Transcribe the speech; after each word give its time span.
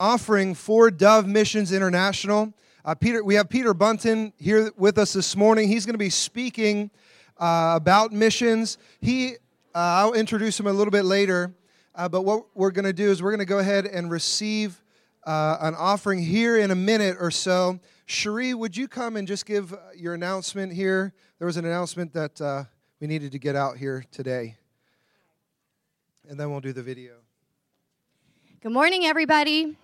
offering 0.00 0.54
for 0.54 0.90
Dove 0.90 1.26
Missions 1.26 1.72
International. 1.72 2.52
Uh, 2.84 2.94
Peter, 2.94 3.22
we 3.22 3.36
have 3.36 3.48
Peter 3.48 3.72
Bunton 3.72 4.32
here 4.36 4.72
with 4.76 4.98
us 4.98 5.12
this 5.12 5.36
morning. 5.36 5.68
He's 5.68 5.86
going 5.86 5.94
to 5.94 5.98
be 5.98 6.10
speaking 6.10 6.90
uh, 7.38 7.74
about 7.76 8.12
missions. 8.12 8.76
He, 9.00 9.34
uh, 9.74 9.78
I'll 9.78 10.12
introduce 10.14 10.58
him 10.58 10.66
a 10.66 10.72
little 10.72 10.90
bit 10.90 11.04
later. 11.04 11.54
Uh, 11.94 12.08
but 12.08 12.22
what 12.22 12.46
we're 12.54 12.72
going 12.72 12.84
to 12.84 12.92
do 12.92 13.08
is 13.08 13.22
we're 13.22 13.30
going 13.30 13.38
to 13.38 13.44
go 13.44 13.60
ahead 13.60 13.86
and 13.86 14.10
receive 14.10 14.82
uh, 15.24 15.58
an 15.60 15.76
offering 15.76 16.20
here 16.20 16.58
in 16.58 16.72
a 16.72 16.74
minute 16.74 17.16
or 17.20 17.30
so. 17.30 17.78
Cherie, 18.06 18.52
would 18.52 18.76
you 18.76 18.88
come 18.88 19.16
and 19.16 19.28
just 19.28 19.46
give 19.46 19.72
your 19.96 20.14
announcement 20.14 20.72
here? 20.72 21.14
There 21.38 21.46
was 21.46 21.56
an 21.56 21.64
announcement 21.64 22.12
that 22.14 22.40
uh, 22.40 22.64
we 23.00 23.06
needed 23.06 23.30
to 23.32 23.38
get 23.38 23.54
out 23.54 23.76
here 23.76 24.04
today. 24.10 24.56
And 26.28 26.38
then 26.38 26.50
we'll 26.50 26.60
do 26.60 26.72
the 26.72 26.82
video. 26.82 27.14
Good 28.60 28.72
morning, 28.72 29.04
everybody. 29.04 29.76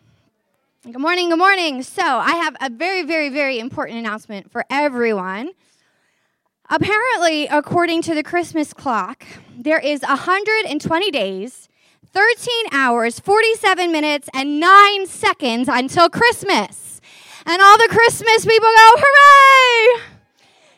Good 0.82 0.98
morning, 0.98 1.28
good 1.28 1.38
morning. 1.38 1.82
So, 1.82 2.02
I 2.02 2.36
have 2.36 2.56
a 2.58 2.70
very, 2.70 3.02
very, 3.02 3.28
very 3.28 3.58
important 3.58 3.98
announcement 3.98 4.50
for 4.50 4.64
everyone. 4.70 5.50
Apparently, 6.70 7.46
according 7.48 8.00
to 8.00 8.14
the 8.14 8.22
Christmas 8.22 8.72
clock, 8.72 9.26
there 9.54 9.78
is 9.78 10.00
120 10.00 11.10
days, 11.10 11.68
13 12.14 12.54
hours, 12.72 13.20
47 13.20 13.92
minutes, 13.92 14.30
and 14.32 14.58
9 14.58 15.06
seconds 15.06 15.68
until 15.68 16.08
Christmas. 16.08 17.02
And 17.44 17.60
all 17.60 17.76
the 17.76 17.88
Christmas 17.90 18.46
people 18.46 18.70
go, 18.74 18.90
hooray! 18.96 20.02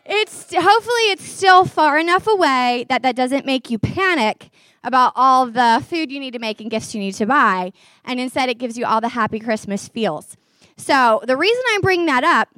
It's 0.05 0.52
hopefully 0.52 1.12
it's 1.12 1.24
still 1.24 1.64
far 1.64 1.96
enough 2.00 2.27
away 2.27 2.86
that 2.88 3.02
that 3.02 3.14
doesn't 3.14 3.46
make 3.46 3.70
you 3.70 3.78
panic 3.78 4.50
about 4.84 5.12
all 5.14 5.46
the 5.46 5.84
food 5.88 6.10
you 6.10 6.18
need 6.18 6.32
to 6.32 6.38
make 6.38 6.60
and 6.60 6.70
gifts 6.70 6.95
you 6.95 7.00
need 7.00 7.14
to 7.14 7.27
buy. 7.27 7.72
And 8.04 8.18
instead, 8.20 8.48
it 8.48 8.59
gives 8.59 8.77
you 8.77 8.84
all 8.84 9.00
the 9.00 9.08
happy 9.08 9.38
Christmas 9.38 9.88
feels. 9.88 10.36
So, 10.77 11.22
the 11.27 11.36
reason 11.36 11.62
I'm 11.70 11.80
bringing 11.80 12.06
that 12.06 12.24
up 12.24 12.48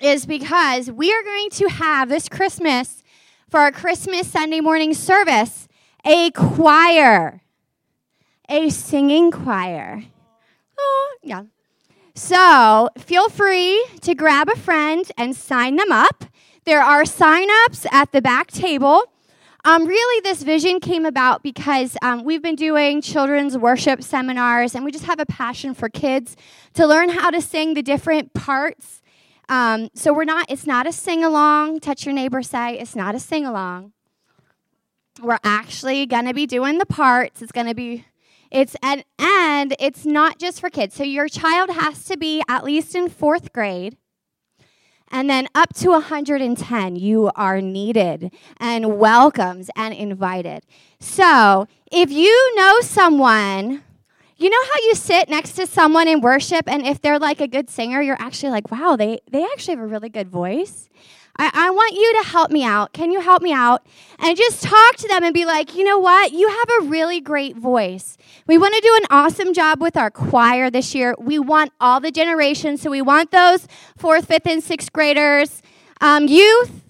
is 0.00 0.26
because 0.26 0.90
we 0.90 1.12
are 1.12 1.22
going 1.22 1.50
to 1.50 1.68
have 1.68 2.08
this 2.08 2.28
Christmas 2.28 3.02
for 3.48 3.60
our 3.60 3.72
Christmas 3.72 4.26
Sunday 4.26 4.60
morning 4.60 4.92
service 4.94 5.68
a 6.04 6.30
choir, 6.32 7.40
a 8.48 8.68
singing 8.68 9.30
choir. 9.30 10.02
Oh, 10.78 11.16
yeah. 11.22 11.44
So, 12.14 12.90
feel 12.98 13.28
free 13.28 13.84
to 14.02 14.14
grab 14.14 14.48
a 14.48 14.56
friend 14.56 15.10
and 15.16 15.34
sign 15.34 15.76
them 15.76 15.90
up. 15.90 16.24
There 16.64 16.82
are 16.82 17.04
sign 17.04 17.48
ups 17.64 17.86
at 17.90 18.12
the 18.12 18.22
back 18.22 18.50
table. 18.50 19.04
Um, 19.66 19.86
really, 19.86 20.20
this 20.20 20.42
vision 20.42 20.78
came 20.78 21.06
about 21.06 21.42
because 21.42 21.96
um, 22.02 22.22
we've 22.22 22.42
been 22.42 22.54
doing 22.54 23.00
children's 23.00 23.56
worship 23.56 24.02
seminars, 24.02 24.74
and 24.74 24.84
we 24.84 24.92
just 24.92 25.06
have 25.06 25.18
a 25.18 25.24
passion 25.24 25.72
for 25.72 25.88
kids 25.88 26.36
to 26.74 26.86
learn 26.86 27.08
how 27.08 27.30
to 27.30 27.40
sing 27.40 27.72
the 27.72 27.82
different 27.82 28.34
parts. 28.34 29.00
Um, 29.48 29.88
so 29.94 30.12
we're 30.12 30.24
not. 30.24 30.50
It's 30.50 30.66
not 30.66 30.86
a 30.86 30.92
sing 30.92 31.24
along. 31.24 31.80
Touch 31.80 32.04
your 32.04 32.14
neighbor. 32.14 32.42
Say 32.42 32.78
it's 32.78 32.94
not 32.94 33.14
a 33.14 33.18
sing 33.18 33.46
along. 33.46 33.92
We're 35.22 35.38
actually 35.42 36.04
gonna 36.04 36.34
be 36.34 36.46
doing 36.46 36.76
the 36.76 36.86
parts. 36.86 37.40
It's 37.40 37.52
gonna 37.52 37.74
be. 37.74 38.04
It's 38.50 38.76
and 38.82 39.02
and 39.18 39.74
it's 39.80 40.04
not 40.04 40.38
just 40.38 40.60
for 40.60 40.68
kids. 40.68 40.94
So 40.94 41.04
your 41.04 41.28
child 41.28 41.70
has 41.70 42.04
to 42.04 42.18
be 42.18 42.42
at 42.50 42.64
least 42.64 42.94
in 42.94 43.08
fourth 43.08 43.54
grade 43.54 43.96
and 45.14 45.30
then 45.30 45.46
up 45.54 45.72
to 45.74 45.90
110, 45.90 46.96
you 46.96 47.30
are 47.36 47.60
needed 47.60 48.34
and 48.58 48.98
welcomed 48.98 49.70
and 49.76 49.94
invited. 49.94 50.64
So 50.98 51.68
if 51.92 52.10
you 52.10 52.56
know 52.56 52.80
someone, 52.80 53.84
you 54.36 54.50
know 54.50 54.62
how 54.64 54.80
you 54.88 54.96
sit 54.96 55.28
next 55.28 55.52
to 55.52 55.68
someone 55.68 56.08
in 56.08 56.20
worship, 56.20 56.68
and 56.68 56.84
if 56.84 57.00
they're 57.00 57.20
like 57.20 57.40
a 57.40 57.46
good 57.46 57.70
singer, 57.70 58.02
you're 58.02 58.20
actually 58.20 58.50
like, 58.50 58.72
wow, 58.72 58.96
they, 58.96 59.20
they 59.30 59.44
actually 59.44 59.76
have 59.76 59.84
a 59.84 59.86
really 59.86 60.08
good 60.08 60.28
voice. 60.28 60.88
I, 61.36 61.50
I 61.52 61.70
want 61.70 61.94
you 61.94 62.22
to 62.22 62.28
help 62.28 62.50
me 62.50 62.64
out. 62.64 62.92
Can 62.92 63.10
you 63.10 63.20
help 63.20 63.42
me 63.42 63.52
out? 63.52 63.86
And 64.18 64.36
just 64.36 64.62
talk 64.62 64.96
to 64.96 65.08
them 65.08 65.24
and 65.24 65.34
be 65.34 65.44
like, 65.44 65.74
you 65.74 65.84
know 65.84 65.98
what? 65.98 66.32
You 66.32 66.48
have 66.48 66.68
a 66.80 66.84
really 66.84 67.20
great 67.20 67.56
voice. 67.56 68.16
We 68.46 68.56
want 68.58 68.74
to 68.74 68.80
do 68.80 68.96
an 68.96 69.06
awesome 69.10 69.52
job 69.52 69.80
with 69.80 69.96
our 69.96 70.10
choir 70.10 70.70
this 70.70 70.94
year. 70.94 71.14
We 71.18 71.38
want 71.38 71.72
all 71.80 72.00
the 72.00 72.10
generations. 72.10 72.82
So 72.82 72.90
we 72.90 73.02
want 73.02 73.30
those 73.30 73.66
fourth, 73.96 74.26
fifth, 74.26 74.46
and 74.46 74.62
sixth 74.62 74.92
graders. 74.92 75.62
Um, 76.00 76.28
youth, 76.28 76.84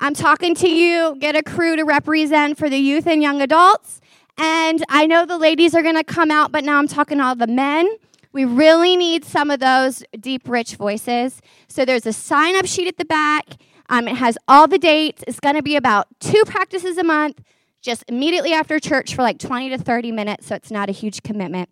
I'm 0.00 0.14
talking 0.14 0.54
to 0.56 0.68
you. 0.68 1.16
Get 1.18 1.36
a 1.36 1.42
crew 1.42 1.76
to 1.76 1.84
represent 1.84 2.58
for 2.58 2.68
the 2.68 2.78
youth 2.78 3.06
and 3.06 3.22
young 3.22 3.40
adults. 3.40 4.00
And 4.36 4.84
I 4.88 5.06
know 5.06 5.24
the 5.24 5.38
ladies 5.38 5.74
are 5.74 5.82
going 5.82 5.96
to 5.96 6.04
come 6.04 6.30
out, 6.30 6.52
but 6.52 6.64
now 6.64 6.78
I'm 6.78 6.88
talking 6.88 7.18
to 7.18 7.24
all 7.24 7.36
the 7.36 7.46
men. 7.46 7.88
We 8.32 8.44
really 8.44 8.96
need 8.96 9.24
some 9.24 9.50
of 9.50 9.60
those 9.60 10.04
deep, 10.20 10.46
rich 10.46 10.74
voices. 10.74 11.40
So 11.68 11.86
there's 11.86 12.04
a 12.04 12.12
sign 12.12 12.54
up 12.54 12.66
sheet 12.66 12.86
at 12.86 12.98
the 12.98 13.06
back. 13.06 13.46
Um, 13.88 14.08
it 14.08 14.16
has 14.16 14.36
all 14.48 14.66
the 14.66 14.78
dates. 14.78 15.22
It's 15.26 15.40
going 15.40 15.56
to 15.56 15.62
be 15.62 15.76
about 15.76 16.08
two 16.20 16.42
practices 16.46 16.98
a 16.98 17.04
month, 17.04 17.42
just 17.80 18.04
immediately 18.08 18.52
after 18.52 18.78
church 18.78 19.14
for 19.14 19.22
like 19.22 19.38
20 19.38 19.70
to 19.70 19.78
30 19.78 20.12
minutes, 20.12 20.46
so 20.46 20.54
it's 20.54 20.70
not 20.70 20.88
a 20.88 20.92
huge 20.92 21.22
commitment. 21.22 21.68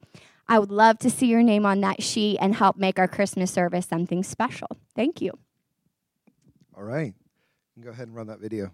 I 0.46 0.58
would 0.58 0.70
love 0.70 0.98
to 1.00 1.10
see 1.10 1.26
your 1.26 1.42
name 1.42 1.64
on 1.64 1.80
that 1.80 2.02
sheet 2.02 2.38
and 2.40 2.54
help 2.54 2.76
make 2.76 2.98
our 2.98 3.08
Christmas 3.08 3.50
service 3.50 3.86
something 3.86 4.22
special. 4.22 4.68
Thank 4.94 5.20
you. 5.20 5.32
All 6.76 6.84
right. 6.84 7.14
You 7.76 7.84
Go 7.84 7.90
ahead 7.90 8.08
and 8.08 8.16
run 8.16 8.26
that 8.28 8.40
video. 8.40 8.70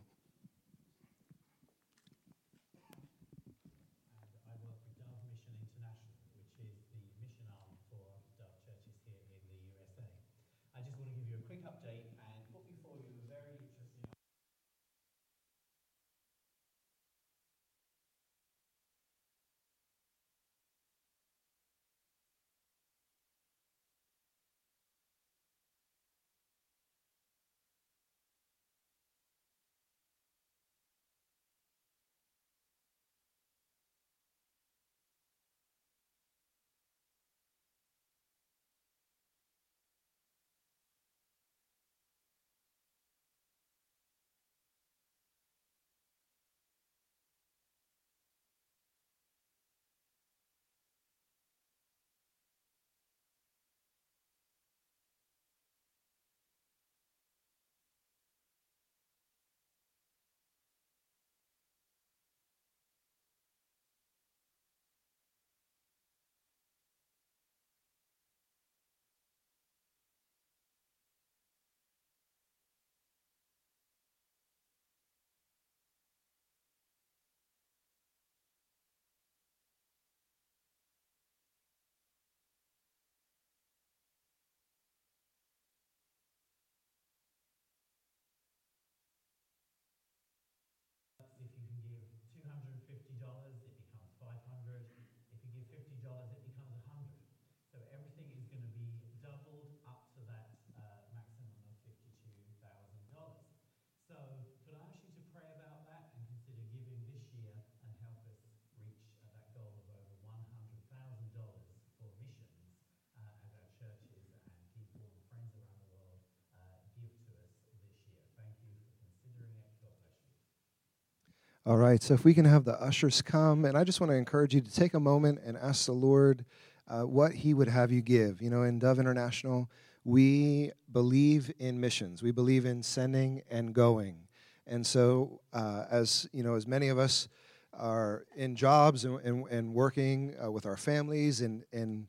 All 121.66 121.76
right, 121.76 122.02
so 122.02 122.14
if 122.14 122.24
we 122.24 122.32
can 122.32 122.46
have 122.46 122.64
the 122.64 122.80
ushers 122.82 123.20
come, 123.20 123.66
and 123.66 123.76
I 123.76 123.84
just 123.84 124.00
want 124.00 124.10
to 124.10 124.16
encourage 124.16 124.54
you 124.54 124.62
to 124.62 124.74
take 124.74 124.94
a 124.94 125.00
moment 125.00 125.40
and 125.44 125.58
ask 125.58 125.84
the 125.84 125.92
Lord 125.92 126.46
uh, 126.88 127.02
what 127.02 127.32
He 127.32 127.52
would 127.52 127.68
have 127.68 127.92
you 127.92 128.00
give. 128.00 128.40
You 128.40 128.48
know, 128.48 128.62
in 128.62 128.78
Dove 128.78 128.98
International, 128.98 129.70
we 130.02 130.72
believe 130.90 131.52
in 131.58 131.78
missions. 131.78 132.22
We 132.22 132.30
believe 132.30 132.64
in 132.64 132.82
sending 132.82 133.42
and 133.50 133.74
going. 133.74 134.20
And 134.66 134.86
so, 134.86 135.42
uh, 135.52 135.84
as 135.90 136.26
you 136.32 136.42
know, 136.42 136.54
as 136.54 136.66
many 136.66 136.88
of 136.88 136.98
us 136.98 137.28
are 137.74 138.24
in 138.34 138.56
jobs 138.56 139.04
and, 139.04 139.20
and, 139.20 139.46
and 139.48 139.74
working 139.74 140.34
uh, 140.42 140.50
with 140.50 140.64
our 140.64 140.78
families 140.78 141.42
and, 141.42 141.64
and 141.74 142.06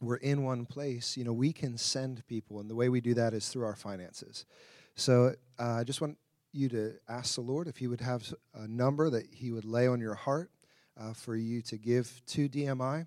we're 0.00 0.16
in 0.16 0.44
one 0.44 0.64
place, 0.64 1.16
you 1.16 1.24
know, 1.24 1.32
we 1.32 1.52
can 1.52 1.76
send 1.76 2.24
people. 2.28 2.60
And 2.60 2.70
the 2.70 2.76
way 2.76 2.88
we 2.88 3.00
do 3.00 3.14
that 3.14 3.34
is 3.34 3.48
through 3.48 3.64
our 3.64 3.76
finances. 3.76 4.46
So 4.94 5.34
uh, 5.58 5.78
I 5.80 5.84
just 5.84 6.00
want 6.00 6.18
you 6.52 6.68
to 6.70 6.94
ask 7.08 7.34
the 7.34 7.40
Lord 7.40 7.68
if 7.68 7.76
He 7.76 7.86
would 7.86 8.00
have 8.00 8.32
a 8.54 8.66
number 8.66 9.10
that 9.10 9.26
He 9.32 9.52
would 9.52 9.64
lay 9.64 9.86
on 9.86 10.00
your 10.00 10.14
heart 10.14 10.50
uh, 10.98 11.12
for 11.12 11.36
you 11.36 11.62
to 11.62 11.76
give 11.76 12.22
to 12.28 12.48
DMI 12.48 13.06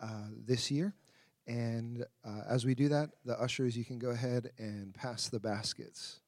uh, 0.00 0.06
this 0.46 0.70
year. 0.70 0.94
And 1.46 2.04
uh, 2.24 2.42
as 2.48 2.64
we 2.64 2.74
do 2.74 2.88
that, 2.88 3.10
the 3.24 3.38
ushers, 3.40 3.76
you 3.76 3.84
can 3.84 3.98
go 3.98 4.10
ahead 4.10 4.50
and 4.58 4.94
pass 4.94 5.28
the 5.28 5.40
baskets. 5.40 6.21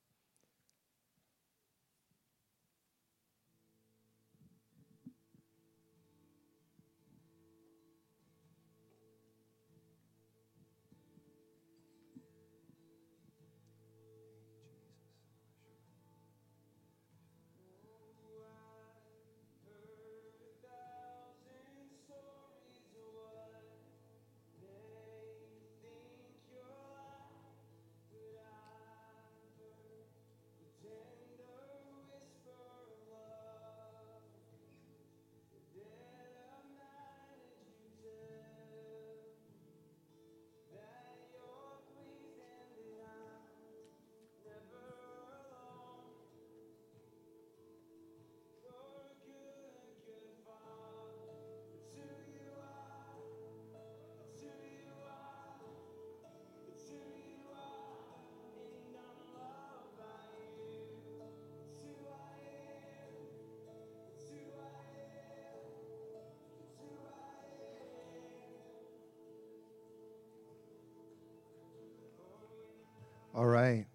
All 73.35 73.47
right. 73.47 73.87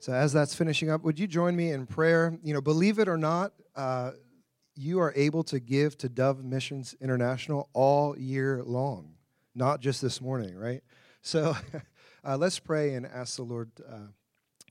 So, 0.00 0.12
as 0.12 0.34
that's 0.34 0.54
finishing 0.54 0.90
up, 0.90 1.02
would 1.02 1.18
you 1.18 1.26
join 1.26 1.56
me 1.56 1.72
in 1.72 1.86
prayer? 1.86 2.38
You 2.42 2.52
know, 2.52 2.60
believe 2.60 2.98
it 2.98 3.08
or 3.08 3.16
not, 3.16 3.52
uh, 3.74 4.12
you 4.74 5.00
are 5.00 5.14
able 5.16 5.42
to 5.44 5.60
give 5.60 5.96
to 5.98 6.10
Dove 6.10 6.44
Missions 6.44 6.94
International 7.00 7.70
all 7.72 8.18
year 8.18 8.62
long, 8.62 9.14
not 9.54 9.80
just 9.80 10.02
this 10.02 10.20
morning, 10.20 10.56
right? 10.56 10.82
So, 11.22 11.56
uh, 12.24 12.36
let's 12.36 12.58
pray 12.58 12.94
and 12.94 13.06
ask 13.06 13.36
the 13.36 13.44
Lord 13.44 13.70
uh, 13.88 14.08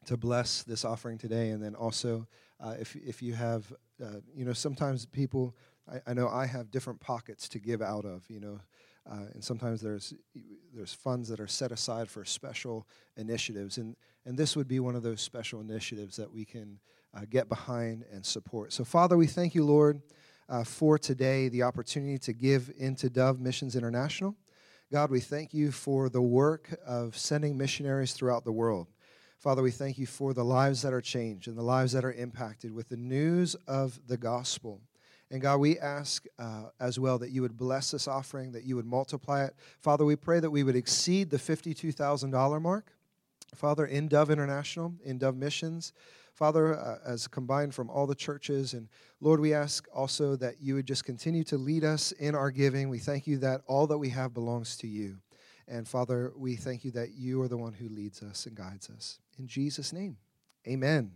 to 0.05 0.17
bless 0.17 0.61
this 0.61 0.85
offering 0.85 1.17
today. 1.17 1.49
And 1.49 1.63
then 1.63 1.73
also, 1.73 2.27
uh, 2.59 2.75
if, 2.79 2.95
if 2.95 3.23
you 3.23 3.33
have, 3.33 3.73
uh, 4.03 4.19
you 4.35 4.45
know, 4.45 4.53
sometimes 4.53 5.07
people, 5.07 5.55
I, 5.91 6.11
I 6.11 6.13
know 6.13 6.27
I 6.27 6.45
have 6.45 6.69
different 6.69 6.99
pockets 6.99 7.49
to 7.49 7.59
give 7.59 7.81
out 7.81 8.05
of, 8.05 8.23
you 8.29 8.39
know. 8.39 8.59
Uh, 9.09 9.25
and 9.33 9.43
sometimes 9.43 9.81
there's 9.81 10.13
there's 10.73 10.93
funds 10.93 11.29
that 11.29 11.39
are 11.39 11.47
set 11.47 11.71
aside 11.71 12.09
for 12.09 12.23
special 12.23 12.87
initiatives, 13.17 13.77
and 13.77 13.95
and 14.25 14.37
this 14.37 14.55
would 14.55 14.67
be 14.67 14.79
one 14.79 14.95
of 14.95 15.03
those 15.03 15.21
special 15.21 15.61
initiatives 15.61 16.15
that 16.17 16.31
we 16.31 16.45
can 16.45 16.79
uh, 17.15 17.21
get 17.29 17.49
behind 17.49 18.05
and 18.11 18.25
support. 18.25 18.71
So, 18.71 18.83
Father, 18.83 19.17
we 19.17 19.25
thank 19.25 19.55
you, 19.55 19.65
Lord, 19.65 20.01
uh, 20.47 20.63
for 20.63 20.99
today 20.99 21.49
the 21.49 21.63
opportunity 21.63 22.19
to 22.19 22.33
give 22.33 22.71
into 22.77 23.09
Dove 23.09 23.39
Missions 23.39 23.75
International. 23.75 24.35
God, 24.91 25.11
we 25.11 25.19
thank 25.19 25.53
you 25.53 25.71
for 25.71 26.09
the 26.09 26.21
work 26.21 26.75
of 26.85 27.17
sending 27.17 27.57
missionaries 27.57 28.13
throughout 28.13 28.43
the 28.43 28.51
world. 28.51 28.87
Father, 29.37 29.61
we 29.61 29.71
thank 29.71 29.97
you 29.97 30.05
for 30.05 30.33
the 30.33 30.43
lives 30.43 30.81
that 30.81 30.93
are 30.93 31.01
changed 31.01 31.47
and 31.47 31.57
the 31.57 31.63
lives 31.63 31.93
that 31.93 32.03
are 32.03 32.11
impacted 32.11 32.73
with 32.73 32.89
the 32.89 32.97
news 32.97 33.55
of 33.67 33.99
the 34.07 34.17
gospel. 34.17 34.81
And 35.31 35.41
God, 35.41 35.59
we 35.59 35.77
ask 35.77 36.25
uh, 36.39 36.65
as 36.79 36.99
well 36.99 37.19
that 37.19 37.29
you 37.29 37.41
would 37.43 37.55
bless 37.55 37.91
this 37.91 38.07
offering, 38.07 38.51
that 38.53 38.63
you 38.63 38.75
would 38.75 38.85
multiply 38.85 39.45
it. 39.45 39.55
Father, 39.79 40.03
we 40.03 40.15
pray 40.15 40.39
that 40.39 40.49
we 40.49 40.63
would 40.63 40.75
exceed 40.75 41.29
the 41.29 41.37
$52,000 41.37 42.61
mark. 42.61 42.93
Father, 43.53 43.85
in 43.85 44.07
Dove 44.07 44.31
International, 44.31 44.93
in 45.03 45.17
Dove 45.17 45.35
Missions, 45.35 45.93
Father, 46.33 46.79
uh, 46.79 46.97
as 47.05 47.27
combined 47.27 47.75
from 47.75 47.89
all 47.89 48.07
the 48.07 48.15
churches. 48.15 48.73
And 48.73 48.87
Lord, 49.21 49.39
we 49.39 49.53
ask 49.53 49.87
also 49.93 50.35
that 50.37 50.61
you 50.61 50.75
would 50.75 50.85
just 50.85 51.03
continue 51.03 51.43
to 51.45 51.57
lead 51.57 51.83
us 51.83 52.11
in 52.13 52.33
our 52.33 52.49
giving. 52.49 52.89
We 52.89 52.99
thank 52.99 53.27
you 53.27 53.37
that 53.39 53.61
all 53.67 53.87
that 53.87 53.97
we 53.97 54.09
have 54.09 54.33
belongs 54.33 54.77
to 54.77 54.87
you. 54.87 55.17
And 55.67 55.87
Father, 55.87 56.31
we 56.35 56.55
thank 56.55 56.83
you 56.83 56.91
that 56.91 57.11
you 57.13 57.41
are 57.41 57.47
the 57.47 57.57
one 57.57 57.73
who 57.73 57.89
leads 57.89 58.23
us 58.23 58.45
and 58.47 58.55
guides 58.55 58.89
us. 58.89 59.19
In 59.37 59.47
Jesus' 59.47 59.93
name, 59.93 60.17
amen. 60.67 61.11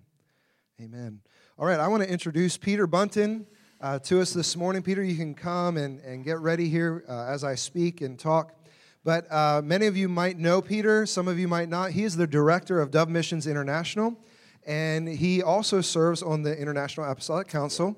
Amen. 0.81 1.21
All 1.57 1.65
right, 1.65 1.80
I 1.80 1.88
want 1.88 2.04
to 2.04 2.10
introduce 2.10 2.57
Peter 2.57 2.86
Bunton 2.86 3.48
uh, 3.83 4.00
to 4.00 4.21
us 4.21 4.31
this 4.31 4.56
morning. 4.56 4.81
Peter, 4.81 5.03
you 5.03 5.18
can 5.18 5.35
come 5.35 5.75
and, 5.75 6.00
and 6.06 6.24
get 6.24 6.39
ready 6.39 6.69
here 6.69 7.03
uh, 7.09 7.25
as 7.25 7.44
I 7.44 7.56
speak 7.56 8.00
and 8.00 8.18
talk. 8.18 8.56
But 9.03 9.30
uh, 9.30 9.62
many 9.62 9.88
of 9.88 9.97
you 9.97 10.07
might 10.07 10.39
know 10.39 10.62
Peter, 10.62 11.06
some 11.06 11.27
of 11.27 11.38
you 11.38 11.50
might 11.50 11.68
not. 11.68 11.91
He 11.91 12.06
is 12.06 12.15
the 12.15 12.25
director 12.25 12.80
of 12.80 12.91
Dove 12.91 13.09
Missions 13.09 13.45
International, 13.45 14.18
and 14.65 15.09
he 15.09 15.44
also 15.44 15.81
serves 15.81 16.24
on 16.24 16.44
the 16.44 16.57
International 16.57 17.12
Apostolic 17.12 17.50
Council. 17.50 17.97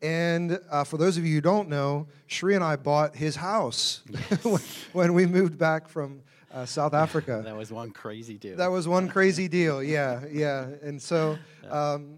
And 0.00 0.58
uh, 0.70 0.84
for 0.84 0.96
those 0.96 1.18
of 1.18 1.26
you 1.26 1.34
who 1.34 1.40
don't 1.42 1.68
know, 1.68 2.06
Cherie 2.26 2.54
and 2.54 2.64
I 2.64 2.76
bought 2.76 3.14
his 3.14 3.36
house 3.36 4.02
when 4.94 5.12
we 5.12 5.26
moved 5.26 5.58
back 5.58 5.88
from 5.88 6.22
uh, 6.50 6.64
South 6.64 6.94
Africa. 6.94 7.42
That 7.44 7.56
was 7.56 7.70
one 7.70 7.90
crazy 7.90 8.38
deal. 8.38 8.56
That 8.56 8.70
was 8.70 8.88
one 8.88 9.08
crazy 9.08 9.48
deal, 9.48 9.82
yeah, 9.82 10.22
yeah. 10.30 10.68
And 10.82 11.02
so 11.02 11.36
um, 11.70 12.16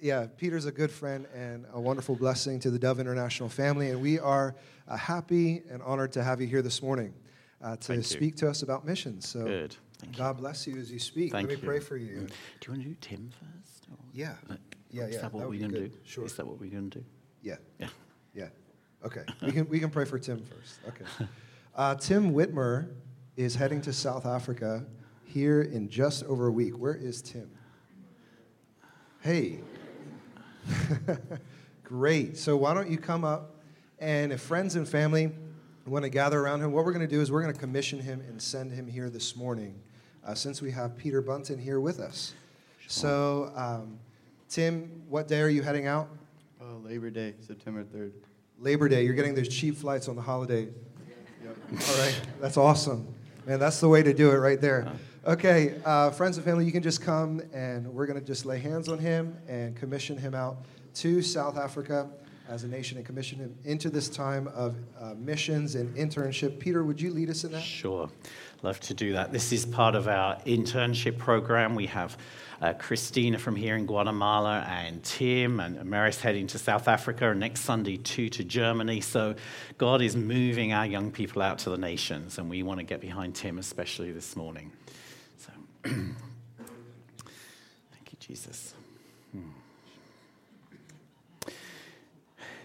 yeah, 0.00 0.26
Peter's 0.36 0.66
a 0.66 0.72
good 0.72 0.90
friend 0.90 1.26
and 1.34 1.66
a 1.72 1.80
wonderful 1.80 2.14
blessing 2.14 2.60
to 2.60 2.70
the 2.70 2.78
Dove 2.78 3.00
International 3.00 3.48
family, 3.48 3.90
and 3.90 4.00
we 4.00 4.18
are 4.18 4.54
uh, 4.86 4.96
happy 4.96 5.62
and 5.70 5.82
honored 5.82 6.12
to 6.12 6.22
have 6.22 6.40
you 6.40 6.46
here 6.46 6.62
this 6.62 6.82
morning 6.82 7.12
uh, 7.62 7.76
to 7.76 7.82
Thank 7.94 8.04
speak 8.04 8.34
you. 8.34 8.38
to 8.38 8.50
us 8.50 8.62
about 8.62 8.84
missions. 8.86 9.28
So, 9.28 9.44
Good. 9.44 9.76
Thank 9.98 10.16
God 10.16 10.36
bless 10.38 10.66
you 10.66 10.76
as 10.78 10.92
you 10.92 10.98
speak. 10.98 11.32
Thank 11.32 11.48
Let 11.48 11.56
me 11.58 11.62
you. 11.62 11.68
pray 11.68 11.80
for 11.80 11.96
you. 11.96 12.20
Mm. 12.20 12.26
Do 12.28 12.32
you 12.66 12.72
want 12.72 12.82
to 12.82 12.88
do 12.88 12.96
Tim 13.00 13.30
first? 13.30 13.86
Or? 13.90 13.96
Yeah, 14.12 14.34
Uh, 14.48 14.54
yeah, 14.90 15.04
Is 15.04 15.14
yeah. 15.16 15.20
that 15.22 15.32
what 15.32 15.48
would 15.48 15.50
we're 15.50 15.68
going 15.68 15.72
to 15.72 15.88
do? 15.88 15.94
Sure. 16.04 16.24
Is 16.24 16.34
that 16.36 16.46
what 16.46 16.60
we're 16.60 16.70
going 16.70 16.90
to 16.90 16.98
do? 17.00 17.04
Yeah, 17.42 17.56
Yeah. 17.78 17.88
yeah. 18.34 18.48
Okay, 19.04 19.22
we 19.42 19.52
can 19.52 19.68
we 19.68 19.78
can 19.78 19.90
pray 19.90 20.04
for 20.04 20.18
Tim 20.18 20.42
first. 20.44 20.80
Okay, 20.88 21.04
uh, 21.76 21.94
Tim 21.96 22.32
Whitmer 22.32 22.88
is 23.36 23.54
heading 23.54 23.80
to 23.82 23.92
South 23.92 24.26
Africa 24.26 24.84
here 25.24 25.62
in 25.62 25.88
just 25.88 26.24
over 26.24 26.48
a 26.48 26.50
week. 26.52 26.76
Where 26.76 26.94
is 26.96 27.22
Tim? 27.22 27.48
Hey. 29.20 29.60
Great. 31.84 32.36
So 32.36 32.56
why 32.56 32.74
don't 32.74 32.90
you 32.90 32.98
come 32.98 33.24
up 33.24 33.54
and 33.98 34.32
if 34.32 34.40
friends 34.40 34.76
and 34.76 34.88
family 34.88 35.32
want 35.86 36.04
to 36.04 36.10
gather 36.10 36.40
around 36.40 36.60
him, 36.60 36.72
what 36.72 36.84
we're 36.84 36.92
going 36.92 37.06
to 37.06 37.12
do 37.12 37.20
is 37.20 37.32
we're 37.32 37.42
going 37.42 37.52
to 37.52 37.58
commission 37.58 37.98
him 37.98 38.20
and 38.28 38.40
send 38.40 38.70
him 38.72 38.86
here 38.86 39.10
this 39.10 39.34
morning 39.34 39.80
uh, 40.24 40.34
since 40.34 40.60
we 40.60 40.70
have 40.70 40.96
Peter 40.96 41.20
Bunton 41.20 41.58
here 41.58 41.80
with 41.80 41.98
us. 41.98 42.34
So, 42.86 43.52
um, 43.56 43.98
Tim, 44.48 45.02
what 45.08 45.28
day 45.28 45.40
are 45.40 45.48
you 45.48 45.62
heading 45.62 45.86
out? 45.86 46.08
Uh, 46.60 46.76
Labor 46.84 47.10
Day, 47.10 47.34
September 47.40 47.84
3rd. 47.84 48.12
Labor 48.58 48.88
Day. 48.88 49.04
You're 49.04 49.14
getting 49.14 49.34
those 49.34 49.48
cheap 49.48 49.76
flights 49.76 50.08
on 50.08 50.16
the 50.16 50.22
holiday. 50.22 50.68
All 51.72 51.98
right, 51.98 52.20
that's 52.40 52.56
awesome. 52.56 53.14
Man, 53.46 53.58
that's 53.58 53.80
the 53.80 53.88
way 53.88 54.02
to 54.02 54.12
do 54.12 54.30
it 54.30 54.36
right 54.36 54.60
there. 54.60 54.90
Okay, 55.28 55.74
uh, 55.84 56.08
friends 56.08 56.38
and 56.38 56.46
family, 56.46 56.64
you 56.64 56.72
can 56.72 56.82
just 56.82 57.02
come 57.02 57.42
and 57.52 57.86
we're 57.86 58.06
going 58.06 58.18
to 58.18 58.24
just 58.24 58.46
lay 58.46 58.58
hands 58.58 58.88
on 58.88 58.98
him 58.98 59.36
and 59.46 59.76
commission 59.76 60.16
him 60.16 60.34
out 60.34 60.64
to 60.94 61.20
South 61.20 61.58
Africa. 61.58 62.08
as 62.48 62.64
a 62.64 62.68
nation 62.68 62.96
and 62.96 63.06
commission 63.06 63.38
him 63.38 63.54
into 63.64 63.90
this 63.90 64.08
time 64.08 64.48
of 64.48 64.74
uh, 64.98 65.12
missions 65.18 65.74
and 65.74 65.94
internship. 65.96 66.58
Peter, 66.58 66.82
would 66.82 66.98
you 66.98 67.10
lead 67.10 67.28
us 67.28 67.44
in 67.44 67.52
that? 67.52 67.62
Sure. 67.62 68.08
Love 68.62 68.80
to 68.80 68.94
do 68.94 69.12
that. 69.12 69.32
This 69.32 69.52
is 69.52 69.66
part 69.66 69.94
of 69.94 70.08
our 70.08 70.36
internship 70.46 71.18
program. 71.18 71.74
We 71.74 71.86
have 71.86 72.16
uh, 72.62 72.72
Christina 72.72 73.38
from 73.38 73.54
here 73.54 73.76
in 73.76 73.84
Guatemala 73.84 74.66
and 74.66 75.02
Tim 75.04 75.60
and 75.60 75.84
Maris 75.84 76.20
heading 76.20 76.46
to 76.48 76.58
South 76.58 76.88
Africa 76.88 77.30
and 77.30 77.38
next 77.38 77.60
Sunday 77.60 77.98
two 77.98 78.30
to 78.30 78.44
Germany. 78.44 79.02
So 79.02 79.34
God 79.76 80.00
is 80.00 80.16
moving 80.16 80.72
our 80.72 80.86
young 80.86 81.12
people 81.12 81.42
out 81.42 81.58
to 81.60 81.70
the 81.70 81.78
nations 81.78 82.38
and 82.38 82.48
we 82.48 82.62
want 82.62 82.80
to 82.80 82.84
get 82.84 83.00
behind 83.02 83.34
Tim 83.34 83.58
especially 83.58 84.10
this 84.10 84.34
morning. 84.34 84.72
Thank 87.92 88.12
you, 88.12 88.18
Jesus. 88.20 88.74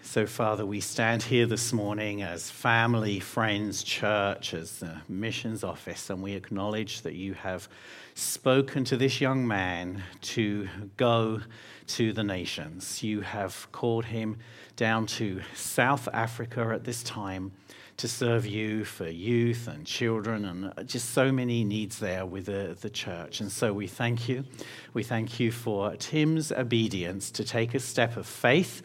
So, 0.02 0.26
Father, 0.26 0.64
we 0.64 0.80
stand 0.80 1.24
here 1.24 1.46
this 1.46 1.72
morning 1.72 2.22
as 2.22 2.48
family, 2.50 3.18
friends, 3.18 3.82
church, 3.82 4.52
as 4.54 4.78
the 4.78 5.00
missions 5.08 5.64
office, 5.64 6.10
and 6.10 6.22
we 6.22 6.34
acknowledge 6.34 7.00
that 7.00 7.14
you 7.14 7.34
have 7.34 7.68
spoken 8.14 8.84
to 8.84 8.96
this 8.96 9.20
young 9.20 9.44
man 9.44 10.04
to 10.20 10.68
go 10.96 11.40
to 11.88 12.12
the 12.12 12.22
nations. 12.22 13.02
You 13.02 13.22
have 13.22 13.66
called 13.72 14.04
him 14.04 14.36
down 14.76 15.06
to 15.06 15.40
South 15.54 16.08
Africa 16.12 16.70
at 16.72 16.84
this 16.84 17.02
time 17.02 17.52
to 17.96 18.08
serve 18.08 18.44
you 18.44 18.84
for 18.84 19.08
youth 19.08 19.68
and 19.68 19.86
children 19.86 20.44
and 20.44 20.88
just 20.88 21.10
so 21.10 21.30
many 21.30 21.64
needs 21.64 21.98
there 21.98 22.26
with 22.26 22.46
the, 22.46 22.76
the 22.80 22.90
church. 22.90 23.40
And 23.40 23.50
so 23.50 23.72
we 23.72 23.86
thank 23.86 24.28
you. 24.28 24.44
We 24.92 25.02
thank 25.02 25.38
you 25.38 25.52
for 25.52 25.94
Tim's 25.96 26.50
obedience 26.50 27.30
to 27.32 27.44
take 27.44 27.74
a 27.74 27.80
step 27.80 28.16
of 28.16 28.26
faith 28.26 28.82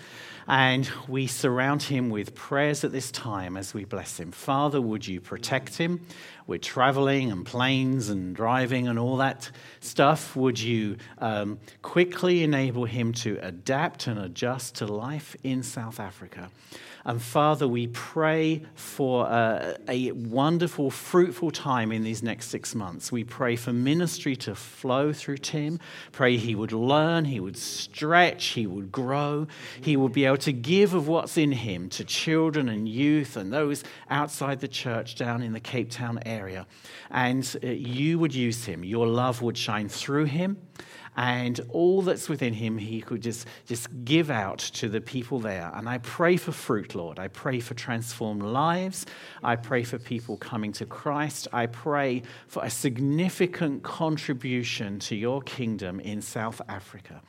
and 0.50 0.90
we 1.08 1.28
surround 1.28 1.84
him 1.84 2.10
with 2.10 2.34
prayers 2.34 2.84
at 2.84 2.92
this 2.92 3.12
time 3.12 3.56
as 3.56 3.76
we 3.76 3.86
bless 3.86 4.20
him. 4.20 4.32
Father, 4.32 4.82
would 4.82 5.08
you 5.08 5.22
protect 5.22 5.78
him? 5.78 6.04
We're 6.48 6.58
traveling 6.58 7.32
and 7.32 7.46
planes 7.46 8.10
and 8.10 8.36
driving 8.36 8.88
and 8.88 8.98
all 8.98 9.18
that 9.18 9.52
stuff. 9.80 10.36
Would 10.36 10.60
you 10.60 10.98
um, 11.20 11.60
quickly 11.84 12.42
enable 12.42 12.86
him 12.86 13.14
to 13.14 13.38
adapt 13.44 14.08
and 14.08 14.20
adjust 14.20 14.74
to 14.78 14.88
life 14.88 15.36
in 15.44 15.62
South 15.62 16.00
Africa? 16.00 16.50
And 17.10 17.20
Father, 17.20 17.68
we 17.68 17.88
pray 17.88 18.62
for 18.76 19.26
uh, 19.26 19.74
a 19.88 20.12
wonderful, 20.12 20.92
fruitful 20.92 21.50
time 21.50 21.92
in 21.92 22.04
these 22.04 22.22
next 22.22 22.50
six 22.50 22.76
months. 22.76 23.12
We 23.12 23.24
pray 23.24 23.56
for 23.56 23.74
ministry 23.74 24.36
to 24.36 24.54
flow 24.54 25.12
through 25.12 25.40
Tim. 25.40 25.80
Pray 26.12 26.38
he 26.38 26.54
would 26.54 26.72
learn, 26.72 27.26
he 27.26 27.40
would 27.40 27.58
stretch, 27.58 28.50
he 28.50 28.68
would 28.68 28.92
grow, 28.92 29.48
he 29.82 29.98
would 29.98 30.14
be 30.14 30.26
able 30.26 30.38
to 30.38 30.54
give 30.54 30.94
of 30.94 31.08
what's 31.08 31.36
in 31.36 31.52
him 31.52 31.90
to 31.90 32.06
children 32.06 32.70
and 32.70 32.88
youth 32.88 33.38
and 33.38 33.52
those 33.52 33.84
outside 34.12 34.60
the 34.60 34.68
church 34.68 35.16
down 35.16 35.42
in 35.42 35.52
the 35.52 35.60
Cape 35.60 35.90
Town 35.90 36.20
area. 36.28 36.68
And 37.10 37.44
uh, 37.64 37.70
you 37.70 38.20
would 38.20 38.36
use 38.36 38.66
him, 38.66 38.84
your 38.84 39.08
love 39.08 39.42
would 39.42 39.58
shine 39.58 39.90
through 39.90 40.26
him 40.26 40.58
and 41.20 41.60
all 41.72 42.02
that's 42.02 42.30
within 42.30 42.54
him 42.54 42.78
he 42.78 43.02
could 43.02 43.22
just, 43.22 43.46
just 43.66 43.90
give 44.06 44.32
out 44.32 44.58
to 44.60 44.88
the 44.88 45.02
people 45.02 45.38
there. 45.42 45.70
And 45.76 45.90
I 45.90 45.98
pray 45.98 46.38
for 46.38 46.54
fruit, 46.54 46.96
Lord. 46.96 47.20
I 47.20 47.28
pray 47.28 47.60
for 47.60 47.74
transformed 47.74 48.42
lives. 48.42 49.06
I 49.44 49.58
pray 49.58 49.84
for 49.84 50.00
people 50.00 50.38
coming 50.38 50.72
to 50.74 50.86
Christ. 50.86 51.50
I 51.52 51.66
pray 51.66 52.24
for 52.48 52.64
a 52.64 52.70
significant 52.70 53.84
contribution 53.84 54.98
to 55.00 55.16
your 55.18 55.42
kingdom 55.42 56.00
in 56.00 56.22
South 56.22 56.62
Africa. 56.70 57.22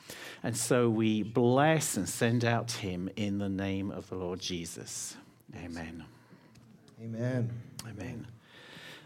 And 0.45 0.57
so 0.57 0.89
we 0.89 1.25
bless 1.25 1.97
and 1.97 2.09
send 2.09 2.45
out 2.45 2.71
him 2.71 3.11
in 3.17 3.39
the 3.39 3.49
name 3.49 3.91
of 3.91 4.09
the 4.09 4.15
Lord 4.15 4.39
Jesus. 4.39 5.17
Amen. 5.57 6.05
Amen. 7.03 7.51
Amen. 7.89 8.27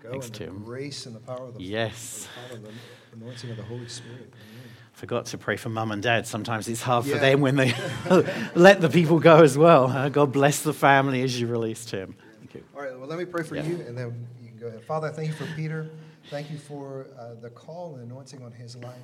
Go 0.03 0.11
Thanks, 0.11 0.29
Tim. 0.29 0.63
grace 0.63 1.07
and 1.07 1.17
the 1.17 1.21
power 1.21 1.47
of 1.47 1.55
the 1.55 1.63
Yes. 1.63 2.29
of 2.51 2.51
the 2.51 2.57
power 2.57 2.57
of 2.59 2.65
the 2.65 3.25
anointing 3.25 3.51
of 3.51 3.57
the 3.57 3.63
Holy 3.63 3.89
Spirit. 3.89 4.31
Amen. 4.35 4.64
Forgot 4.95 5.27
to 5.27 5.39
pray 5.39 5.57
for 5.57 5.69
mum 5.69 5.91
and 5.91 6.03
dad. 6.03 6.27
Sometimes 6.27 6.69
it's 6.69 6.81
hard 6.83 7.05
for 7.05 7.19
them 7.19 7.41
when 7.41 7.57
they 7.57 7.75
let 8.55 8.81
the 8.81 8.89
people 8.89 9.19
go 9.19 9.43
as 9.43 9.59
well. 9.59 9.87
Uh, 9.89 10.09
God 10.09 10.33
bless 10.33 10.63
the 10.63 10.73
family 10.73 11.23
as 11.23 11.39
you 11.39 11.47
released 11.49 11.91
him. 11.91 12.15
Thank 12.39 12.55
you. 12.55 12.65
All 12.77 12.83
right, 12.83 12.97
well, 12.99 13.09
let 13.09 13.19
me 13.19 13.25
pray 13.25 13.43
for 13.43 13.57
Yeah. 13.57 13.65
you, 13.65 13.81
and 13.87 13.99
then 13.99 14.27
you 14.41 14.49
can 14.49 14.59
go 14.59 14.69
ahead. 14.69 14.83
Father, 14.85 15.11
thank 15.11 15.29
you 15.29 15.35
for 15.35 15.47
Peter. 15.57 15.91
Thank 16.31 16.51
you 16.51 16.59
for 16.59 17.07
uh, 17.19 17.35
the 17.43 17.51
call 17.51 17.97
and 17.97 18.11
anointing 18.11 18.43
on 18.45 18.53
his 18.53 18.77
life. 18.77 18.95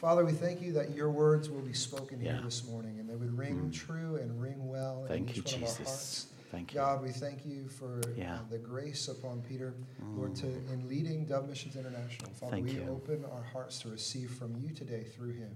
Father, 0.00 0.24
we 0.24 0.32
thank 0.32 0.62
you 0.62 0.72
that 0.74 0.94
your 0.94 1.10
words 1.10 1.50
will 1.50 1.60
be 1.60 1.74
spoken 1.74 2.20
here 2.20 2.38
Mm. 2.40 2.44
This 2.44 2.66
morning, 2.68 2.98
and 3.00 3.08
they 3.10 3.14
would 3.16 3.36
ring 3.36 3.70
true 3.70 4.16
and 4.16 4.40
ring 4.40 4.68
well 4.68 5.04
Thank 5.08 5.28
in 5.30 5.34
you, 5.36 5.42
each 5.44 5.52
one 5.52 5.54
of 5.56 5.62
our 5.62 5.68
Jesus. 5.68 5.86
hearts. 5.86 6.26
Thank 6.50 6.72
you. 6.72 6.80
God, 6.80 7.02
we 7.02 7.10
thank 7.10 7.44
you 7.44 7.68
for 7.68 8.00
Yeah. 8.16 8.36
uh, 8.36 8.38
the 8.50 8.58
grace 8.58 9.08
upon 9.08 9.42
Peter, 9.42 9.74
Lord, 10.16 10.34
to 10.36 10.46
in 10.46 10.88
leading 10.88 11.24
Dove 11.24 11.48
Missions 11.48 11.76
International. 11.76 12.30
Father, 12.32 12.52
Thank 12.52 12.66
we 12.66 12.72
you. 12.74 12.82
open 12.88 13.24
our 13.24 13.42
hearts 13.42 13.80
to 13.80 13.88
receive 13.88 14.30
from 14.30 14.56
you 14.56 14.70
today 14.74 15.04
through 15.04 15.32
him. 15.32 15.50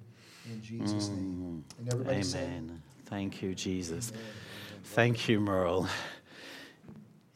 In 0.51 0.63
Jesus' 0.63 1.09
name. 1.09 1.65
And 1.79 1.93
everybody 1.93 2.21
Amen. 2.21 2.83
Thank 3.07 3.43
you, 3.43 3.55
Jesus. 3.55 4.13
Thank 4.85 5.29
you, 5.29 5.41
Merle. 5.41 5.89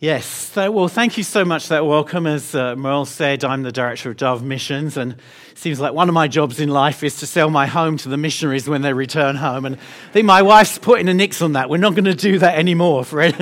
Yes, 0.02 0.26
so, 0.26 0.68
well, 0.72 0.88
thank 0.88 1.16
you 1.16 1.22
so 1.22 1.44
much 1.44 1.68
for 1.68 1.74
that 1.74 1.86
welcome. 1.86 2.26
As 2.26 2.56
uh, 2.56 2.74
Merle 2.74 3.04
said, 3.04 3.44
I'm 3.44 3.62
the 3.62 3.70
director 3.70 4.10
of 4.10 4.16
Dove 4.16 4.42
Missions, 4.42 4.96
and 4.96 5.12
it 5.12 5.56
seems 5.56 5.78
like 5.78 5.92
one 5.92 6.08
of 6.08 6.12
my 6.12 6.26
jobs 6.26 6.58
in 6.58 6.70
life 6.70 7.04
is 7.04 7.20
to 7.20 7.26
sell 7.28 7.50
my 7.50 7.66
home 7.66 7.96
to 7.98 8.08
the 8.08 8.16
missionaries 8.16 8.68
when 8.68 8.82
they 8.82 8.92
return 8.92 9.36
home. 9.36 9.64
And 9.64 9.76
I 9.76 10.10
think 10.10 10.26
my 10.26 10.42
wife's 10.42 10.76
putting 10.76 11.08
a 11.08 11.14
nix 11.14 11.40
on 11.40 11.52
that. 11.52 11.70
We're 11.70 11.76
not 11.76 11.94
going 11.94 12.06
to 12.06 12.16
do 12.16 12.40
that 12.40 12.58
anymore, 12.58 13.04
Fred, 13.04 13.40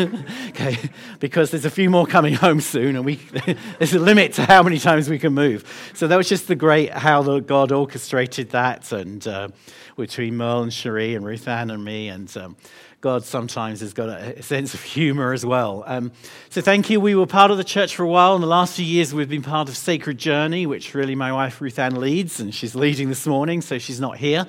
okay? 0.48 0.76
Because 1.18 1.50
there's 1.50 1.64
a 1.64 1.70
few 1.70 1.88
more 1.88 2.04
coming 2.04 2.34
home 2.34 2.60
soon, 2.60 2.94
and 2.94 3.06
we, 3.06 3.14
there's 3.78 3.94
a 3.94 3.98
limit 3.98 4.34
to 4.34 4.44
how 4.44 4.62
many 4.62 4.78
times 4.78 5.08
we 5.08 5.18
can 5.18 5.32
move. 5.32 5.64
So 5.94 6.08
that 6.08 6.16
was 6.18 6.28
just 6.28 6.46
the 6.46 6.56
great 6.56 6.90
how 6.90 7.22
the, 7.22 7.40
God 7.40 7.72
orchestrated 7.72 8.50
that, 8.50 8.92
and 8.92 9.26
uh, 9.26 9.48
between 9.96 10.36
Merle 10.36 10.64
and 10.64 10.72
Cherie 10.74 11.14
and 11.14 11.24
Ruth 11.24 11.48
Ann 11.48 11.70
and 11.70 11.82
me, 11.82 12.10
and. 12.10 12.36
Um, 12.36 12.56
God 13.00 13.24
sometimes 13.24 13.80
has 13.80 13.94
got 13.94 14.10
a 14.10 14.42
sense 14.42 14.74
of 14.74 14.82
humor 14.82 15.32
as 15.32 15.46
well. 15.46 15.84
Um, 15.86 16.12
so, 16.50 16.60
thank 16.60 16.90
you. 16.90 17.00
We 17.00 17.14
were 17.14 17.26
part 17.26 17.50
of 17.50 17.56
the 17.56 17.64
church 17.64 17.96
for 17.96 18.02
a 18.02 18.08
while. 18.08 18.34
In 18.34 18.42
the 18.42 18.46
last 18.46 18.76
few 18.76 18.84
years, 18.84 19.14
we've 19.14 19.28
been 19.28 19.40
part 19.40 19.70
of 19.70 19.76
Sacred 19.76 20.18
Journey, 20.18 20.66
which 20.66 20.92
really 20.92 21.14
my 21.14 21.32
wife 21.32 21.62
Ruth 21.62 21.78
Ann 21.78 21.98
leads, 21.98 22.40
and 22.40 22.54
she's 22.54 22.74
leading 22.74 23.08
this 23.08 23.26
morning, 23.26 23.62
so 23.62 23.78
she's 23.78 24.00
not 24.00 24.18
here. 24.18 24.46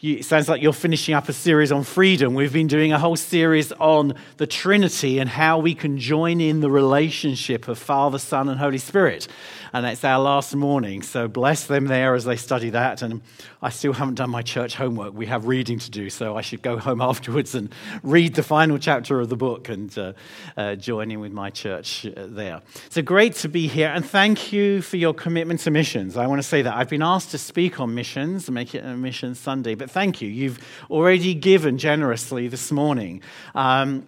You, 0.00 0.16
it 0.16 0.24
sounds 0.24 0.48
like 0.48 0.60
you're 0.60 0.72
finishing 0.72 1.14
up 1.14 1.28
a 1.28 1.32
series 1.32 1.70
on 1.70 1.84
freedom. 1.84 2.34
We've 2.34 2.52
been 2.52 2.66
doing 2.66 2.92
a 2.92 2.98
whole 2.98 3.14
series 3.14 3.70
on 3.70 4.14
the 4.36 4.48
Trinity 4.48 5.20
and 5.20 5.30
how 5.30 5.60
we 5.60 5.76
can 5.76 5.96
join 5.96 6.40
in 6.40 6.58
the 6.58 6.68
relationship 6.68 7.68
of 7.68 7.78
Father, 7.78 8.18
Son, 8.18 8.48
and 8.48 8.58
Holy 8.58 8.78
Spirit. 8.78 9.28
And 9.72 9.84
that's 9.84 10.04
our 10.04 10.20
last 10.20 10.54
morning. 10.54 11.02
So 11.02 11.28
bless 11.28 11.66
them 11.66 11.86
there 11.86 12.14
as 12.14 12.24
they 12.24 12.36
study 12.36 12.70
that. 12.70 13.02
And 13.02 13.22
I 13.62 13.70
still 13.70 13.92
haven't 13.92 14.16
done 14.16 14.30
my 14.30 14.42
church 14.42 14.74
homework. 14.74 15.14
We 15.14 15.26
have 15.26 15.46
reading 15.46 15.78
to 15.78 15.90
do, 15.90 16.10
so 16.10 16.36
I 16.36 16.42
should 16.42 16.62
go 16.62 16.78
home 16.78 17.00
afterwards 17.12 17.54
and 17.54 17.74
read 18.02 18.34
the 18.34 18.42
final 18.42 18.78
chapter 18.78 19.20
of 19.20 19.28
the 19.28 19.36
book 19.36 19.68
and 19.68 19.96
uh, 19.98 20.12
uh, 20.56 20.74
join 20.74 21.10
in 21.10 21.20
with 21.20 21.32
my 21.32 21.50
church 21.50 22.06
uh, 22.06 22.26
there. 22.28 22.60
So 22.90 23.02
great 23.02 23.34
to 23.36 23.48
be 23.48 23.66
here. 23.66 23.88
And 23.88 24.04
thank 24.04 24.52
you 24.52 24.82
for 24.82 24.96
your 24.96 25.14
commitment 25.14 25.60
to 25.60 25.70
missions. 25.70 26.16
I 26.16 26.26
want 26.26 26.40
to 26.40 26.46
say 26.46 26.62
that 26.62 26.74
I've 26.74 26.88
been 26.88 27.02
asked 27.02 27.30
to 27.30 27.38
speak 27.38 27.80
on 27.80 27.94
missions, 27.94 28.48
and 28.48 28.54
make 28.54 28.74
it 28.74 28.84
a 28.84 28.96
Mission 28.96 29.34
Sunday, 29.34 29.74
but 29.74 29.90
thank 29.90 30.20
you. 30.20 30.28
You've 30.28 30.58
already 30.90 31.34
given 31.34 31.78
generously 31.78 32.48
this 32.48 32.70
morning. 32.70 33.22
Um, 33.54 34.06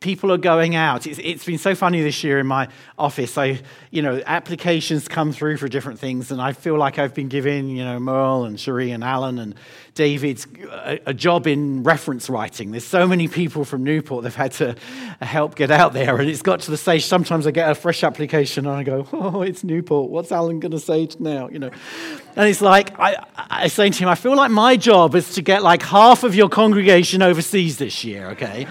people 0.00 0.30
are 0.32 0.38
going 0.38 0.74
out. 0.74 1.06
It's, 1.06 1.18
it's 1.22 1.44
been 1.44 1.58
so 1.58 1.74
funny 1.74 2.02
this 2.02 2.22
year 2.22 2.38
in 2.38 2.46
my 2.46 2.68
office. 2.98 3.36
I, 3.38 3.60
you 3.90 4.02
know, 4.02 4.22
applications 4.26 4.55
come 4.56 5.32
through 5.32 5.56
for 5.56 5.68
different 5.68 5.98
things, 5.98 6.30
and 6.30 6.40
I 6.40 6.52
feel 6.52 6.76
like 6.76 6.98
I've 6.98 7.14
been 7.14 7.28
given, 7.28 7.68
you 7.68 7.84
know, 7.84 7.98
Merle 7.98 8.44
and 8.44 8.58
Cherie 8.58 8.90
and 8.90 9.02
Alan 9.04 9.38
and 9.38 9.54
David's 9.94 10.46
a, 10.70 11.00
a 11.06 11.14
job 11.14 11.46
in 11.46 11.82
reference 11.82 12.28
writing. 12.28 12.70
There's 12.70 12.84
so 12.84 13.06
many 13.06 13.28
people 13.28 13.64
from 13.64 13.84
Newport 13.84 14.24
they've 14.24 14.34
had 14.34 14.52
to 14.52 14.76
help 15.20 15.54
get 15.54 15.70
out 15.70 15.92
there, 15.92 16.16
and 16.18 16.28
it's 16.28 16.42
got 16.42 16.60
to 16.60 16.70
the 16.70 16.76
stage. 16.76 17.04
Sometimes 17.04 17.46
I 17.46 17.50
get 17.50 17.70
a 17.70 17.74
fresh 17.74 18.04
application 18.04 18.66
and 18.66 18.76
I 18.76 18.82
go, 18.82 19.06
"Oh, 19.12 19.42
it's 19.42 19.64
Newport. 19.64 20.10
What's 20.10 20.32
Alan 20.32 20.60
going 20.60 20.72
to 20.72 20.80
say 20.80 21.08
now?" 21.18 21.48
You 21.48 21.58
know, 21.58 21.70
and 22.36 22.48
it's 22.48 22.60
like 22.60 22.98
I, 22.98 23.24
I 23.36 23.68
say 23.68 23.90
to 23.90 23.98
him, 23.98 24.08
"I 24.08 24.14
feel 24.14 24.36
like 24.36 24.50
my 24.50 24.76
job 24.76 25.14
is 25.14 25.34
to 25.34 25.42
get 25.42 25.62
like 25.62 25.82
half 25.82 26.24
of 26.24 26.34
your 26.34 26.48
congregation 26.48 27.22
overseas 27.22 27.78
this 27.78 28.04
year." 28.04 28.30
Okay. 28.30 28.66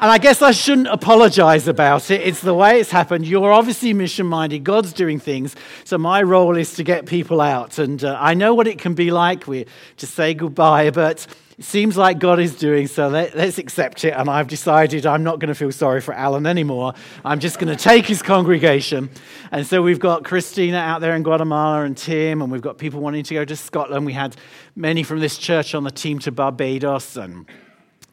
And 0.00 0.12
I 0.12 0.18
guess 0.18 0.42
I 0.42 0.52
shouldn't 0.52 0.86
apologize 0.86 1.66
about 1.66 2.08
it. 2.12 2.20
It's 2.20 2.40
the 2.40 2.54
way 2.54 2.78
it's 2.78 2.92
happened. 2.92 3.26
You're 3.26 3.52
obviously 3.52 3.92
mission 3.92 4.26
minded. 4.26 4.62
God's 4.62 4.92
doing 4.92 5.18
things. 5.18 5.56
So 5.82 5.98
my 5.98 6.22
role 6.22 6.56
is 6.56 6.74
to 6.74 6.84
get 6.84 7.06
people 7.06 7.40
out. 7.40 7.80
And 7.80 8.04
uh, 8.04 8.16
I 8.20 8.34
know 8.34 8.54
what 8.54 8.68
it 8.68 8.78
can 8.78 8.94
be 8.94 9.10
like 9.10 9.48
we, 9.48 9.66
to 9.96 10.06
say 10.06 10.34
goodbye, 10.34 10.90
but 10.90 11.26
it 11.58 11.64
seems 11.64 11.96
like 11.96 12.20
God 12.20 12.38
is 12.38 12.54
doing 12.54 12.86
so. 12.86 13.08
Let, 13.08 13.34
us 13.34 13.58
accept 13.58 14.04
it. 14.04 14.10
And 14.10 14.30
I've 14.30 14.46
decided 14.46 15.04
I'm 15.04 15.24
not 15.24 15.40
going 15.40 15.48
to 15.48 15.54
feel 15.56 15.72
sorry 15.72 16.00
for 16.00 16.14
Alan 16.14 16.46
anymore. 16.46 16.94
I'm 17.24 17.40
just 17.40 17.58
going 17.58 17.76
to 17.76 17.82
take 17.82 18.06
his 18.06 18.22
congregation. 18.22 19.10
And 19.50 19.66
so 19.66 19.82
we've 19.82 19.98
got 19.98 20.22
Christina 20.22 20.76
out 20.76 21.00
there 21.00 21.16
in 21.16 21.24
Guatemala 21.24 21.82
and 21.82 21.96
Tim, 21.96 22.40
and 22.40 22.52
we've 22.52 22.62
got 22.62 22.78
people 22.78 23.00
wanting 23.00 23.24
to 23.24 23.34
go 23.34 23.44
to 23.44 23.56
Scotland. 23.56 24.06
We 24.06 24.12
had 24.12 24.36
many 24.76 25.02
from 25.02 25.18
this 25.18 25.36
church 25.38 25.74
on 25.74 25.82
the 25.82 25.90
team 25.90 26.20
to 26.20 26.30
Barbados 26.30 27.16
and 27.16 27.46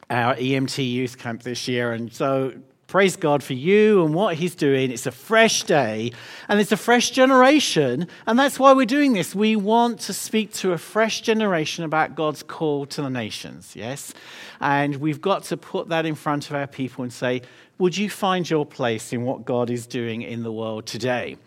our 0.10 0.36
EMT 0.36 0.90
youth 0.90 1.18
camp 1.18 1.44
this 1.44 1.68
year. 1.68 1.94
And 1.94 2.12
so 2.12 2.54
praise 2.88 3.16
God 3.16 3.44
for 3.44 3.54
you 3.54 4.06
and 4.06 4.14
what 4.14 4.36
He's 4.36 4.56
doing. 4.56 4.92
It's 4.92 5.06
a 5.06 5.12
fresh 5.12 5.64
day 5.64 6.12
and 6.48 6.60
it's 6.60 6.72
a 6.72 6.78
fresh 6.78 7.12
generation. 7.12 8.08
And 8.28 8.38
that's 8.38 8.60
why 8.60 8.74
we're 8.74 8.86
doing 8.86 9.14
this. 9.14 9.34
We 9.34 9.56
want 9.56 10.00
to 10.02 10.14
speak 10.14 10.54
to 10.54 10.74
a 10.74 10.78
fresh 10.78 11.22
generation 11.22 11.84
about 11.84 12.16
God's 12.16 12.44
call 12.44 12.86
to 12.88 13.02
the 13.02 13.10
nations, 13.10 13.76
yes? 13.76 14.14
And 14.62 14.98
we've 14.98 15.22
got 15.22 15.44
to 15.46 15.58
put 15.58 15.90
that 15.90 16.06
in 16.06 16.16
front 16.16 16.50
of 16.50 16.56
our 16.56 16.68
people 16.68 17.04
and 17.04 17.12
say, 17.12 17.42
would 17.78 17.98
you 17.98 18.10
find 18.10 18.50
your 18.50 18.66
place 18.66 19.12
in 19.12 19.24
what 19.24 19.44
God 19.44 19.70
is 19.70 19.86
doing 19.86 20.22
in 20.22 20.44
the 20.44 20.52
world 20.52 20.86
today? 20.86 21.38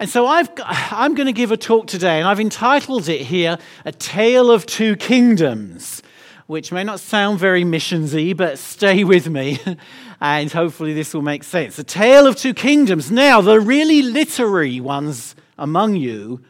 And 0.00 0.08
so 0.08 0.26
i 0.26 0.46
am 0.92 1.14
going 1.14 1.26
to 1.26 1.32
give 1.32 1.50
a 1.50 1.56
talk 1.56 1.88
today, 1.88 2.18
and 2.18 2.28
I've 2.28 2.38
entitled 2.38 3.08
it 3.08 3.22
here 3.22 3.58
A 3.84 3.90
Tale 3.90 4.48
of 4.50 4.64
Two 4.64 4.94
Kingdoms, 4.94 6.02
which 6.48 6.72
may 6.72 6.82
not 6.82 6.98
sound 6.98 7.38
very 7.38 7.62
missionsy, 7.62 8.34
but 8.34 8.58
stay 8.58 9.04
with 9.04 9.28
me, 9.28 9.60
and 10.20 10.50
hopefully 10.50 10.94
this 10.94 11.12
will 11.12 11.20
make 11.20 11.44
sense. 11.44 11.76
The 11.76 11.84
Tale 11.84 12.26
of 12.26 12.36
Two 12.36 12.54
Kingdoms. 12.54 13.10
Now, 13.10 13.42
the 13.42 13.60
really 13.60 14.00
literary 14.00 14.80
ones 14.80 15.36
among 15.58 15.96
you 15.96 16.40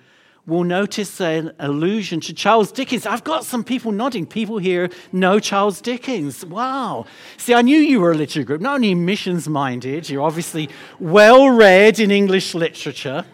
will 0.47 0.63
notice 0.63 1.21
an 1.21 1.53
allusion 1.59 2.21
to 2.21 2.33
Charles 2.33 2.71
Dickens. 2.71 3.07
I've 3.07 3.25
got 3.25 3.45
some 3.45 3.65
people 3.65 3.91
nodding. 3.91 4.25
People 4.25 4.59
here 4.59 4.89
know 5.11 5.41
Charles 5.41 5.81
Dickens. 5.81 6.45
Wow. 6.45 7.05
See, 7.37 7.53
I 7.53 7.63
knew 7.63 7.77
you 7.77 7.99
were 7.99 8.13
a 8.13 8.15
literary 8.15 8.45
group, 8.45 8.61
not 8.61 8.77
only 8.77 8.95
missions 8.95 9.49
minded, 9.49 10.09
you're 10.09 10.23
obviously 10.23 10.69
well 11.01 11.51
read 11.51 11.99
in 11.99 12.13
English 12.13 12.55
literature. 12.55 13.25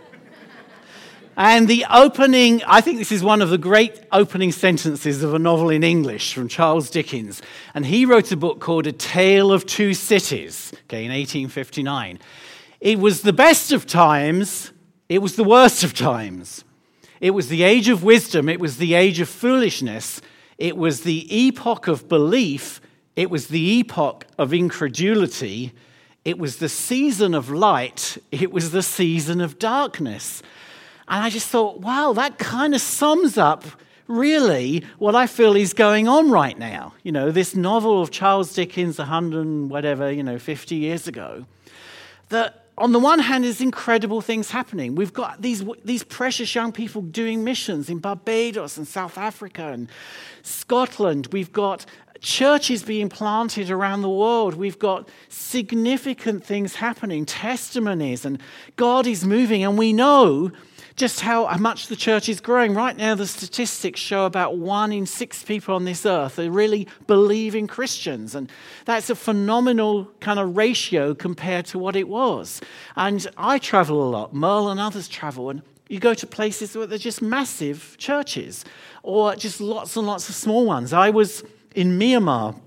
And 1.36 1.66
the 1.66 1.84
opening, 1.90 2.62
I 2.64 2.80
think 2.80 2.98
this 2.98 3.10
is 3.10 3.24
one 3.24 3.42
of 3.42 3.50
the 3.50 3.58
great 3.58 4.04
opening 4.12 4.52
sentences 4.52 5.24
of 5.24 5.34
a 5.34 5.38
novel 5.38 5.68
in 5.68 5.82
English 5.82 6.32
from 6.32 6.46
Charles 6.46 6.90
Dickens. 6.90 7.42
And 7.74 7.86
he 7.86 8.06
wrote 8.06 8.30
a 8.30 8.36
book 8.36 8.60
called 8.60 8.86
A 8.86 8.92
Tale 8.92 9.50
of 9.50 9.66
Two 9.66 9.94
Cities, 9.94 10.72
okay, 10.84 11.04
in 11.04 11.10
1859. 11.10 12.20
It 12.80 13.00
was 13.00 13.22
the 13.22 13.32
best 13.32 13.72
of 13.72 13.84
times, 13.84 14.70
it 15.08 15.18
was 15.18 15.34
the 15.34 15.44
worst 15.44 15.82
of 15.82 15.92
times. 15.92 16.64
It 17.20 17.30
was 17.30 17.48
the 17.48 17.64
age 17.64 17.88
of 17.88 18.04
wisdom, 18.04 18.48
it 18.48 18.60
was 18.60 18.76
the 18.76 18.94
age 18.94 19.18
of 19.18 19.28
foolishness, 19.28 20.20
it 20.56 20.76
was 20.76 21.00
the 21.00 21.26
epoch 21.34 21.88
of 21.88 22.08
belief, 22.08 22.80
it 23.16 23.28
was 23.28 23.48
the 23.48 23.78
epoch 23.78 24.26
of 24.38 24.52
incredulity, 24.54 25.72
it 26.24 26.38
was 26.38 26.58
the 26.58 26.68
season 26.68 27.34
of 27.34 27.50
light, 27.50 28.18
it 28.30 28.52
was 28.52 28.70
the 28.70 28.82
season 28.82 29.40
of 29.40 29.58
darkness. 29.58 30.42
And 31.08 31.22
I 31.22 31.30
just 31.30 31.48
thought, 31.48 31.80
wow, 31.80 32.12
that 32.14 32.38
kind 32.38 32.74
of 32.74 32.80
sums 32.80 33.36
up 33.36 33.64
really 34.06 34.84
what 34.98 35.14
I 35.14 35.26
feel 35.26 35.56
is 35.56 35.72
going 35.72 36.08
on 36.08 36.30
right 36.30 36.58
now. 36.58 36.94
You 37.02 37.12
know, 37.12 37.30
this 37.30 37.54
novel 37.54 38.02
of 38.02 38.10
Charles 38.10 38.54
Dickens, 38.54 38.98
100 38.98 39.70
whatever, 39.70 40.10
you 40.10 40.22
know, 40.22 40.38
50 40.38 40.74
years 40.74 41.06
ago, 41.06 41.46
that 42.28 42.64
on 42.76 42.92
the 42.92 42.98
one 42.98 43.20
hand, 43.20 43.44
there's 43.44 43.60
incredible 43.60 44.20
things 44.20 44.50
happening. 44.50 44.96
We've 44.96 45.12
got 45.12 45.40
these, 45.40 45.64
these 45.84 46.02
precious 46.02 46.52
young 46.54 46.72
people 46.72 47.02
doing 47.02 47.44
missions 47.44 47.88
in 47.88 47.98
Barbados 47.98 48.76
and 48.76 48.86
South 48.86 49.16
Africa 49.16 49.68
and 49.68 49.88
Scotland. 50.42 51.28
We've 51.30 51.52
got 51.52 51.86
churches 52.20 52.82
being 52.82 53.08
planted 53.08 53.70
around 53.70 54.02
the 54.02 54.10
world. 54.10 54.54
We've 54.54 54.78
got 54.78 55.08
significant 55.28 56.44
things 56.44 56.74
happening, 56.74 57.26
testimonies, 57.26 58.24
and 58.24 58.40
God 58.76 59.06
is 59.06 59.24
moving. 59.24 59.62
And 59.62 59.78
we 59.78 59.92
know 59.92 60.50
just 60.96 61.20
how 61.20 61.54
much 61.56 61.88
the 61.88 61.96
church 61.96 62.28
is 62.28 62.40
growing. 62.40 62.74
Right 62.74 62.96
now, 62.96 63.14
the 63.14 63.26
statistics 63.26 64.00
show 64.00 64.26
about 64.26 64.58
one 64.58 64.92
in 64.92 65.06
six 65.06 65.42
people 65.42 65.74
on 65.74 65.84
this 65.84 66.06
earth 66.06 66.38
are 66.38 66.50
really 66.50 66.86
believing 67.06 67.66
Christians. 67.66 68.34
And 68.34 68.50
that's 68.84 69.10
a 69.10 69.16
phenomenal 69.16 70.06
kind 70.20 70.38
of 70.38 70.56
ratio 70.56 71.14
compared 71.14 71.66
to 71.66 71.78
what 71.78 71.96
it 71.96 72.08
was. 72.08 72.60
And 72.94 73.26
I 73.36 73.58
travel 73.58 74.02
a 74.02 74.08
lot, 74.08 74.34
Merle 74.34 74.70
and 74.70 74.78
others 74.78 75.08
travel, 75.08 75.50
and 75.50 75.62
you 75.88 75.98
go 75.98 76.14
to 76.14 76.26
places 76.26 76.76
where 76.76 76.86
they're 76.86 76.96
just 76.96 77.20
massive 77.20 77.96
churches 77.98 78.64
or 79.02 79.34
just 79.34 79.60
lots 79.60 79.96
and 79.96 80.06
lots 80.06 80.28
of 80.28 80.34
small 80.34 80.64
ones. 80.64 80.92
I 80.92 81.10
was 81.10 81.42
in 81.74 81.98
Myanmar 81.98 82.58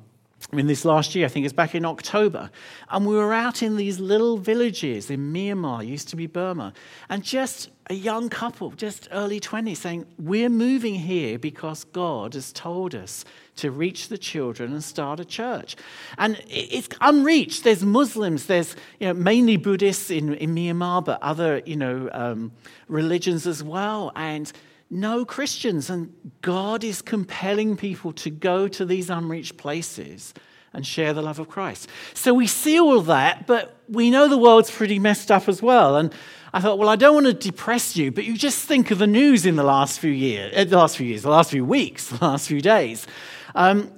in 0.54 0.68
this 0.68 0.86
last 0.86 1.13
year, 1.13 1.25
I 1.25 1.30
think 1.30 1.46
it's 1.46 1.54
back 1.54 1.75
in 1.75 1.84
October, 1.86 2.50
and 2.89 3.06
we 3.06 3.16
were 3.16 3.34
out 3.34 3.62
in 3.62 3.75
these 3.75 4.00
little 4.00 4.38
villages 4.38 5.10
in 5.10 5.34
Myanmar, 5.34 5.86
used 5.86 6.08
to 6.10 6.16
be 6.16 6.25
Burma, 6.25 6.74
and 7.10 7.22
just 7.22 7.70
a 7.89 7.94
young 7.94 8.30
couple, 8.30 8.72
just 8.72 9.08
early 9.12 9.39
20s, 9.39 9.77
saying, 9.77 10.06
We're 10.18 10.50
moving 10.50 10.96
here 10.96 11.38
because 11.38 11.84
God 11.86 12.34
has 12.34 12.52
told 12.52 12.95
us 12.95 13.26
to 13.58 13.72
reach 13.72 14.08
the 14.08 14.17
children 14.17 14.72
and 14.72 14.84
start 14.84 15.19
a 15.19 15.26
church. 15.26 15.76
And 16.17 16.41
it's 16.48 16.89
unreached. 17.02 17.63
There's 17.63 17.84
Muslims, 17.84 18.45
there's 18.45 18.76
you 19.00 19.08
know, 19.08 19.13
mainly 19.13 19.58
Buddhists 19.58 20.10
in, 20.12 20.34
in 20.36 20.54
Myanmar, 20.54 21.04
but 21.04 21.22
other 21.22 21.62
you 21.65 21.76
know, 21.76 22.10
um, 22.13 22.52
religions 22.88 23.48
as 23.48 23.63
well. 23.63 24.12
And 24.15 24.52
no 24.89 25.26
Christians. 25.26 25.89
And 25.89 26.13
God 26.41 26.84
is 26.84 27.02
compelling 27.02 27.78
people 27.78 28.13
to 28.13 28.30
go 28.30 28.67
to 28.67 28.86
these 28.86 29.10
unreached 29.10 29.58
places 29.58 30.34
and 30.73 30.86
share 30.86 31.13
the 31.13 31.21
love 31.21 31.39
of 31.39 31.50
Christ. 31.50 31.89
So 32.13 32.34
we 32.34 32.47
see 32.47 32.80
all 32.80 33.02
that, 33.02 33.47
but 33.47 33.76
we 33.89 34.10
know 34.12 34.28
the 34.28 34.38
world's 34.38 34.69
pretty 34.69 35.00
messed 35.00 35.32
up 35.32 35.47
as 35.47 35.62
well. 35.62 35.95
And 35.97 36.13
I 36.54 36.60
thought, 36.60 36.78
well, 36.78 36.89
I 36.89 36.95
don't 36.95 37.13
want 37.13 37.26
to 37.28 37.34
depress 37.34 37.95
you, 37.95 38.12
but 38.12 38.26
you 38.26 38.38
just 38.38 38.65
think 38.65 38.91
of 38.91 39.00
the 39.00 39.08
news 39.08 39.45
in 39.45 39.56
the 39.56 39.63
last 39.63 40.00
few 40.00 40.12
years, 40.12 40.54
uh, 40.56 40.63
the 40.63 40.78
last 40.78 40.97
few 40.97 41.08
years, 41.08 41.23
the 41.23 41.30
last 41.30 41.52
few 41.52 41.65
weeks, 41.65 42.10
the 42.10 42.23
last 42.23 42.47
few 42.47 42.62
days. 42.62 43.08
Um, 43.56 43.91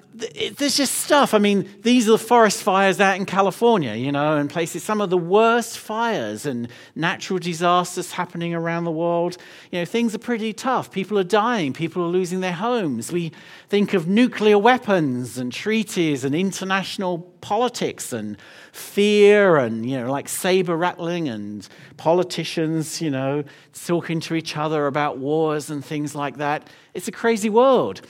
there's 0.58 0.78
just 0.78 0.96
stuff. 0.96 1.34
I 1.34 1.38
mean, 1.38 1.70
these 1.82 2.08
are 2.08 2.14
the 2.14 2.18
forest 2.18 2.64
fires 2.64 3.00
out 3.00 3.16
in 3.16 3.26
California, 3.26 3.94
you 3.96 4.12
know, 4.12 4.38
and 4.38 4.50
places, 4.50 4.84
some 4.84 5.02
of 5.02 5.10
the 5.10 5.18
worst 5.18 5.78
fires 5.78 6.46
and 6.46 6.68
natural 6.96 7.40
disasters 7.40 8.12
happening 8.12 8.54
around 8.54 8.84
the 8.84 8.92
world. 8.92 9.38
You 9.72 9.80
know, 9.80 9.86
things 9.86 10.14
are 10.14 10.20
pretty 10.20 10.54
tough. 10.54 10.92
People 10.92 11.18
are 11.18 11.24
dying, 11.24 11.74
people 11.74 12.04
are 12.04 12.08
losing 12.08 12.42
their 12.42 12.54
homes. 12.54 13.12
We 13.12 13.32
think 13.68 13.94
of 13.94 14.08
nuclear 14.08 14.58
weapons 14.58 15.38
and 15.38 15.52
treaties 15.52 16.24
and 16.24 16.36
international 16.36 17.20
politics 17.42 18.12
and 18.12 18.38
fear 18.72 19.58
and, 19.58 19.90
you 19.90 20.00
know, 20.00 20.12
like 20.12 20.28
saber 20.28 20.76
rattling 20.76 21.30
and 21.30 21.68
politicians, 21.98 23.02
you 23.02 23.10
know, 23.10 23.44
talking 23.74 24.20
to 24.22 24.36
each 24.36 24.58
other 24.58 24.88
about 24.88 25.18
wars 25.18 25.70
and 25.70 25.84
things 25.84 26.16
like 26.16 26.38
that. 26.38 26.70
It's 26.94 27.08
a 27.08 27.12
crazy 27.12 27.50
world. 27.50 28.02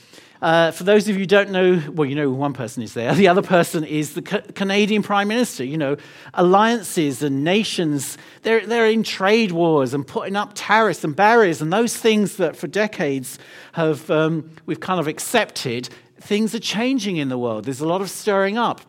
Uh, 0.42 0.70
for 0.70 0.84
those 0.84 1.06
of 1.06 1.16
you 1.16 1.20
who 1.20 1.26
don't 1.26 1.50
know, 1.50 1.82
well, 1.92 2.08
you 2.08 2.14
know 2.14 2.30
one 2.30 2.54
person 2.54 2.82
is 2.82 2.94
there. 2.94 3.14
The 3.20 3.28
other 3.28 3.42
person 3.42 3.84
is 3.84 4.14
the 4.14 4.22
Canadian 4.22 5.02
Prime 5.02 5.28
Minister. 5.28 5.62
You 5.62 5.76
know, 5.76 5.96
alliances 6.32 7.22
and 7.22 7.44
nations, 7.44 8.16
they're, 8.42 8.66
they're 8.66 8.86
in 8.86 9.02
trade 9.02 9.52
wars 9.52 9.92
and 9.92 10.06
putting 10.06 10.36
up 10.36 10.52
tariffs 10.54 11.04
and 11.04 11.14
barriers 11.14 11.60
and 11.60 11.70
those 11.70 11.94
things 11.94 12.36
that 12.36 12.56
for 12.56 12.66
decades 12.66 13.38
have 13.72 14.10
um, 14.10 14.50
we've 14.64 14.80
kind 14.80 14.98
of 14.98 15.06
accepted. 15.06 15.90
Things 16.18 16.54
are 16.54 16.60
changing 16.60 17.18
in 17.18 17.28
the 17.28 17.38
world. 17.38 17.66
There's 17.66 17.80
a 17.80 17.88
lot 17.88 18.00
of 18.00 18.08
stirring 18.08 18.56
up. 18.56 18.80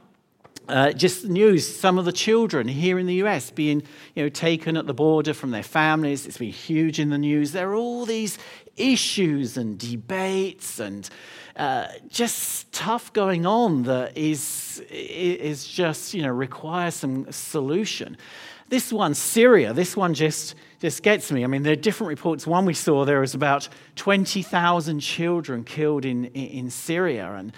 Uh, 0.69 0.93
just 0.93 1.25
news, 1.25 1.67
some 1.67 1.97
of 1.97 2.05
the 2.05 2.13
children 2.13 2.65
here 2.65 2.97
in 2.97 3.05
the 3.05 3.15
US 3.15 3.51
being 3.51 3.83
you 4.15 4.23
know, 4.23 4.29
taken 4.29 4.77
at 4.77 4.87
the 4.87 4.93
border 4.93 5.33
from 5.33 5.51
their 5.51 5.63
families. 5.63 6.25
It's 6.25 6.37
been 6.37 6.51
huge 6.51 6.97
in 6.97 7.09
the 7.09 7.17
news. 7.17 7.51
There 7.51 7.71
are 7.71 7.75
all 7.75 8.05
these 8.05 8.37
issues 8.81 9.57
and 9.57 9.77
debates 9.77 10.79
and 10.79 11.09
uh, 11.55 11.87
just 12.07 12.37
stuff 12.37 13.11
going 13.13 13.45
on 13.45 13.83
that 13.83 14.17
is, 14.17 14.83
is 14.89 15.67
just, 15.67 16.13
you 16.13 16.21
know, 16.21 16.29
requires 16.29 16.95
some 16.95 17.31
solution. 17.31 18.17
This 18.69 18.91
one, 18.93 19.13
Syria, 19.13 19.73
this 19.73 19.97
one 19.97 20.13
just, 20.13 20.55
just 20.79 21.03
gets 21.03 21.31
me. 21.31 21.43
I 21.43 21.47
mean, 21.47 21.63
there 21.63 21.73
are 21.73 21.77
different 21.77 22.09
reports. 22.09 22.47
One 22.47 22.65
we 22.65 22.73
saw, 22.73 23.03
there 23.03 23.19
was 23.19 23.35
about 23.35 23.67
20,000 23.97 24.99
children 25.01 25.63
killed 25.65 26.05
in, 26.05 26.25
in 26.25 26.69
Syria. 26.69 27.33
And 27.33 27.51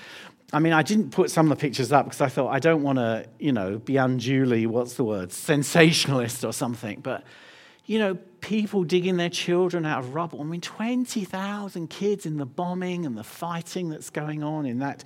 I 0.52 0.60
mean, 0.60 0.74
I 0.74 0.82
didn't 0.82 1.12
put 1.12 1.30
some 1.30 1.52
of 1.52 1.58
the 1.58 1.62
pictures 1.62 1.92
up 1.92 2.06
because 2.06 2.22
I 2.22 2.30
thought 2.30 2.50
I 2.50 2.60
don't 2.60 2.82
want 2.82 2.98
to, 2.98 3.28
you 3.40 3.52
know, 3.52 3.78
be 3.78 3.98
unduly, 3.98 4.66
what's 4.66 4.96
the 4.96 5.04
word, 5.04 5.32
sensationalist 5.32 6.44
or 6.44 6.52
something. 6.52 7.00
But 7.02 7.24
you 7.86 8.00
know, 8.00 8.18
people 8.44 8.84
digging 8.84 9.16
their 9.18 9.30
children 9.30 9.86
out 9.86 10.00
of 10.00 10.14
rubble. 10.14 10.42
I 10.42 10.44
mean, 10.44 10.62
20,000 10.62 11.90
kids 11.90 12.26
in 12.26 12.38
the 12.38 12.46
bombing 12.46 13.06
and 13.06 13.18
the 13.18 13.24
fighting 13.24 13.90
that's 13.90 14.10
going 14.10 14.44
on 14.44 14.66
in 14.66 14.80
that, 14.80 15.04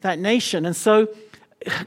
that 0.00 0.18
nation. 0.18 0.64
And 0.64 0.74
so 0.74 1.08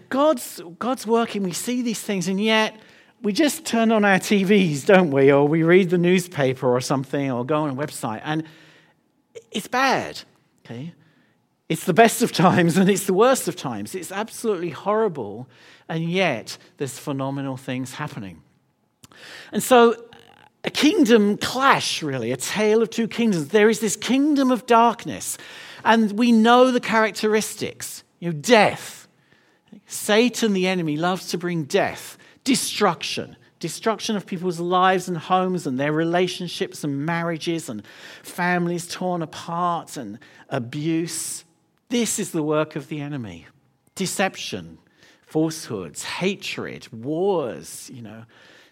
God's, 0.09 0.61
God's 0.77 1.07
working. 1.07 1.43
We 1.43 1.51
see 1.51 1.81
these 1.81 1.99
things, 1.99 2.27
and 2.27 2.39
yet 2.39 2.79
we 3.23 3.33
just 3.33 3.65
turn 3.65 3.91
on 3.91 4.05
our 4.05 4.19
TVs, 4.19 4.85
don't 4.85 5.09
we? 5.09 5.31
Or 5.31 5.47
we 5.47 5.63
read 5.63 5.89
the 5.89 5.97
newspaper 5.97 6.67
or 6.67 6.79
something, 6.79 7.31
or 7.31 7.43
go 7.43 7.63
on 7.63 7.71
a 7.71 7.75
website, 7.75 8.21
and 8.23 8.43
it's 9.51 9.67
bad, 9.67 10.21
okay? 10.63 10.93
It's 11.69 11.85
the 11.85 11.93
best 11.93 12.21
of 12.21 12.31
times 12.31 12.77
and 12.77 12.87
it's 12.87 13.07
the 13.07 13.15
worst 13.15 13.47
of 13.47 13.55
times. 13.55 13.95
It's 13.95 14.11
absolutely 14.11 14.69
horrible, 14.69 15.49
and 15.89 16.03
yet 16.03 16.59
there's 16.77 16.99
phenomenal 16.99 17.57
things 17.57 17.95
happening. 17.95 18.43
And 19.51 19.63
so 19.63 19.95
a 20.63 20.69
kingdom 20.69 21.37
clash, 21.37 22.01
really, 22.01 22.31
a 22.31 22.37
tale 22.37 22.81
of 22.81 22.89
two 22.89 23.07
kingdoms. 23.07 23.49
There 23.49 23.69
is 23.69 23.79
this 23.79 23.95
kingdom 23.95 24.51
of 24.51 24.65
darkness, 24.65 25.37
and 25.83 26.13
we 26.13 26.31
know 26.31 26.71
the 26.71 26.79
characteristics. 26.79 28.03
You 28.19 28.31
know, 28.31 28.39
death, 28.39 29.07
Satan, 29.87 30.53
the 30.53 30.67
enemy, 30.67 30.95
loves 30.95 31.27
to 31.29 31.37
bring 31.37 31.65
death, 31.65 32.17
destruction, 32.45 33.35
destruction 33.59 34.15
of 34.15 34.25
people's 34.25 34.59
lives 34.59 35.07
and 35.07 35.17
homes 35.17 35.67
and 35.67 35.79
their 35.79 35.91
relationships 35.91 36.83
and 36.83 37.05
marriages 37.05 37.67
and 37.69 37.83
families 38.21 38.87
torn 38.87 39.21
apart 39.21 39.97
and 39.97 40.19
abuse. 40.49 41.43
This 41.89 42.19
is 42.19 42.31
the 42.31 42.43
work 42.43 42.75
of 42.75 42.87
the 42.87 43.01
enemy 43.01 43.47
deception, 43.95 44.79
falsehoods, 45.25 46.03
hatred, 46.03 46.87
wars, 46.91 47.91
you 47.93 48.01
know, 48.01 48.23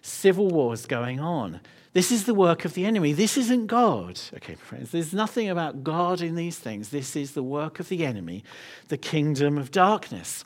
civil 0.02 0.48
wars 0.50 0.86
going 0.86 1.20
on. 1.20 1.60
This 1.94 2.12
is 2.12 2.26
the 2.26 2.34
work 2.34 2.64
of 2.64 2.74
the 2.74 2.86
enemy. 2.86 3.12
This 3.12 3.38
isn't 3.38 3.68
God. 3.68 4.20
Okay, 4.36 4.56
friends, 4.56 4.92
there's 4.92 5.14
nothing 5.14 5.50
about 5.50 5.84
God 5.84 6.22
in 6.22 6.36
these 6.36 6.58
things. 6.58 6.90
This 6.90 7.16
is 7.16 7.34
the 7.34 7.44
work 7.44 7.80
of 7.80 7.90
the 7.90 8.06
enemy, 8.06 8.44
the 8.88 8.98
kingdom 8.98 9.58
of 9.58 9.72
darkness. 9.72 10.46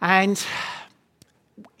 And 0.00 0.42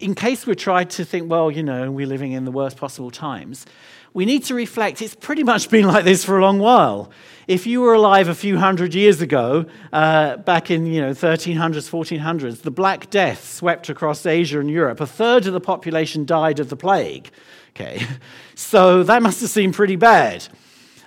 in 0.00 0.14
case 0.14 0.46
we're 0.46 0.54
trying 0.54 0.88
to 0.88 1.04
think, 1.04 1.30
well, 1.30 1.50
you 1.50 1.62
know, 1.62 1.90
we're 1.90 2.06
living 2.06 2.32
in 2.32 2.44
the 2.44 2.50
worst 2.50 2.76
possible 2.76 3.12
times, 3.12 3.64
we 4.12 4.24
need 4.24 4.44
to 4.44 4.54
reflect 4.54 5.02
it's 5.02 5.14
pretty 5.14 5.44
much 5.44 5.70
been 5.70 5.86
like 5.86 6.04
this 6.04 6.24
for 6.24 6.38
a 6.38 6.42
long 6.42 6.58
while. 6.58 7.10
If 7.46 7.66
you 7.66 7.80
were 7.80 7.94
alive 7.94 8.28
a 8.28 8.34
few 8.34 8.58
hundred 8.58 8.94
years 8.94 9.20
ago, 9.20 9.66
uh, 9.92 10.36
back 10.36 10.70
in 10.70 10.86
you 10.86 11.00
know 11.00 11.10
1300s, 11.10 11.90
1400s, 11.90 12.62
the 12.62 12.70
Black 12.70 13.10
Death 13.10 13.48
swept 13.52 13.88
across 13.88 14.24
Asia 14.24 14.60
and 14.60 14.70
Europe. 14.70 15.00
A 15.00 15.06
third 15.06 15.46
of 15.46 15.52
the 15.52 15.60
population 15.60 16.24
died 16.24 16.60
of 16.60 16.68
the 16.68 16.76
plague. 16.76 17.30
Okay, 17.70 18.06
so 18.54 19.02
that 19.02 19.22
must 19.22 19.40
have 19.40 19.50
seemed 19.50 19.74
pretty 19.74 19.96
bad. 19.96 20.46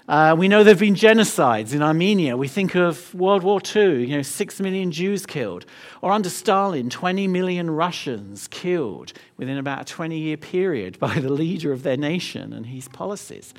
Uh, 0.05 0.35
we 0.37 0.49
know 0.49 0.65
there 0.65 0.73
have 0.73 0.81
been 0.81 0.95
genocides 0.95 1.73
in 1.73 1.81
Armenia. 1.81 2.35
We 2.35 2.49
think 2.49 2.75
of 2.75 3.15
World 3.15 3.41
War 3.41 3.61
II, 3.73 4.01
you 4.01 4.17
know, 4.17 4.21
six 4.21 4.59
million 4.59 4.91
Jews 4.91 5.25
killed. 5.25 5.65
Or 6.01 6.11
under 6.11 6.29
Stalin, 6.29 6.89
20 6.89 7.29
million 7.29 7.69
Russians 7.69 8.49
killed 8.49 9.13
within 9.37 9.57
about 9.57 9.81
a 9.81 9.85
20 9.85 10.19
year 10.19 10.35
period 10.35 10.99
by 10.99 11.19
the 11.19 11.31
leader 11.31 11.71
of 11.71 11.83
their 11.83 11.95
nation 11.95 12.51
and 12.51 12.65
his 12.65 12.89
policies. 12.89 13.53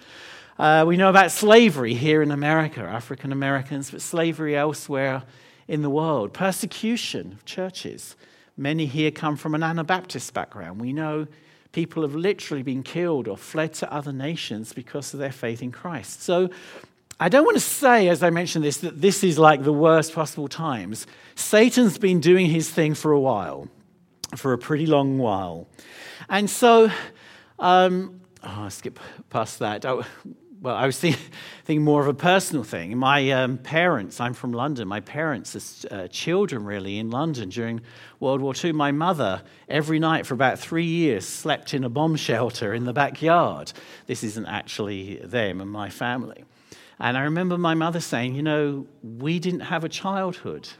Uh, 0.59 0.85
we 0.87 0.99
know 0.99 1.09
about 1.09 1.31
slavery 1.31 1.95
here 1.95 2.23
in 2.23 2.31
America, 2.31 2.83
African 2.83 3.33
Americans, 3.33 3.91
but 3.91 4.03
slavery 4.03 4.55
elsewhere 4.55 5.23
in 5.67 5.81
the 5.81 5.91
world. 5.91 6.35
Persecution 6.35 7.33
of 7.33 7.47
churches. 7.47 8.17
Many 8.55 8.85
here 8.85 9.11
come 9.11 9.37
from 9.37 9.55
an 9.55 9.63
Anabaptist 9.63 10.35
background. 10.35 10.79
We 10.79 10.93
know 10.93 11.27
people 11.75 12.03
have 12.03 12.15
literally 12.15 12.63
been 12.63 12.85
killed 12.85 13.27
or 13.27 13.37
fled 13.37 13.75
to 13.75 13.93
other 13.93 14.13
nations 14.13 14.73
because 14.73 15.13
of 15.13 15.19
their 15.19 15.33
faith 15.33 15.61
in 15.61 15.73
Christ. 15.73 16.23
So 16.23 16.49
I 17.19 17.29
don't 17.29 17.45
want 17.45 17.57
to 17.57 17.61
say, 17.61 18.09
as 18.09 18.23
I 18.23 18.31
mentioned 18.31 18.65
this, 18.65 18.79
that 18.79 19.01
this 19.01 19.25
is 19.25 19.39
like 19.39 19.65
the 19.65 19.73
worst 19.73 20.15
possible 20.15 20.47
times. 20.47 21.07
Satan's 21.35 21.99
been 21.99 22.21
doing 22.21 22.47
his 22.47 22.71
thing 22.71 22.95
for 22.95 23.11
a 23.11 23.19
while, 23.21 23.69
for 24.37 24.53
a 24.53 24.59
pretty 24.59 24.87
long 24.87 25.19
while. 25.19 25.67
And 26.29 26.49
so, 26.49 26.91
um, 27.59 28.21
oh, 28.45 28.63
I'll 28.63 28.71
skip 28.71 29.01
past 29.29 29.59
that. 29.59 29.85
Oh, 29.85 30.05
well, 30.65 30.75
I 30.75 30.87
was 30.87 30.99
thinking, 30.99 31.21
thinking, 31.67 31.85
more 31.85 32.01
of 32.01 32.09
a 32.09 32.15
personal 32.15 32.65
thing. 32.65 32.97
My 32.97 33.31
um, 33.33 33.59
parents, 33.59 34.19
I'm 34.19 34.33
from 34.33 34.53
London, 34.53 34.89
my 34.89 35.01
parents, 35.01 35.55
as 35.55 35.85
uh, 35.91 36.09
children 36.09 36.65
really 36.65 36.99
in 36.99 37.11
London 37.11 37.51
during 37.51 37.83
World 38.19 38.41
War 38.41 38.55
II, 38.65 38.73
my 38.73 38.91
mother, 38.91 39.43
every 39.69 39.99
night 39.99 40.25
for 40.25 40.33
about 40.33 40.59
three 40.59 40.87
years, 40.87 41.29
slept 41.29 41.75
in 41.75 41.85
a 41.85 41.91
bomb 41.91 42.17
shelter 42.17 42.73
in 42.73 42.87
the 42.87 42.95
backyard. 42.95 43.75
This 44.07 44.25
isn't 44.25 44.47
actually 44.47 45.17
them 45.17 45.61
and 45.61 45.71
my 45.71 45.91
family. 45.91 46.45
And 46.99 47.19
I 47.19 47.25
remember 47.25 47.59
my 47.59 47.75
mother 47.75 48.01
saying, 48.01 48.35
You 48.35 48.43
know, 48.43 48.87
we 49.03 49.39
didn't 49.39 49.61
have 49.61 49.85
a 49.85 49.91
childhood. 49.91 50.71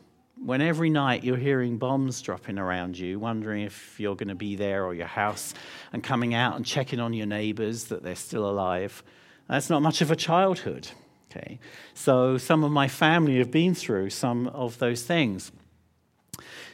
When 0.43 0.63
every 0.63 0.89
night 0.89 1.25
you're 1.25 1.37
hearing 1.37 1.77
bombs 1.77 2.23
dropping 2.23 2.59
around 2.59 2.99
you, 2.99 3.19
wondering 3.19 3.65
if 3.65 4.01
you're 4.01 4.17
going 4.17 4.29
to 4.29 4.35
be 4.35 4.57
there 4.57 4.87
or 4.87 4.95
your 4.95 5.07
house, 5.07 5.53
and 5.93 6.03
coming 6.03 6.33
out 6.33 6.57
and 6.57 6.65
checking 6.65 7.01
on 7.01 7.13
your 7.13 7.27
neighbors 7.27 7.85
that 7.85 8.03
they're 8.03 8.15
still 8.15 8.49
alive. 8.49 9.03
That's 9.49 9.71
not 9.71 9.83
much 9.83 10.01
of 10.01 10.11
a 10.11 10.17
childhood. 10.17 10.89
Okay? 11.31 11.59
So 11.95 12.39
some 12.39 12.65
of 12.65 12.71
my 12.71 12.89
family 12.89 13.39
have 13.39 13.51
been 13.51 13.75
through 13.75 14.11
some 14.11 14.49
of 14.49 14.79
those 14.79 15.03
things. 15.03 15.53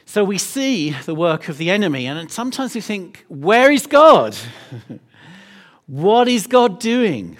So 0.05 0.23
we 0.23 0.37
see 0.37 0.91
the 1.05 1.15
work 1.15 1.47
of 1.47 1.57
the 1.57 1.69
enemy, 1.69 2.05
and 2.05 2.31
sometimes 2.31 2.75
we 2.75 2.81
think, 2.81 3.25
where 3.29 3.71
is 3.71 3.87
God? 3.87 4.35
what 5.85 6.27
is 6.27 6.47
God 6.47 6.79
doing? 6.79 7.37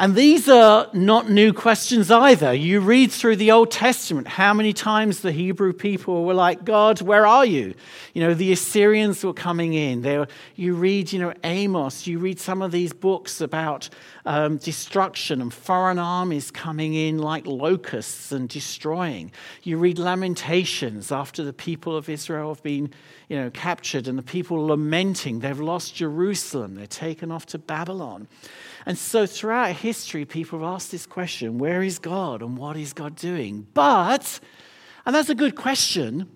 And 0.00 0.14
these 0.14 0.48
are 0.48 0.88
not 0.92 1.28
new 1.28 1.52
questions 1.52 2.08
either. 2.08 2.54
You 2.54 2.78
read 2.78 3.10
through 3.10 3.34
the 3.34 3.50
Old 3.50 3.72
Testament 3.72 4.28
how 4.28 4.54
many 4.54 4.72
times 4.72 5.22
the 5.22 5.32
Hebrew 5.32 5.72
people 5.72 6.24
were 6.24 6.34
like, 6.34 6.64
God, 6.64 7.02
where 7.02 7.26
are 7.26 7.44
you? 7.44 7.74
You 8.14 8.22
know, 8.22 8.32
the 8.32 8.52
Assyrians 8.52 9.24
were 9.24 9.32
coming 9.32 9.74
in. 9.74 10.02
Were, 10.02 10.28
you 10.54 10.74
read, 10.74 11.12
you 11.12 11.18
know, 11.18 11.34
Amos, 11.42 12.06
you 12.06 12.20
read 12.20 12.38
some 12.38 12.62
of 12.62 12.70
these 12.70 12.92
books 12.92 13.40
about 13.40 13.88
um, 14.24 14.58
destruction 14.58 15.40
and 15.40 15.52
foreign 15.52 15.98
armies 15.98 16.52
coming 16.52 16.94
in 16.94 17.18
like 17.18 17.44
locusts 17.44 18.30
and 18.30 18.48
destroying. 18.48 19.32
You 19.64 19.78
read 19.78 19.98
Lamentations 19.98 21.10
after 21.10 21.42
the 21.42 21.52
people 21.52 21.96
of 21.96 22.08
Israel 22.08 22.54
have 22.54 22.62
been, 22.62 22.92
you 23.28 23.36
know, 23.36 23.50
captured 23.50 24.06
and 24.06 24.16
the 24.16 24.22
people 24.22 24.64
lamenting. 24.64 25.40
They've 25.40 25.58
lost 25.58 25.96
Jerusalem. 25.96 26.76
They're 26.76 26.86
taken 26.86 27.32
off 27.32 27.46
to 27.46 27.58
Babylon. 27.58 28.28
And 28.88 28.96
so 28.96 29.26
throughout 29.26 29.76
history, 29.76 30.24
people 30.24 30.60
have 30.60 30.66
asked 30.66 30.90
this 30.90 31.04
question 31.04 31.58
where 31.58 31.82
is 31.82 31.98
God 31.98 32.40
and 32.40 32.56
what 32.56 32.74
is 32.78 32.94
God 32.94 33.16
doing? 33.16 33.66
But, 33.74 34.40
and 35.04 35.14
that's 35.14 35.28
a 35.28 35.34
good 35.34 35.56
question, 35.56 36.26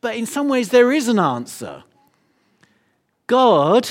but 0.00 0.16
in 0.16 0.24
some 0.24 0.48
ways 0.48 0.70
there 0.70 0.90
is 0.90 1.08
an 1.08 1.18
answer. 1.18 1.84
God 3.26 3.90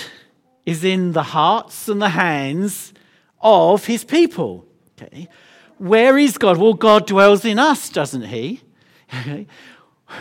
is 0.66 0.84
in 0.84 1.12
the 1.12 1.22
hearts 1.22 1.88
and 1.88 2.02
the 2.02 2.10
hands 2.10 2.92
of 3.40 3.86
his 3.86 4.04
people. 4.04 4.66
Okay. 5.00 5.30
Where 5.78 6.18
is 6.18 6.40
God? 6.40 6.58
Well, 6.58 6.74
God 6.74 7.06
dwells 7.06 7.46
in 7.46 7.60
us, 7.60 7.88
doesn't 7.88 8.24
he? 8.24 8.62
Okay 9.14 9.48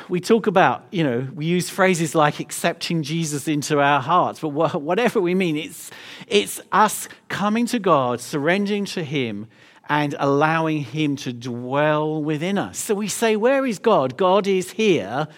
we 0.09 0.21
talk 0.21 0.47
about, 0.47 0.85
you 0.91 1.05
know, 1.05 1.29
we 1.35 1.47
use 1.47 1.71
phrases 1.71 2.15
like 2.15 2.41
accepting 2.41 3.03
Jesus 3.03 3.49
into 3.49 3.81
our 3.81 4.01
hearts, 4.01 4.41
but 4.41 4.49
whatever 4.49 5.21
we 5.21 5.35
mean, 5.35 5.57
it's, 5.57 5.91
it's 6.27 6.61
us 6.73 7.09
coming 7.29 7.67
to 7.67 7.79
God, 7.79 8.21
surrendering 8.21 8.85
to 8.87 9.05
Him, 9.05 9.47
and 9.89 10.17
allowing 10.19 10.83
Him 10.83 11.17
to 11.17 11.33
dwell 11.33 12.23
within 12.23 12.59
us. 12.59 12.79
So 12.79 12.95
we 12.95 13.09
say, 13.09 13.37
Where 13.37 13.65
is 13.65 13.79
God? 13.79 14.17
God 14.17 14.47
is 14.47 14.73
here 14.73 15.29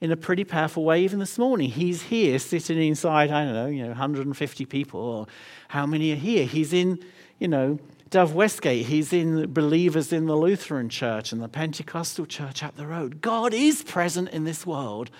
in 0.00 0.12
a 0.12 0.16
pretty 0.16 0.44
powerful 0.44 0.84
way, 0.84 1.02
even 1.02 1.18
this 1.18 1.38
morning. 1.38 1.70
He's 1.70 2.02
here 2.02 2.38
sitting 2.38 2.78
inside, 2.78 3.30
I 3.30 3.44
don't 3.44 3.54
know, 3.54 3.66
you 3.66 3.82
know, 3.82 3.88
150 3.88 4.66
people, 4.66 5.00
or 5.00 5.26
how 5.68 5.86
many 5.86 6.12
are 6.12 6.16
here? 6.16 6.44
He's 6.44 6.72
in, 6.72 7.02
you 7.38 7.48
know, 7.48 7.78
Dove 8.14 8.32
Westgate, 8.32 8.86
he's 8.86 9.12
in 9.12 9.52
believers 9.52 10.12
in 10.12 10.26
the 10.26 10.36
Lutheran 10.36 10.88
church 10.88 11.32
and 11.32 11.42
the 11.42 11.48
Pentecostal 11.48 12.26
church 12.26 12.62
up 12.62 12.76
the 12.76 12.86
road. 12.86 13.20
God 13.20 13.52
is 13.52 13.82
present 13.82 14.28
in 14.28 14.44
this 14.44 14.64
world 14.64 15.10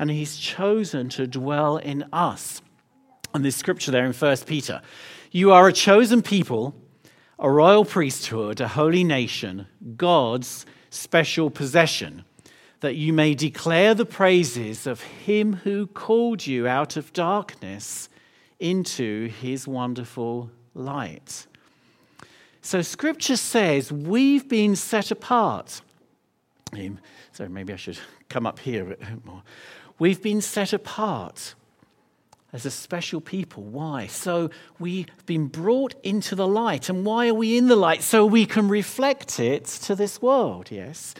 and 0.00 0.10
he's 0.10 0.36
chosen 0.36 1.08
to 1.10 1.28
dwell 1.28 1.76
in 1.76 2.06
us. 2.12 2.60
And 3.32 3.44
this 3.44 3.54
scripture 3.54 3.92
there 3.92 4.04
in 4.04 4.12
1 4.12 4.36
Peter 4.46 4.82
you 5.30 5.52
are 5.52 5.68
a 5.68 5.72
chosen 5.72 6.22
people, 6.22 6.74
a 7.38 7.48
royal 7.48 7.84
priesthood, 7.84 8.60
a 8.60 8.66
holy 8.66 9.04
nation, 9.04 9.68
God's 9.96 10.66
special 10.90 11.50
possession, 11.50 12.24
that 12.80 12.96
you 12.96 13.12
may 13.12 13.36
declare 13.36 13.94
the 13.94 14.04
praises 14.04 14.88
of 14.88 15.02
him 15.02 15.52
who 15.52 15.86
called 15.86 16.44
you 16.44 16.66
out 16.66 16.96
of 16.96 17.12
darkness 17.12 18.08
into 18.58 19.28
his 19.28 19.68
wonderful 19.68 20.50
light. 20.74 21.46
So 22.62 22.82
Scripture 22.82 23.36
says 23.36 23.90
we've 23.90 24.48
been 24.48 24.76
set 24.76 25.10
apart. 25.10 25.80
So 27.32 27.48
maybe 27.48 27.72
I 27.72 27.76
should 27.76 27.98
come 28.28 28.46
up 28.46 28.58
here 28.58 28.82
a 28.82 28.96
bit 28.96 29.24
more. 29.24 29.42
We've 29.98 30.22
been 30.22 30.40
set 30.40 30.72
apart 30.72 31.54
as 32.52 32.66
a 32.66 32.70
special 32.70 33.20
people. 33.20 33.62
Why? 33.62 34.06
So 34.06 34.50
we've 34.78 35.06
been 35.26 35.46
brought 35.46 35.94
into 36.02 36.34
the 36.34 36.46
light. 36.46 36.88
And 36.88 37.04
why 37.04 37.28
are 37.28 37.34
we 37.34 37.56
in 37.56 37.68
the 37.68 37.76
light? 37.76 38.02
So 38.02 38.26
we 38.26 38.46
can 38.46 38.68
reflect 38.68 39.38
it 39.40 39.64
to 39.64 39.94
this 39.94 40.20
world, 40.20 40.70
yes? 40.70 41.14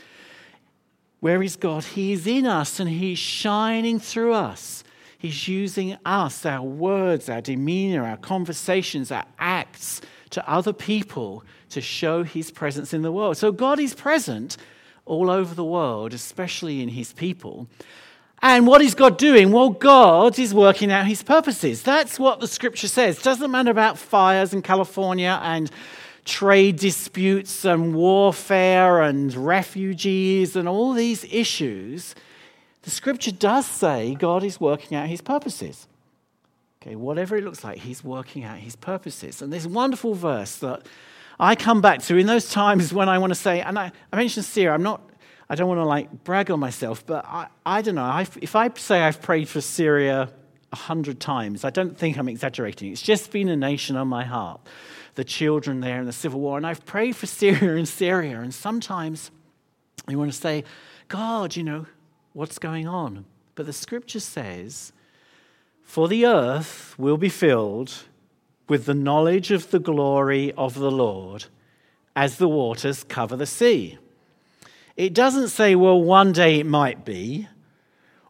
Where 1.21 1.43
is 1.43 1.57
God? 1.57 1.85
He's 1.85 2.27
in 2.27 2.47
us 2.47 2.81
and 2.81 2.89
He's 2.89 3.19
shining 3.19 3.99
through 3.99 4.33
us. 4.35 4.83
He's 5.19 5.47
using 5.49 5.99
us, 6.05 6.47
our 6.47 6.63
words, 6.63 7.29
our 7.29 7.43
demeanor, 7.43 8.07
our 8.07 8.17
conversations, 8.17 9.13
our 9.13 9.27
acts 9.39 10.01
to 10.31 10.49
other 10.49 10.73
people 10.73 11.45
to 11.71 11.81
show 11.81 12.23
his 12.23 12.51
presence 12.51 12.93
in 12.93 13.03
the 13.03 13.13
world. 13.13 13.37
So 13.37 13.53
God 13.53 13.79
is 13.81 13.95
present 13.95 14.57
all 15.05 15.31
over 15.31 15.55
the 15.55 15.65
world, 15.65 16.15
especially 16.15 16.83
in 16.83 16.91
his 16.91 17.13
people. 17.13 17.67
And 18.43 18.67
what 18.67 18.81
is 18.81 18.95
God 18.95 19.19
doing? 19.19 19.53
Well, 19.53 19.71
God 19.71 20.39
is 20.39 20.55
working 20.55 20.91
out 20.91 21.07
his 21.07 21.23
purposes. 21.23 21.83
That's 21.83 22.19
what 22.19 22.41
the 22.41 22.49
scripture 22.49 22.89
says. 22.89 23.19
It 23.19 23.25
doesn't 23.25 23.51
matter 23.51 23.71
about 23.71 23.99
fires 23.99 24.55
in 24.55 24.63
California 24.63 25.39
and 25.43 25.71
trade 26.25 26.77
disputes 26.77 27.65
and 27.65 27.95
warfare 27.95 29.03
and 29.03 29.35
refugees 29.35 30.57
and 30.57 30.69
all 30.69 30.93
these 30.93 31.25
issues. 31.25 32.15
the 32.83 32.91
scripture 32.91 33.33
does 33.33 33.67
say 33.67 34.15
God 34.15 34.43
is 34.43 34.59
working 34.61 34.97
out 34.97 35.09
his 35.09 35.21
purposes. 35.21 35.87
Okay, 36.83 36.97
whatever 36.97 37.37
it 37.37 37.45
looks 37.45 37.63
like, 37.63 37.79
he's 37.79 38.03
working 38.03 38.43
out 38.43 38.57
his 38.57 38.75
purposes. 38.75 39.43
And 39.43 39.53
this 39.53 39.67
wonderful 39.67 40.15
verse 40.15 40.57
that 40.57 40.87
I 41.39 41.55
come 41.55 41.83
back 41.83 42.01
to 42.05 42.17
in 42.17 42.27
those 42.27 42.49
times 42.51 42.91
when 42.91 43.07
I 43.07 43.19
want 43.19 43.33
to 43.33 43.39
say, 43.39 43.61
and 43.61 43.79
I, 43.79 43.93
I 44.11 44.17
mentioned 44.17 44.47
Syria, 44.47 44.73
I'm 44.73 44.83
not, 44.83 45.03
I 45.51 45.57
don't 45.57 45.69
want 45.69 45.81
to 45.81 45.85
like 45.85 46.25
brag 46.25 46.51
on 46.51 46.59
myself, 46.59 47.05
but 47.05 47.27
I, 47.27 47.49
I 47.67 47.83
don't 47.83 47.97
know. 47.97 48.05
I, 48.05 48.27
if 48.41 48.57
I 48.57 48.71
say 48.77 49.03
I've 49.03 49.21
prayed 49.21 49.47
for 49.47 49.61
Syria 49.61 50.31
a 50.73 50.77
hundred 50.77 51.21
times, 51.21 51.67
I 51.67 51.71
don't 51.71 51.99
think 51.99 52.17
I'm 52.17 52.31
exaggerating. 52.31 52.93
It's 52.93 53.03
just 53.03 53.31
been 53.31 53.51
a 53.51 53.57
nation 53.57 53.97
on 53.97 54.09
my 54.09 54.25
heart, 54.25 54.63
the 55.17 55.25
children 55.25 55.81
there 55.81 56.01
in 56.01 56.07
the 56.07 56.13
civil 56.15 56.41
war. 56.41 56.57
And 56.57 56.67
I've 56.67 56.87
prayed 56.87 57.15
for 57.15 57.27
Syria 57.27 57.77
and 57.77 57.87
Syria. 57.87 58.41
And 58.41 58.55
sometimes 58.55 59.31
you 60.09 60.19
want 60.19 60.33
to 60.33 60.39
say, 60.39 60.65
God, 61.09 61.57
you 61.57 61.63
know, 61.63 61.85
what's 62.33 62.59
going 62.59 62.89
on? 62.89 63.27
But 63.55 63.67
the 63.67 63.75
scripture 63.75 64.21
says, 64.21 64.95
for 65.83 66.09
the 66.09 66.27
earth 66.27 66.95
will 66.99 67.17
be 67.17 67.29
filled 67.29 68.05
with 68.69 68.87
the 68.87 68.95
knowledge 68.95 69.51
of 69.51 69.71
the 69.71 69.81
glory 69.81 70.53
of 70.53 70.75
the 70.75 70.91
Lord 70.91 71.47
as 72.15 72.39
the 72.39 72.49
waters 72.49 73.03
cover 73.05 73.37
the 73.37 73.47
sea. 73.47 73.99
It 74.97 75.15
doesn't 75.15 75.49
say, 75.49 75.75
well, 75.75 76.01
one 76.01 76.33
day 76.33 76.61
it 76.61 76.67
might 76.67 77.05
be, 77.05 77.49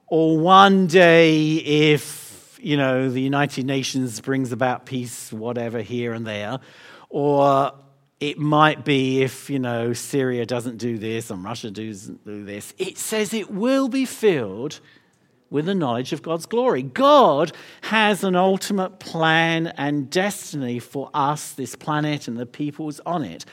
or 0.07 0.39
one 0.39 0.87
day 0.87 1.57
if, 1.57 2.59
you 2.63 2.77
know, 2.77 3.11
the 3.11 3.21
United 3.21 3.67
Nations 3.67 4.21
brings 4.21 4.53
about 4.53 4.87
peace, 4.87 5.33
whatever, 5.33 5.83
here 5.83 6.13
and 6.13 6.27
there, 6.27 6.61
or 7.09 7.73
it 8.21 8.39
might 8.39 8.85
be 8.85 9.23
if, 9.23 9.51
you 9.51 9.59
know, 9.59 9.93
Syria 9.93 10.47
doesn't 10.47 10.77
do 10.77 10.99
this 10.99 11.31
and 11.31 11.43
Russia 11.43 11.71
doesn't 11.71 12.25
do 12.25 12.45
this. 12.45 12.75
It 12.79 12.99
says 12.99 13.35
it 13.35 13.51
will 13.51 13.89
be 13.89 14.05
filled 14.05 14.81
with 15.51 15.67
the 15.67 15.75
knowledge 15.75 16.13
of 16.13 16.23
God's 16.23 16.47
glory. 16.47 16.83
God 16.83 17.53
has 17.83 18.23
an 18.23 18.37
ultimate 18.37 19.01
plan 19.01 19.67
and 19.67 20.09
destiny 20.09 20.79
for 20.79 21.11
us, 21.13 21.53
this 21.53 21.75
planet, 21.75 22.29
and 22.29 22.39
the 22.39 22.47
peoples 22.47 23.01
on 23.05 23.25
it, 23.25 23.45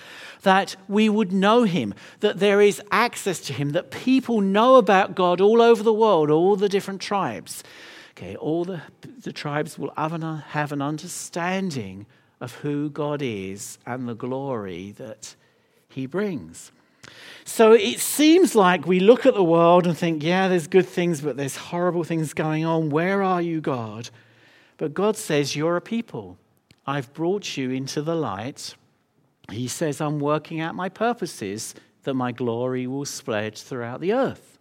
that 0.44 0.76
we 0.88 1.10
would 1.10 1.34
know 1.34 1.64
Him, 1.64 1.94
that 2.20 2.40
there 2.40 2.62
is 2.62 2.82
access 2.92 3.40
to 3.42 3.54
Him, 3.54 3.72
that 3.72 3.92
people 3.92 4.42
know 4.42 4.76
about 4.76 5.16
God 5.16 5.42
all 5.42 5.62
over 5.62 5.82
the 5.82 5.94
world, 5.94 6.30
all 6.30 6.56
the 6.56 6.70
different 6.70 7.02
tribes. 7.02 7.64
Okay, 8.12 8.36
all 8.36 8.64
the, 8.64 8.82
the 9.22 9.34
tribes 9.34 9.78
will 9.78 9.94
have 9.98 10.14
an, 10.14 10.22
have 10.22 10.72
an 10.72 10.82
understanding 10.82 12.06
of 12.40 12.54
who 12.56 12.90
God 12.90 13.22
is 13.22 13.80
and 13.86 14.08
the 14.08 14.16
glory 14.16 14.92
that 14.94 15.36
He 15.90 16.06
brings. 16.06 16.72
So 17.46 17.72
it 17.72 18.00
seems 18.00 18.56
like 18.56 18.86
we 18.86 19.00
look 19.00 19.26
at 19.26 19.34
the 19.34 19.44
world 19.44 19.88
and 19.88 19.98
think, 19.98 20.24
yeah, 20.24 20.48
there's 20.48 20.68
good 20.68 20.88
things, 20.88 21.22
but 21.22 21.38
there's 21.38 21.56
horrible 21.56 22.04
things 22.04 22.34
going 22.34 22.66
on. 22.66 22.90
Where 22.90 23.24
are 23.24 23.42
you, 23.42 23.62
God? 23.62 24.10
But 24.78 24.94
God 24.94 25.18
says, 25.18 25.56
You're 25.56 25.78
a 25.78 25.82
people. 25.82 26.38
I've 26.86 27.14
brought 27.14 27.58
you 27.58 27.72
into 27.72 28.02
the 28.02 28.16
light. 28.16 28.76
He 29.52 29.68
says, 29.68 30.00
I'm 30.02 30.20
working 30.20 30.60
out 30.60 30.76
my 30.76 30.90
purposes 30.90 31.74
that 32.04 32.14
my 32.14 32.32
glory 32.32 32.88
will 32.88 33.06
spread 33.06 33.58
throughout 33.58 34.02
the 34.02 34.14
earth. 34.14 34.58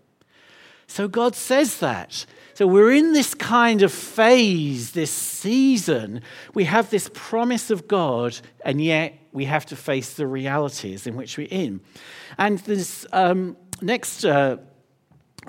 So 0.86 1.08
God 1.08 1.34
says 1.34 1.78
that. 1.80 2.26
So 2.56 2.66
we're 2.66 2.92
in 2.92 3.12
this 3.12 3.34
kind 3.34 3.82
of 3.82 3.92
phase, 3.92 4.92
this 4.92 5.10
season. 5.10 6.22
We 6.54 6.64
have 6.64 6.88
this 6.88 7.10
promise 7.12 7.70
of 7.70 7.86
God, 7.86 8.40
and 8.64 8.82
yet 8.82 9.12
we 9.32 9.44
have 9.44 9.66
to 9.66 9.76
face 9.76 10.14
the 10.14 10.26
realities 10.26 11.06
in 11.06 11.16
which 11.16 11.36
we're 11.36 11.48
in. 11.50 11.82
And 12.38 12.58
this 12.60 13.04
um, 13.12 13.58
next 13.82 14.24
uh, 14.24 14.56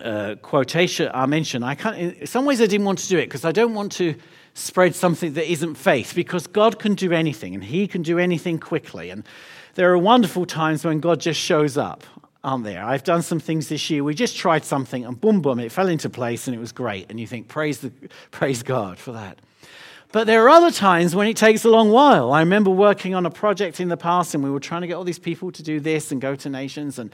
uh, 0.04 0.36
quotation 0.42 1.10
I 1.14 1.28
mentioned, 1.28 1.64
I 1.64 1.76
can't, 1.76 1.98
in 1.98 2.28
some 2.28 2.44
ways 2.44 2.60
I 2.60 2.66
didn't 2.66 2.86
want 2.86 3.00
to 3.00 3.08
do 3.08 3.18
it 3.18 3.28
because 3.28 3.46
I 3.46 3.54
don't 3.54 3.74
want 3.74 3.94
to 3.94 4.14
spread 4.54 4.94
something 4.94 5.32
that 5.32 5.50
isn't 5.50 5.76
faith 5.76 6.12
because 6.14 6.46
God 6.46 6.78
can 6.78 6.94
do 6.94 7.14
anything 7.14 7.56
and 7.56 7.64
He 7.64 7.88
can 7.88 8.02
do 8.02 8.20
anything 8.20 8.60
quickly. 8.60 9.12
And 9.12 9.24
there 9.76 9.90
are 9.94 9.98
wonderful 9.98 10.46
times 10.46 10.84
when 10.84 11.00
God 11.00 11.22
just 11.22 11.40
shows 11.40 11.78
up 11.78 12.04
aren't 12.44 12.64
there? 12.64 12.84
I've 12.84 13.04
done 13.04 13.22
some 13.22 13.40
things 13.40 13.70
this 13.70 13.90
year. 13.90 14.04
We 14.04 14.14
just 14.14 14.38
tried 14.38 14.64
something 14.64 15.06
and 15.06 15.20
boom, 15.20 15.42
boom, 15.42 15.60
it 15.60 15.72
fell 15.72 15.88
into 15.88 16.10
place 16.10 16.48
and 16.48 16.56
it 16.56 16.60
was 16.60 16.72
great. 16.72 17.08
And 17.10 17.20
you 17.20 17.28
think, 17.28 17.48
praise, 17.48 17.80
the, 17.80 17.92
praise 18.32 18.64
God 18.64 18.98
for 18.98 19.12
that. 19.14 19.40
But 20.14 20.26
there 20.26 20.46
are 20.46 20.50
other 20.50 20.72
times 20.72 21.16
when 21.16 21.28
it 21.28 21.36
takes 21.36 21.66
a 21.66 21.70
long 21.70 21.92
while. 21.92 22.32
I 22.32 22.40
remember 22.40 22.70
working 22.70 23.14
on 23.14 23.26
a 23.26 23.30
project 23.30 23.82
in 23.82 23.90
the 23.90 23.98
past 23.98 24.34
and 24.34 24.44
we 24.44 24.50
were 24.50 24.60
trying 24.60 24.82
to 24.82 24.88
get 24.88 24.94
all 24.94 25.04
these 25.04 25.20
people 25.20 25.52
to 25.52 25.62
do 25.62 25.82
this 25.82 26.12
and 26.12 26.22
go 26.22 26.34
to 26.34 26.50
nations. 26.50 26.98
And, 26.98 27.12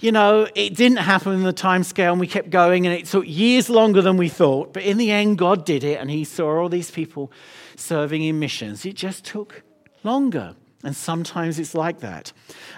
you 0.00 0.10
know, 0.10 0.48
it 0.56 0.74
didn't 0.74 0.98
happen 0.98 1.34
in 1.34 1.44
the 1.44 1.52
time 1.52 1.84
scale 1.84 2.12
and 2.12 2.20
we 2.20 2.26
kept 2.26 2.50
going 2.50 2.84
and 2.84 2.94
it 2.94 3.06
took 3.06 3.24
years 3.28 3.70
longer 3.70 4.02
than 4.02 4.16
we 4.16 4.28
thought. 4.28 4.72
But 4.72 4.82
in 4.82 4.98
the 4.98 5.12
end, 5.12 5.38
God 5.38 5.64
did 5.64 5.84
it 5.84 6.00
and 6.00 6.10
He 6.10 6.24
saw 6.24 6.58
all 6.58 6.68
these 6.68 6.90
people 6.90 7.30
serving 7.76 8.24
in 8.24 8.40
missions. 8.40 8.84
It 8.84 8.96
just 8.96 9.24
took 9.24 9.62
longer. 10.02 10.56
And 10.84 10.96
sometimes 10.96 11.58
it's 11.58 11.74
like 11.74 12.00
that. 12.00 12.32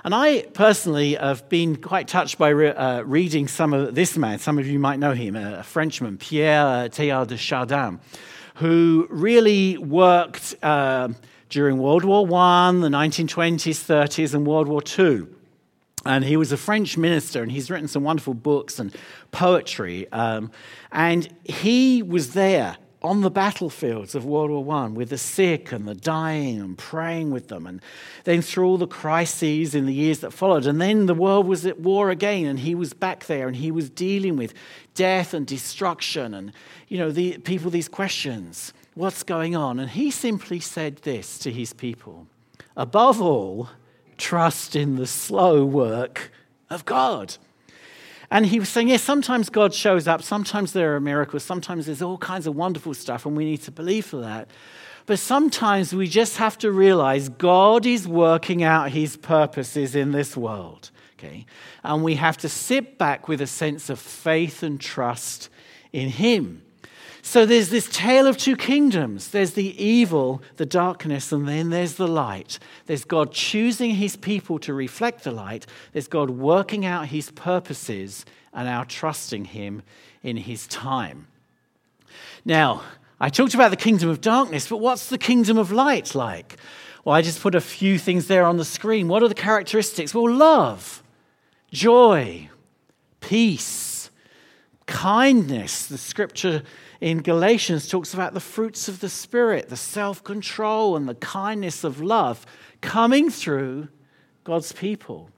And 0.04 0.14
I 0.14 0.42
personally 0.52 1.14
have 1.14 1.48
been 1.48 1.76
quite 1.76 2.06
touched 2.06 2.36
by 2.36 2.50
re- 2.50 2.68
uh, 2.68 3.02
reading 3.02 3.48
some 3.48 3.72
of 3.72 3.94
this 3.94 4.18
man. 4.18 4.38
Some 4.38 4.58
of 4.58 4.66
you 4.66 4.78
might 4.78 4.98
know 4.98 5.12
him, 5.12 5.36
a 5.36 5.62
Frenchman, 5.62 6.18
Pierre 6.18 6.88
Teilhard 6.90 7.28
de 7.28 7.38
Chardin, 7.38 8.00
who 8.56 9.06
really 9.10 9.78
worked 9.78 10.54
uh, 10.62 11.08
during 11.48 11.78
World 11.78 12.04
War 12.04 12.22
I, 12.24 12.72
the 12.72 12.88
1920s, 12.88 13.84
30s, 13.84 14.34
and 14.34 14.46
World 14.46 14.68
War 14.68 14.82
II. 14.98 15.26
And 16.04 16.24
he 16.24 16.36
was 16.36 16.52
a 16.52 16.58
French 16.58 16.98
minister, 16.98 17.42
and 17.42 17.50
he's 17.50 17.70
written 17.70 17.88
some 17.88 18.04
wonderful 18.04 18.34
books 18.34 18.78
and 18.78 18.94
poetry. 19.32 20.06
Um, 20.12 20.50
and 20.92 21.26
he 21.44 22.02
was 22.02 22.34
there 22.34 22.76
on 23.04 23.20
the 23.20 23.30
battlefields 23.30 24.14
of 24.14 24.24
World 24.24 24.50
War 24.50 24.76
I 24.76 24.86
with 24.88 25.10
the 25.10 25.18
sick 25.18 25.70
and 25.70 25.86
the 25.86 25.94
dying 25.94 26.58
and 26.58 26.76
praying 26.76 27.30
with 27.30 27.48
them. 27.48 27.66
And 27.66 27.80
then 28.24 28.42
through 28.42 28.66
all 28.66 28.78
the 28.78 28.86
crises 28.86 29.74
in 29.74 29.86
the 29.86 29.94
years 29.94 30.20
that 30.20 30.32
followed. 30.32 30.66
And 30.66 30.80
then 30.80 31.06
the 31.06 31.14
world 31.14 31.46
was 31.46 31.66
at 31.66 31.78
war 31.78 32.10
again, 32.10 32.46
and 32.46 32.58
he 32.58 32.74
was 32.74 32.94
back 32.94 33.26
there 33.26 33.46
and 33.46 33.56
he 33.56 33.70
was 33.70 33.90
dealing 33.90 34.36
with 34.36 34.54
death 34.94 35.34
and 35.34 35.46
destruction 35.46 36.34
and, 36.34 36.52
you 36.88 36.98
know, 36.98 37.12
the 37.12 37.38
people 37.38 37.70
these 37.70 37.88
questions 37.88 38.72
what's 38.94 39.22
going 39.22 39.54
on? 39.54 39.78
And 39.78 39.90
he 39.90 40.10
simply 40.10 40.60
said 40.60 40.98
this 40.98 41.38
to 41.40 41.50
his 41.50 41.72
people 41.72 42.26
above 42.76 43.20
all, 43.20 43.68
trust 44.16 44.74
in 44.74 44.96
the 44.96 45.06
slow 45.06 45.64
work 45.64 46.30
of 46.70 46.84
God. 46.84 47.36
And 48.34 48.46
he 48.46 48.58
was 48.58 48.68
saying, 48.68 48.88
yes, 48.88 49.00
sometimes 49.00 49.48
God 49.48 49.72
shows 49.72 50.08
up, 50.08 50.20
sometimes 50.20 50.72
there 50.72 50.96
are 50.96 51.00
miracles, 51.00 51.44
sometimes 51.44 51.86
there's 51.86 52.02
all 52.02 52.18
kinds 52.18 52.48
of 52.48 52.56
wonderful 52.56 52.92
stuff, 52.92 53.26
and 53.26 53.36
we 53.36 53.44
need 53.44 53.62
to 53.62 53.70
believe 53.70 54.06
for 54.06 54.16
that. 54.22 54.48
But 55.06 55.20
sometimes 55.20 55.94
we 55.94 56.08
just 56.08 56.38
have 56.38 56.58
to 56.58 56.72
realize 56.72 57.28
God 57.28 57.86
is 57.86 58.08
working 58.08 58.64
out 58.64 58.90
his 58.90 59.16
purposes 59.16 59.94
in 59.94 60.10
this 60.10 60.36
world. 60.36 60.90
Okay? 61.16 61.46
And 61.84 62.02
we 62.02 62.16
have 62.16 62.36
to 62.38 62.48
sit 62.48 62.98
back 62.98 63.28
with 63.28 63.40
a 63.40 63.46
sense 63.46 63.88
of 63.88 64.00
faith 64.00 64.64
and 64.64 64.80
trust 64.80 65.48
in 65.92 66.08
him. 66.08 66.63
So 67.26 67.46
there's 67.46 67.70
this 67.70 67.88
tale 67.88 68.26
of 68.26 68.36
two 68.36 68.54
kingdoms. 68.54 69.28
There's 69.28 69.52
the 69.52 69.82
evil, 69.82 70.42
the 70.56 70.66
darkness, 70.66 71.32
and 71.32 71.48
then 71.48 71.70
there's 71.70 71.94
the 71.94 72.06
light. 72.06 72.58
There's 72.84 73.06
God 73.06 73.32
choosing 73.32 73.94
his 73.94 74.14
people 74.14 74.58
to 74.58 74.74
reflect 74.74 75.24
the 75.24 75.30
light. 75.30 75.64
There's 75.92 76.06
God 76.06 76.28
working 76.28 76.84
out 76.84 77.06
his 77.06 77.30
purposes 77.30 78.26
and 78.52 78.68
our 78.68 78.84
trusting 78.84 79.46
him 79.46 79.82
in 80.22 80.36
his 80.36 80.66
time. 80.66 81.26
Now, 82.44 82.82
I 83.18 83.30
talked 83.30 83.54
about 83.54 83.70
the 83.70 83.78
kingdom 83.78 84.10
of 84.10 84.20
darkness, 84.20 84.68
but 84.68 84.76
what's 84.76 85.08
the 85.08 85.18
kingdom 85.18 85.56
of 85.56 85.72
light 85.72 86.14
like? 86.14 86.58
Well, 87.06 87.14
I 87.14 87.22
just 87.22 87.40
put 87.40 87.54
a 87.54 87.60
few 87.60 87.98
things 87.98 88.26
there 88.26 88.44
on 88.44 88.58
the 88.58 88.66
screen. 88.66 89.08
What 89.08 89.22
are 89.22 89.28
the 89.28 89.34
characteristics? 89.34 90.14
Well, 90.14 90.30
love, 90.30 91.02
joy, 91.72 92.50
peace, 93.20 94.10
kindness. 94.84 95.86
The 95.86 95.96
scripture 95.96 96.62
in 97.04 97.20
Galatians 97.20 97.86
talks 97.86 98.14
about 98.14 98.32
the 98.32 98.40
fruits 98.40 98.88
of 98.88 99.00
the 99.00 99.10
Spirit, 99.10 99.68
the 99.68 99.76
self 99.76 100.24
control 100.24 100.96
and 100.96 101.06
the 101.06 101.14
kindness 101.14 101.84
of 101.84 102.00
love 102.00 102.46
coming 102.80 103.28
through 103.28 103.88
God's 104.42 104.72
people, 104.72 105.28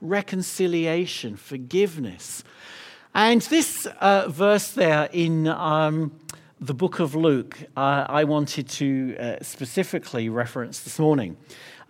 reconciliation, 0.00 1.36
forgiveness. 1.36 2.42
And 3.14 3.42
this 3.42 3.84
uh, 4.00 4.28
verse 4.30 4.70
there 4.70 5.10
in 5.12 5.46
um, 5.46 6.18
the 6.58 6.72
book 6.72 7.00
of 7.00 7.14
Luke, 7.14 7.58
uh, 7.76 8.06
I 8.08 8.24
wanted 8.24 8.66
to 8.70 9.14
uh, 9.18 9.36
specifically 9.42 10.30
reference 10.30 10.80
this 10.80 10.98
morning. 10.98 11.36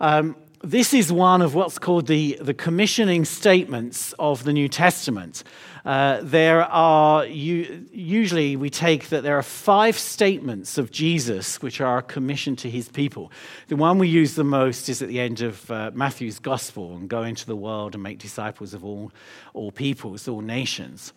Um, 0.01 0.35
this 0.61 0.93
is 0.93 1.09
one 1.09 1.41
of 1.41 1.55
what's 1.55 1.79
called 1.79 2.07
the, 2.07 2.37
the 2.41 2.53
commissioning 2.53 3.23
statements 3.23 4.13
of 4.19 4.43
the 4.43 4.51
New 4.51 4.67
Testament. 4.67 5.45
Uh, 5.83 6.19
there 6.21 6.63
are, 6.63 7.25
usually 7.25 8.55
we 8.55 8.69
take 8.69 9.09
that 9.09 9.23
there 9.23 9.37
are 9.37 9.43
five 9.43 9.97
statements 9.97 10.77
of 10.77 10.91
Jesus 10.91 11.61
which 11.61 11.81
are 11.81 11.97
a 11.97 12.03
commission 12.03 12.55
to 12.57 12.69
his 12.69 12.87
people. 12.89 13.31
The 13.67 13.75
one 13.75 13.97
we 13.97 14.07
use 14.07 14.35
the 14.35 14.43
most 14.43 14.89
is 14.89 15.01
at 15.01 15.07
the 15.07 15.19
end 15.19 15.41
of 15.41 15.69
uh, 15.71 15.91
Matthew's 15.93 16.37
gospel 16.37 16.95
and 16.95 17.09
go 17.09 17.23
into 17.23 17.45
the 17.45 17.55
world 17.55 17.95
and 17.95 18.03
make 18.03 18.19
disciples 18.19 18.73
of 18.73 18.85
all, 18.85 19.11
all 19.53 19.71
peoples, 19.71 20.27
all 20.27 20.41
nations. 20.41 21.13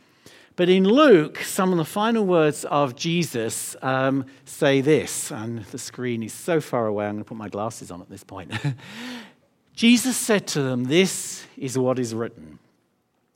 But 0.56 0.68
in 0.68 0.84
Luke, 0.84 1.38
some 1.38 1.72
of 1.72 1.78
the 1.78 1.84
final 1.84 2.24
words 2.24 2.64
of 2.64 2.94
Jesus 2.94 3.74
um, 3.82 4.24
say 4.44 4.80
this, 4.80 5.32
and 5.32 5.64
the 5.64 5.78
screen 5.78 6.22
is 6.22 6.32
so 6.32 6.60
far 6.60 6.86
away, 6.86 7.06
I'm 7.06 7.16
going 7.16 7.24
to 7.24 7.28
put 7.28 7.36
my 7.36 7.48
glasses 7.48 7.90
on 7.90 8.00
at 8.00 8.08
this 8.08 8.22
point. 8.22 8.52
Jesus 9.74 10.16
said 10.16 10.46
to 10.48 10.62
them, 10.62 10.84
This 10.84 11.44
is 11.56 11.76
what 11.76 11.98
is 11.98 12.14
written 12.14 12.60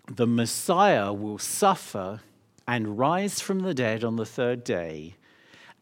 the 0.08 0.26
Messiah 0.26 1.12
will 1.12 1.38
suffer 1.38 2.20
and 2.66 2.98
rise 2.98 3.40
from 3.40 3.60
the 3.60 3.74
dead 3.74 4.02
on 4.04 4.16
the 4.16 4.26
third 4.26 4.64
day, 4.64 5.14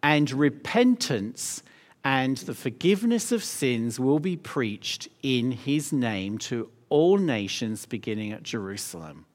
and 0.03 0.31
repentance 0.31 1.63
and 2.05 2.37
the 2.39 2.55
forgiveness 2.55 3.33
of 3.33 3.43
sins 3.43 3.99
will 3.99 4.19
be 4.19 4.37
preached 4.37 5.09
in 5.23 5.53
his 5.53 5.93
name 5.93 6.39
to 6.39 6.71
all 6.89 7.19
nations 7.19 7.87
beginning 7.87 8.33
at 8.33 8.43
Jerusalem. 8.43 9.27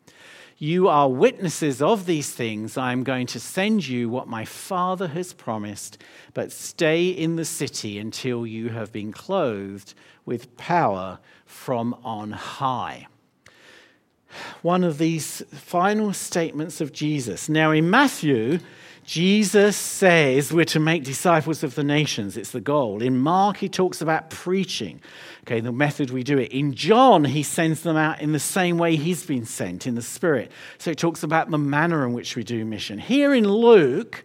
You 0.57 0.87
are 0.87 1.09
witnesses 1.09 1.81
of 1.81 2.05
these 2.05 2.31
things. 2.31 2.77
I 2.77 2.91
am 2.91 3.03
going 3.03 3.27
to 3.27 3.39
send 3.39 3.87
you 3.87 4.09
what 4.09 4.27
my 4.27 4.45
Father 4.45 5.07
has 5.07 5.33
promised, 5.33 5.97
but 6.33 6.51
stay 6.51 7.07
in 7.07 7.35
the 7.35 7.45
city 7.45 7.97
until 7.97 8.45
you 8.45 8.69
have 8.69 8.91
been 8.91 9.11
clothed 9.11 9.93
with 10.25 10.55
power 10.57 11.19
from 11.45 11.95
on 12.03 12.31
high 12.31 13.07
one 14.61 14.83
of 14.83 14.97
these 14.97 15.41
final 15.51 16.13
statements 16.13 16.81
of 16.81 16.93
Jesus. 16.93 17.49
Now, 17.49 17.71
in 17.71 17.89
Matthew, 17.89 18.59
Jesus 19.03 19.75
says 19.75 20.53
we're 20.53 20.65
to 20.65 20.79
make 20.79 21.03
disciples 21.03 21.63
of 21.63 21.75
the 21.75 21.83
nations. 21.83 22.37
It's 22.37 22.51
the 22.51 22.61
goal. 22.61 23.01
In 23.01 23.17
Mark, 23.17 23.57
he 23.57 23.67
talks 23.67 23.99
about 24.01 24.29
preaching, 24.29 25.01
okay, 25.41 25.59
the 25.59 25.71
method 25.71 26.11
we 26.11 26.23
do 26.23 26.37
it. 26.37 26.51
In 26.51 26.73
John, 26.73 27.25
he 27.25 27.43
sends 27.43 27.81
them 27.81 27.97
out 27.97 28.21
in 28.21 28.31
the 28.31 28.39
same 28.39 28.77
way 28.77 28.95
he's 28.95 29.25
been 29.25 29.45
sent, 29.45 29.87
in 29.87 29.95
the 29.95 30.01
Spirit. 30.01 30.51
So 30.77 30.91
it 30.91 30.97
talks 30.97 31.23
about 31.23 31.49
the 31.49 31.57
manner 31.57 32.05
in 32.05 32.13
which 32.13 32.35
we 32.35 32.43
do 32.43 32.63
mission. 32.63 32.99
Here 32.99 33.33
in 33.33 33.47
Luke, 33.47 34.23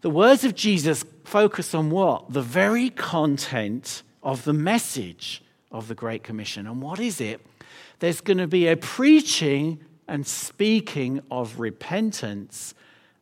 the 0.00 0.10
words 0.10 0.44
of 0.44 0.54
Jesus 0.54 1.04
focus 1.24 1.74
on 1.74 1.90
what? 1.90 2.32
The 2.32 2.42
very 2.42 2.90
content 2.90 4.02
of 4.22 4.44
the 4.44 4.52
message 4.52 5.42
of 5.70 5.88
the 5.88 5.94
Great 5.94 6.22
Commission. 6.22 6.66
And 6.66 6.82
what 6.82 6.98
is 6.98 7.20
it? 7.20 7.40
There's 7.98 8.20
going 8.20 8.38
to 8.38 8.46
be 8.46 8.68
a 8.68 8.76
preaching 8.76 9.84
and 10.06 10.26
speaking 10.26 11.20
of 11.30 11.60
repentance 11.60 12.74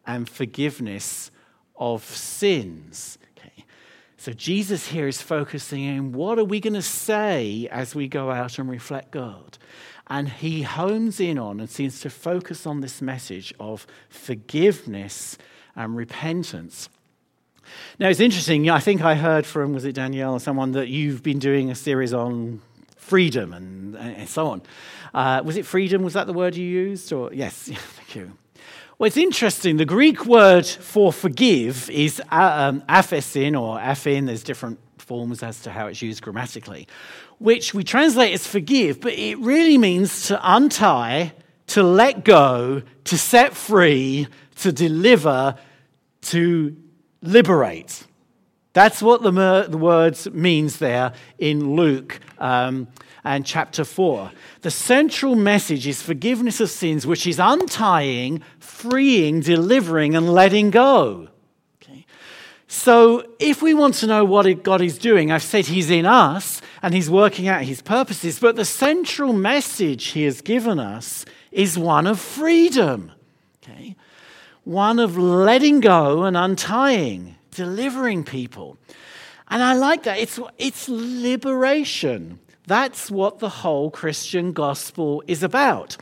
and 0.07 0.29
forgiveness 0.29 1.31
of 1.77 2.05
sins. 2.05 3.19
Okay. 3.37 3.65
So 4.17 4.33
Jesus 4.33 4.89
here 4.89 5.09
is 5.09 5.21
focusing 5.21 5.89
on 5.89 6.13
what 6.13 6.39
are 6.39 6.45
we 6.45 6.61
going 6.61 6.75
to 6.75 6.83
say 6.83 7.69
as 7.71 7.95
we 7.95 8.09
go 8.09 8.31
out 8.31 8.59
and 8.59 8.69
reflect 8.69 9.11
God? 9.11 9.59
And 10.09 10.29
he 10.29 10.63
homes 10.63 11.19
in 11.19 11.39
on 11.39 11.59
and 11.59 11.69
seems 11.69 12.01
to 12.01 12.11
focus 12.11 12.67
on 12.67 12.81
this 12.81 13.03
message 13.03 13.53
of 13.59 13.87
forgiveness 14.09 15.37
and 15.75 15.97
repentance. 15.97 16.89
Now, 17.99 18.09
it's 18.09 18.21
interesting. 18.21 18.71
I 18.71 18.79
think 18.79 19.03
I 19.03 19.17
heard 19.17 19.45
from, 19.45 19.73
was 19.73 19.85
it 19.85 19.95
Danielle 19.95 20.35
or 20.35 20.41
someone, 20.41 20.71
that 20.73 20.89
you've 20.89 21.25
been 21.25 21.41
doing 21.41 21.71
a 21.71 21.75
series 21.75 22.15
on 22.15 22.63
freedom 23.07 23.53
and, 23.53 23.97
and 23.97 24.29
so 24.29 24.49
on. 24.49 24.63
Uh, 25.15 25.41
was 25.45 25.57
it 25.57 25.65
freedom? 25.65 26.03
Was 26.03 26.15
that 26.15 26.27
the 26.27 26.33
word 26.33 26.57
you 26.57 26.67
used? 26.67 27.13
Or 27.13 27.33
yes, 27.33 27.71
thank 27.97 28.17
you. 28.17 28.33
Well, 28.99 29.07
it's 29.07 29.17
interesting. 29.17 29.77
The 29.77 29.85
Greek 29.85 30.27
word 30.27 30.67
for 30.67 31.13
forgive 31.13 31.89
is 31.91 32.21
uh, 32.33 32.71
um, 32.71 32.81
aphesin 32.89 33.59
or 33.61 33.79
aphin. 33.79 34.27
There's 34.27 34.43
different 34.43 34.79
forms 34.99 35.43
as 35.43 35.61
to 35.63 35.71
how 35.71 35.87
it's 35.87 36.03
used 36.03 36.23
grammatically, 36.23 36.89
which 37.39 37.75
we 37.75 37.85
translate 37.85 38.33
as 38.33 38.47
forgive, 38.47 39.01
but 39.01 39.13
it 39.13 39.39
really 39.39 39.79
means 39.79 40.27
to 40.29 40.41
untie, 40.43 41.33
to 41.69 41.83
let 41.83 42.25
go, 42.25 42.83
to 43.05 43.19
set 43.19 43.55
free, 43.55 44.27
to 44.57 44.73
deliver, 44.73 45.57
to 46.23 46.77
liberate. 47.23 48.05
That's 48.77 49.01
what 49.01 49.23
the, 49.23 49.31
the 49.71 49.79
words 49.79 50.31
means 50.33 50.81
there 50.81 51.15
in 51.39 51.77
Luke 51.77 52.21
um, 52.39 52.89
and 53.25 53.47
chapter 53.47 53.85
4. 53.85 54.31
The 54.61 54.71
central 54.71 55.35
message 55.35 55.87
is 55.87 56.03
forgiveness 56.03 56.61
of 56.61 56.69
sins, 56.69 57.07
which 57.07 57.27
is 57.27 57.39
untying, 57.39 58.43
freeing, 58.59 59.41
delivering, 59.41 60.15
and 60.15 60.31
letting 60.31 60.69
go. 60.69 61.29
Okay? 61.81 62.05
So, 62.69 63.25
if 63.39 63.63
we 63.63 63.73
want 63.73 63.95
to 63.95 64.07
know 64.07 64.27
what 64.27 64.63
God 64.63 64.83
is 64.83 64.99
doing, 64.99 65.33
I've 65.33 65.43
said 65.43 65.65
He's 65.65 65.89
in 65.89 66.05
us 66.05 66.61
and 66.83 66.93
He's 66.93 67.09
working 67.09 67.49
out 67.49 67.63
His 67.63 67.81
purposes, 67.81 68.39
but 68.39 68.57
the 68.57 68.67
central 68.67 69.33
message 69.33 70.09
He 70.09 70.25
has 70.25 70.43
given 70.43 70.79
us 70.79 71.25
is 71.51 71.79
one 71.79 72.07
of 72.07 72.21
freedom. 72.21 73.11
Okay? 73.63 73.97
One 74.65 74.99
of 74.99 75.17
letting 75.17 75.81
go 75.81 76.25
and 76.25 76.37
untying 76.37 77.36
delivering 77.57 78.23
people. 78.23 78.79
And 79.49 79.63
I 79.63 79.75
like 79.75 80.05
that. 80.05 80.19
It's, 80.19 80.39
it's 80.59 80.89
liberation. 80.89 82.39
That's 82.67 83.11
what 83.11 83.39
the 83.39 83.49
whole 83.49 83.91
Christian 83.91 84.53
gospel 84.53 85.23
is 85.27 85.43
about. 85.43 85.97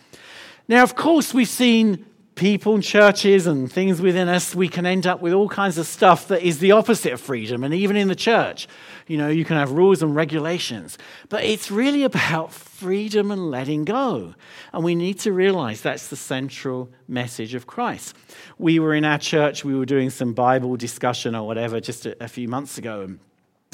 Now, 0.66 0.82
of 0.82 0.96
course, 0.96 1.32
we've 1.32 1.48
seen 1.48 2.04
people, 2.34 2.80
churches, 2.80 3.46
and 3.46 3.70
things 3.70 4.00
within 4.00 4.28
us, 4.28 4.54
we 4.54 4.68
can 4.68 4.86
end 4.86 5.06
up 5.06 5.20
with 5.20 5.32
all 5.32 5.48
kinds 5.48 5.78
of 5.78 5.86
stuff 5.86 6.28
that 6.28 6.42
is 6.42 6.58
the 6.58 6.72
opposite 6.72 7.12
of 7.12 7.20
freedom. 7.20 7.62
And 7.62 7.72
even 7.72 7.96
in 7.96 8.08
the 8.08 8.14
church, 8.14 8.66
you 9.06 9.16
know, 9.16 9.28
you 9.28 9.44
can 9.44 9.56
have 9.56 9.70
rules 9.70 10.02
and 10.02 10.16
regulations. 10.16 10.98
But 11.28 11.44
it's 11.44 11.70
really 11.70 12.02
about 12.02 12.52
freedom 12.52 13.30
and 13.30 13.50
letting 13.50 13.84
go. 13.84 14.34
And 14.72 14.82
we 14.82 14.94
need 14.94 15.18
to 15.20 15.32
realize 15.32 15.80
that's 15.80 16.08
the 16.08 16.16
central 16.16 16.90
message 17.06 17.54
of 17.54 17.66
Christ. 17.66 18.16
We 18.58 18.78
were 18.78 18.94
in 18.94 19.04
our 19.04 19.18
church, 19.18 19.64
we 19.64 19.74
were 19.74 19.86
doing 19.86 20.10
some 20.10 20.32
Bible 20.32 20.76
discussion 20.76 21.34
or 21.34 21.46
whatever 21.46 21.80
just 21.80 22.06
a, 22.06 22.22
a 22.22 22.28
few 22.28 22.48
months 22.48 22.78
ago. 22.78 23.02
And 23.02 23.20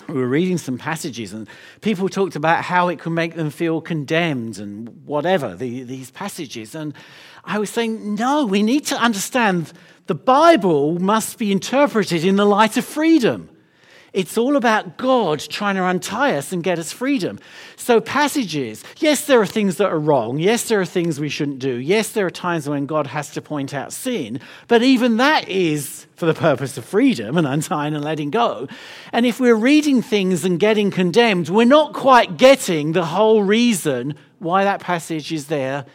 we 0.08 0.14
were 0.14 0.28
reading 0.28 0.58
some 0.58 0.78
passages, 0.78 1.32
and 1.32 1.48
people 1.82 2.08
talked 2.08 2.34
about 2.34 2.64
how 2.64 2.88
it 2.88 2.98
could 2.98 3.12
make 3.12 3.34
them 3.34 3.50
feel 3.50 3.80
condemned 3.80 4.58
and 4.58 5.04
whatever, 5.06 5.54
the, 5.54 5.82
these 5.82 6.10
passages. 6.10 6.74
And 6.74 6.94
I 7.44 7.58
was 7.58 7.70
saying, 7.70 8.14
no, 8.14 8.46
we 8.46 8.62
need 8.62 8.86
to 8.86 8.96
understand 8.96 9.72
the 10.06 10.14
Bible 10.14 10.98
must 10.98 11.38
be 11.38 11.52
interpreted 11.52 12.24
in 12.24 12.36
the 12.36 12.44
light 12.44 12.76
of 12.76 12.84
freedom. 12.84 13.48
It's 14.12 14.36
all 14.36 14.56
about 14.56 14.96
God 14.96 15.38
trying 15.38 15.76
to 15.76 15.84
untie 15.84 16.34
us 16.34 16.52
and 16.52 16.64
get 16.64 16.80
us 16.80 16.92
freedom. 16.92 17.38
So, 17.76 18.00
passages, 18.00 18.82
yes, 18.98 19.26
there 19.26 19.40
are 19.40 19.46
things 19.46 19.76
that 19.76 19.88
are 19.88 19.98
wrong. 20.00 20.40
Yes, 20.40 20.64
there 20.64 20.80
are 20.80 20.86
things 20.86 21.20
we 21.20 21.28
shouldn't 21.28 21.60
do. 21.60 21.76
Yes, 21.76 22.10
there 22.10 22.26
are 22.26 22.30
times 22.30 22.68
when 22.68 22.86
God 22.86 23.06
has 23.06 23.30
to 23.32 23.40
point 23.40 23.72
out 23.72 23.92
sin. 23.92 24.40
But 24.66 24.82
even 24.82 25.18
that 25.18 25.48
is 25.48 26.06
for 26.16 26.26
the 26.26 26.34
purpose 26.34 26.76
of 26.76 26.84
freedom 26.84 27.38
and 27.38 27.46
untying 27.46 27.94
and 27.94 28.02
letting 28.02 28.30
go. 28.30 28.66
And 29.12 29.26
if 29.26 29.38
we're 29.38 29.54
reading 29.54 30.02
things 30.02 30.44
and 30.44 30.58
getting 30.58 30.90
condemned, 30.90 31.48
we're 31.48 31.64
not 31.64 31.92
quite 31.92 32.36
getting 32.36 32.92
the 32.92 33.06
whole 33.06 33.44
reason 33.44 34.16
why 34.40 34.64
that 34.64 34.80
passage 34.80 35.30
is 35.30 35.46
there 35.46 35.86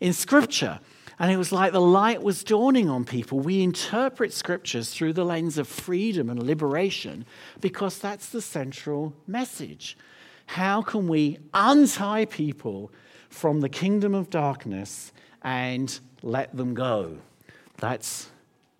in 0.00 0.12
Scripture. 0.12 0.80
And 1.20 1.30
it 1.30 1.36
was 1.36 1.52
like 1.52 1.72
the 1.72 1.80
light 1.82 2.22
was 2.22 2.42
dawning 2.42 2.88
on 2.88 3.04
people. 3.04 3.40
We 3.40 3.62
interpret 3.62 4.32
scriptures 4.32 4.94
through 4.94 5.12
the 5.12 5.24
lens 5.24 5.58
of 5.58 5.68
freedom 5.68 6.30
and 6.30 6.42
liberation 6.42 7.26
because 7.60 7.98
that's 7.98 8.30
the 8.30 8.40
central 8.40 9.12
message. 9.26 9.98
How 10.46 10.80
can 10.80 11.08
we 11.08 11.38
untie 11.52 12.24
people 12.24 12.90
from 13.28 13.60
the 13.60 13.68
kingdom 13.68 14.14
of 14.14 14.30
darkness 14.30 15.12
and 15.42 16.00
let 16.22 16.56
them 16.56 16.72
go? 16.72 17.18
That's 17.76 18.30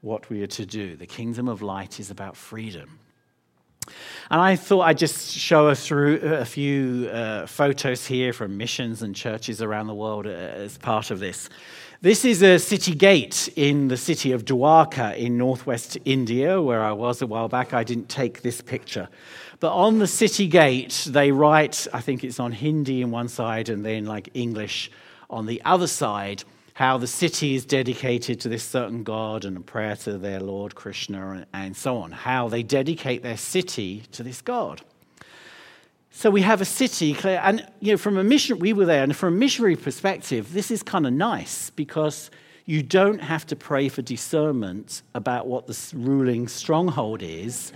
what 0.00 0.30
we 0.30 0.42
are 0.42 0.48
to 0.48 0.64
do. 0.64 0.96
The 0.96 1.06
kingdom 1.06 1.46
of 1.46 1.60
light 1.60 2.00
is 2.00 2.10
about 2.10 2.38
freedom. 2.38 3.00
And 4.30 4.40
I 4.40 4.56
thought 4.56 4.82
I'd 4.82 4.98
just 4.98 5.30
show 5.36 5.68
us 5.68 5.86
through 5.86 6.20
a 6.20 6.44
few 6.44 7.08
uh, 7.12 7.46
photos 7.46 8.06
here 8.06 8.32
from 8.32 8.56
missions 8.56 9.02
and 9.02 9.14
churches 9.14 9.60
around 9.60 9.88
the 9.88 9.94
world 9.94 10.26
uh, 10.26 10.30
as 10.30 10.78
part 10.78 11.10
of 11.10 11.18
this. 11.18 11.50
This 12.02 12.24
is 12.24 12.42
a 12.42 12.58
city 12.58 12.94
gate 12.94 13.50
in 13.56 13.88
the 13.88 13.96
city 13.98 14.32
of 14.32 14.46
Dwarka 14.46 15.14
in 15.18 15.36
northwest 15.36 15.98
India, 16.06 16.58
where 16.62 16.82
I 16.82 16.92
was 16.92 17.20
a 17.20 17.26
while 17.26 17.48
back. 17.48 17.74
I 17.74 17.84
didn't 17.84 18.08
take 18.08 18.40
this 18.40 18.62
picture. 18.62 19.10
But 19.58 19.74
on 19.74 19.98
the 19.98 20.06
city 20.06 20.46
gate, 20.46 21.06
they 21.10 21.30
write, 21.30 21.86
I 21.92 22.00
think 22.00 22.24
it's 22.24 22.40
on 22.40 22.52
Hindi 22.52 23.02
on 23.02 23.10
one 23.10 23.28
side 23.28 23.68
and 23.68 23.84
then 23.84 24.06
like 24.06 24.30
English 24.32 24.90
on 25.28 25.44
the 25.44 25.60
other 25.66 25.86
side, 25.86 26.42
how 26.72 26.96
the 26.96 27.06
city 27.06 27.54
is 27.54 27.66
dedicated 27.66 28.40
to 28.40 28.48
this 28.48 28.64
certain 28.64 29.02
god 29.04 29.44
and 29.44 29.58
a 29.58 29.60
prayer 29.60 29.94
to 29.96 30.16
their 30.16 30.40
Lord 30.40 30.74
Krishna 30.74 31.46
and 31.52 31.76
so 31.76 31.98
on. 31.98 32.12
How 32.12 32.48
they 32.48 32.62
dedicate 32.62 33.22
their 33.22 33.36
city 33.36 34.04
to 34.12 34.22
this 34.22 34.40
god. 34.40 34.80
So 36.12 36.28
we 36.28 36.42
have 36.42 36.60
a 36.60 36.64
city, 36.64 37.16
and 37.24 37.66
you 37.78 37.92
know, 37.92 37.96
from 37.96 38.18
a 38.18 38.24
mission, 38.24 38.58
we 38.58 38.72
were 38.72 38.84
there, 38.84 39.02
and 39.02 39.14
from 39.14 39.34
a 39.34 39.36
missionary 39.36 39.76
perspective, 39.76 40.52
this 40.52 40.70
is 40.70 40.82
kind 40.82 41.06
of 41.06 41.12
nice 41.12 41.70
because 41.70 42.30
you 42.66 42.82
don't 42.82 43.20
have 43.20 43.46
to 43.46 43.56
pray 43.56 43.88
for 43.88 44.02
discernment 44.02 45.02
about 45.14 45.46
what 45.46 45.66
the 45.66 45.92
ruling 45.94 46.48
stronghold 46.48 47.22
is. 47.22 47.72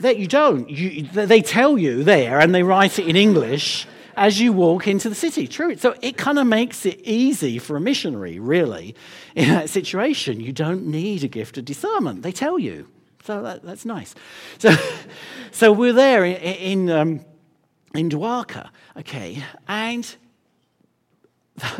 that 0.00 0.18
you 0.18 0.26
don't. 0.26 0.70
You, 0.70 1.02
they 1.02 1.42
tell 1.42 1.76
you 1.76 2.04
there, 2.04 2.38
and 2.38 2.54
they 2.54 2.62
write 2.62 2.98
it 2.98 3.08
in 3.08 3.16
English, 3.16 3.86
as 4.16 4.40
you 4.40 4.52
walk 4.52 4.86
into 4.86 5.08
the 5.08 5.14
city. 5.14 5.46
True. 5.48 5.76
So 5.76 5.96
it 6.02 6.16
kind 6.16 6.38
of 6.38 6.46
makes 6.46 6.86
it 6.86 7.00
easy 7.02 7.58
for 7.58 7.76
a 7.76 7.80
missionary, 7.80 8.38
really, 8.38 8.94
in 9.34 9.48
that 9.48 9.70
situation. 9.70 10.40
You 10.40 10.52
don't 10.52 10.86
need 10.86 11.24
a 11.24 11.28
gift 11.28 11.58
of 11.58 11.64
discernment. 11.64 12.22
They 12.22 12.32
tell 12.32 12.58
you. 12.58 12.88
So 13.24 13.42
that, 13.42 13.62
that's 13.62 13.86
nice. 13.86 14.14
So, 14.58 14.74
so 15.50 15.72
we're 15.72 15.94
there 15.94 16.26
in, 16.26 16.36
in, 16.36 16.90
um, 16.90 17.20
in 17.94 18.10
Dwarka, 18.10 18.68
okay, 18.98 19.42
and 19.66 20.14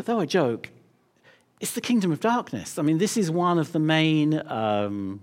though 0.05 0.19
I 0.19 0.25
joke, 0.25 0.71
it's 1.59 1.73
the 1.73 1.81
kingdom 1.81 2.11
of 2.11 2.19
darkness. 2.19 2.79
I 2.79 2.81
mean, 2.81 2.97
this 2.97 3.15
is 3.15 3.29
one 3.29 3.59
of 3.59 3.73
the 3.73 3.79
main, 3.79 4.41
um, 4.49 5.21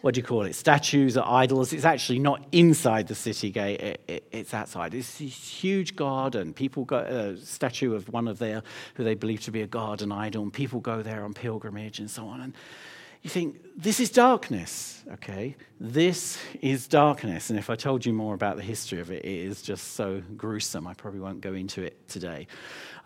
what 0.00 0.14
do 0.14 0.18
you 0.18 0.26
call 0.26 0.42
it, 0.42 0.54
statues 0.54 1.16
or 1.16 1.24
idols. 1.24 1.72
It's 1.72 1.84
actually 1.84 2.18
not 2.18 2.44
inside 2.50 3.06
the 3.06 3.14
city 3.14 3.50
gate, 3.50 3.80
it, 3.80 4.00
it, 4.08 4.28
it's 4.32 4.52
outside. 4.52 4.94
It's 4.94 5.18
this 5.18 5.32
huge 5.32 5.94
and 6.34 6.56
people 6.56 6.84
go, 6.84 6.98
a 6.98 7.36
statue 7.36 7.94
of 7.94 8.08
one 8.08 8.26
of 8.26 8.40
their, 8.40 8.64
who 8.94 9.04
they 9.04 9.14
believe 9.14 9.42
to 9.42 9.52
be 9.52 9.62
a 9.62 9.68
god, 9.68 10.02
idol, 10.12 10.42
and 10.42 10.52
people 10.52 10.80
go 10.80 11.02
there 11.02 11.24
on 11.24 11.34
pilgrimage 11.34 12.00
and 12.00 12.10
so 12.10 12.26
on. 12.26 12.40
And 12.40 12.54
you 13.22 13.30
think, 13.30 13.60
this 13.76 14.00
is 14.00 14.10
darkness, 14.10 15.02
okay? 15.12 15.56
This 15.80 16.38
is 16.60 16.88
darkness. 16.88 17.50
And 17.50 17.58
if 17.58 17.70
I 17.70 17.76
told 17.76 18.04
you 18.04 18.12
more 18.12 18.34
about 18.34 18.56
the 18.56 18.62
history 18.62 19.00
of 19.00 19.10
it, 19.10 19.24
it 19.24 19.46
is 19.46 19.62
just 19.62 19.94
so 19.94 20.22
gruesome. 20.36 20.86
I 20.86 20.94
probably 20.94 21.20
won't 21.20 21.40
go 21.40 21.54
into 21.54 21.82
it 21.82 22.08
today. 22.08 22.48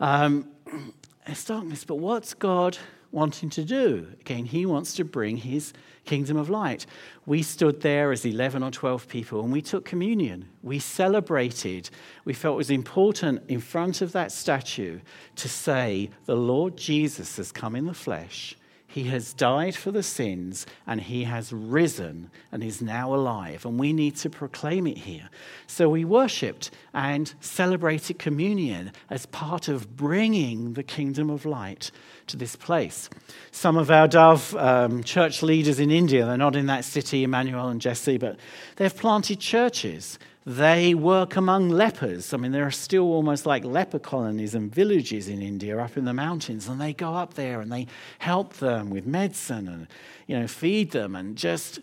Um, 0.00 0.48
it's 1.26 1.44
darkness, 1.44 1.84
but 1.84 1.96
what's 1.96 2.32
God 2.32 2.78
wanting 3.12 3.50
to 3.50 3.64
do? 3.64 4.06
Again, 4.20 4.46
He 4.46 4.64
wants 4.64 4.94
to 4.94 5.04
bring 5.04 5.36
His 5.36 5.74
kingdom 6.06 6.38
of 6.38 6.48
light. 6.48 6.86
We 7.26 7.42
stood 7.42 7.82
there 7.82 8.10
as 8.10 8.24
11 8.24 8.62
or 8.62 8.70
12 8.70 9.08
people 9.08 9.42
and 9.42 9.52
we 9.52 9.60
took 9.60 9.84
communion. 9.84 10.48
We 10.62 10.78
celebrated. 10.78 11.90
We 12.24 12.32
felt 12.32 12.54
it 12.54 12.56
was 12.56 12.70
important 12.70 13.42
in 13.48 13.60
front 13.60 14.00
of 14.00 14.12
that 14.12 14.32
statue 14.32 15.00
to 15.36 15.48
say, 15.48 16.10
The 16.24 16.36
Lord 16.36 16.76
Jesus 16.76 17.36
has 17.36 17.52
come 17.52 17.76
in 17.76 17.84
the 17.84 17.94
flesh 17.94 18.56
he 18.96 19.04
has 19.04 19.34
died 19.34 19.76
for 19.76 19.90
the 19.90 20.02
sins 20.02 20.64
and 20.86 21.02
he 21.02 21.24
has 21.24 21.52
risen 21.52 22.30
and 22.50 22.64
is 22.64 22.80
now 22.80 23.14
alive. 23.14 23.66
And 23.66 23.78
we 23.78 23.92
need 23.92 24.16
to 24.16 24.30
proclaim 24.30 24.86
it 24.86 24.96
here. 24.96 25.28
So 25.66 25.90
we 25.90 26.06
worshipped 26.06 26.70
and 26.94 27.34
celebrated 27.38 28.18
communion 28.18 28.92
as 29.10 29.26
part 29.26 29.68
of 29.68 29.98
bringing 29.98 30.72
the 30.72 30.82
kingdom 30.82 31.28
of 31.28 31.44
light 31.44 31.90
to 32.28 32.38
this 32.38 32.56
place. 32.56 33.10
Some 33.50 33.76
of 33.76 33.90
our 33.90 34.08
Dove 34.08 34.56
um, 34.56 35.02
church 35.02 35.42
leaders 35.42 35.78
in 35.78 35.90
India, 35.90 36.24
they're 36.24 36.38
not 36.38 36.56
in 36.56 36.64
that 36.64 36.86
city, 36.86 37.22
Emmanuel 37.22 37.68
and 37.68 37.82
Jesse, 37.82 38.16
but 38.16 38.38
they've 38.76 38.96
planted 38.96 39.40
churches 39.40 40.18
they 40.46 40.94
work 40.94 41.34
among 41.34 41.70
lepers. 41.70 42.32
I 42.32 42.36
mean, 42.36 42.52
there 42.52 42.64
are 42.64 42.70
still 42.70 43.02
almost 43.02 43.46
like 43.46 43.64
leper 43.64 43.98
colonies 43.98 44.54
and 44.54 44.72
villages 44.72 45.26
in 45.26 45.42
India 45.42 45.76
up 45.76 45.96
in 45.96 46.04
the 46.04 46.14
mountains, 46.14 46.68
and 46.68 46.80
they 46.80 46.92
go 46.92 47.14
up 47.14 47.34
there 47.34 47.60
and 47.60 47.70
they 47.70 47.88
help 48.20 48.54
them 48.54 48.88
with 48.88 49.06
medicine 49.06 49.66
and, 49.66 49.88
you 50.28 50.38
know, 50.38 50.46
feed 50.46 50.92
them 50.92 51.16
and 51.16 51.36
just 51.36 51.80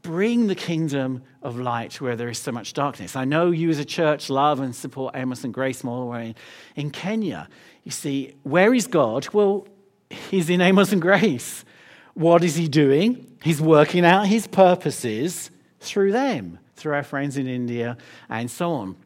bring 0.00 0.46
the 0.46 0.54
kingdom 0.54 1.22
of 1.42 1.58
light 1.58 2.00
where 2.00 2.16
there 2.16 2.30
is 2.30 2.38
so 2.38 2.50
much 2.50 2.72
darkness. 2.72 3.16
I 3.16 3.26
know 3.26 3.50
you 3.50 3.68
as 3.68 3.78
a 3.78 3.84
church 3.84 4.30
love 4.30 4.60
and 4.60 4.74
support 4.74 5.14
Amos 5.14 5.44
and 5.44 5.52
Grace 5.52 5.84
in, 5.84 6.34
in 6.74 6.90
Kenya. 6.90 7.50
You 7.84 7.90
see, 7.90 8.34
where 8.44 8.72
is 8.72 8.86
God? 8.86 9.28
Well, 9.34 9.68
he's 10.08 10.48
in 10.48 10.62
Amos 10.62 10.90
and 10.90 11.02
Grace. 11.02 11.66
What 12.14 12.42
is 12.42 12.56
he 12.56 12.66
doing? 12.66 13.36
He's 13.42 13.60
working 13.60 14.06
out 14.06 14.26
his 14.26 14.46
purposes 14.46 15.50
through 15.80 16.12
them 16.12 16.60
through 16.76 16.94
our 16.94 17.02
friends 17.02 17.36
in 17.36 17.46
India, 17.46 17.96
and 18.28 18.50
so 18.50 18.72
on. 18.72 18.96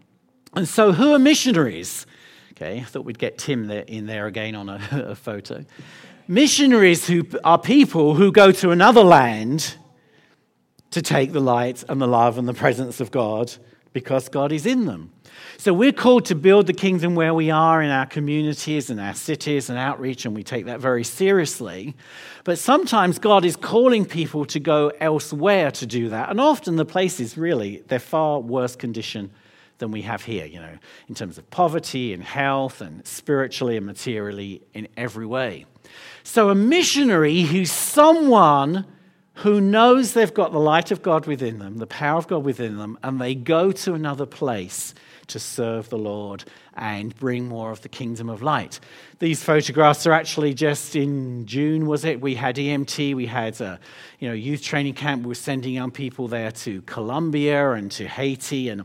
And 0.54 0.68
so, 0.68 0.92
who 0.92 1.12
are 1.14 1.18
missionaries? 1.18 2.06
Okay, 2.52 2.80
I 2.80 2.84
thought 2.84 3.04
we'd 3.04 3.18
get 3.18 3.38
Tim 3.38 3.70
in 3.70 4.06
there 4.06 4.26
again 4.26 4.54
on 4.54 4.68
a, 4.68 4.80
a 5.10 5.14
photo. 5.14 5.64
Missionaries 6.28 7.06
who 7.06 7.24
are 7.42 7.58
people 7.58 8.14
who 8.14 8.30
go 8.30 8.52
to 8.52 8.70
another 8.70 9.02
land 9.02 9.76
to 10.90 11.02
take 11.02 11.32
the 11.32 11.40
light 11.40 11.84
and 11.88 12.00
the 12.00 12.06
love 12.06 12.36
and 12.38 12.46
the 12.46 12.54
presence 12.54 13.00
of 13.00 13.10
God 13.10 13.52
because 13.92 14.28
God 14.28 14.52
is 14.52 14.66
in 14.66 14.86
them. 14.86 15.12
So 15.56 15.72
we're 15.74 15.92
called 15.92 16.24
to 16.26 16.34
build 16.34 16.66
the 16.66 16.72
kingdom 16.72 17.14
where 17.14 17.34
we 17.34 17.50
are 17.50 17.82
in 17.82 17.90
our 17.90 18.06
communities 18.06 18.90
and 18.90 19.00
our 19.00 19.14
cities 19.14 19.68
and 19.68 19.78
outreach, 19.78 20.24
and 20.24 20.34
we 20.34 20.42
take 20.42 20.66
that 20.66 20.80
very 20.80 21.04
seriously. 21.04 21.94
But 22.44 22.58
sometimes 22.58 23.18
God 23.18 23.44
is 23.44 23.56
calling 23.56 24.04
people 24.04 24.44
to 24.46 24.60
go 24.60 24.90
elsewhere 25.00 25.70
to 25.72 25.86
do 25.86 26.08
that. 26.08 26.30
And 26.30 26.40
often 26.40 26.76
the 26.76 26.84
places 26.84 27.36
really, 27.36 27.82
they're 27.88 27.98
far 27.98 28.40
worse 28.40 28.76
condition 28.76 29.30
than 29.78 29.90
we 29.90 30.02
have 30.02 30.24
here, 30.24 30.46
you 30.46 30.60
know, 30.60 30.78
in 31.08 31.14
terms 31.14 31.38
of 31.38 31.50
poverty 31.50 32.12
and 32.12 32.22
health 32.22 32.80
and 32.80 33.06
spiritually 33.06 33.76
and 33.76 33.86
materially 33.86 34.62
in 34.74 34.88
every 34.96 35.26
way. 35.26 35.66
So 36.22 36.50
a 36.50 36.54
missionary 36.54 37.42
who's 37.42 37.72
someone 37.72 38.86
who 39.40 39.58
knows 39.58 40.12
they've 40.12 40.34
got 40.34 40.52
the 40.52 40.60
light 40.60 40.90
of 40.90 41.00
God 41.00 41.26
within 41.26 41.58
them, 41.58 41.78
the 41.78 41.86
power 41.86 42.18
of 42.18 42.28
God 42.28 42.44
within 42.44 42.76
them, 42.76 42.98
and 43.02 43.18
they 43.18 43.34
go 43.34 43.72
to 43.72 43.94
another 43.94 44.26
place 44.26 44.94
to 45.28 45.38
serve 45.38 45.88
the 45.88 45.96
Lord 45.96 46.44
and 46.74 47.16
bring 47.16 47.48
more 47.48 47.70
of 47.70 47.80
the 47.80 47.88
kingdom 47.88 48.28
of 48.28 48.42
light. 48.42 48.80
These 49.18 49.42
photographs 49.42 50.06
are 50.06 50.12
actually 50.12 50.52
just 50.52 50.94
in 50.94 51.46
June, 51.46 51.86
was 51.86 52.04
it? 52.04 52.20
We 52.20 52.34
had 52.34 52.56
EMT, 52.56 53.14
we 53.14 53.26
had 53.26 53.58
a 53.62 53.80
you 54.18 54.28
know, 54.28 54.34
youth 54.34 54.62
training 54.62 54.94
camp. 54.94 55.22
We 55.22 55.28
were 55.28 55.34
sending 55.34 55.72
young 55.72 55.90
people 55.90 56.28
there 56.28 56.52
to 56.52 56.82
Colombia 56.82 57.72
and 57.72 57.90
to 57.92 58.06
Haiti 58.06 58.68
and 58.68 58.84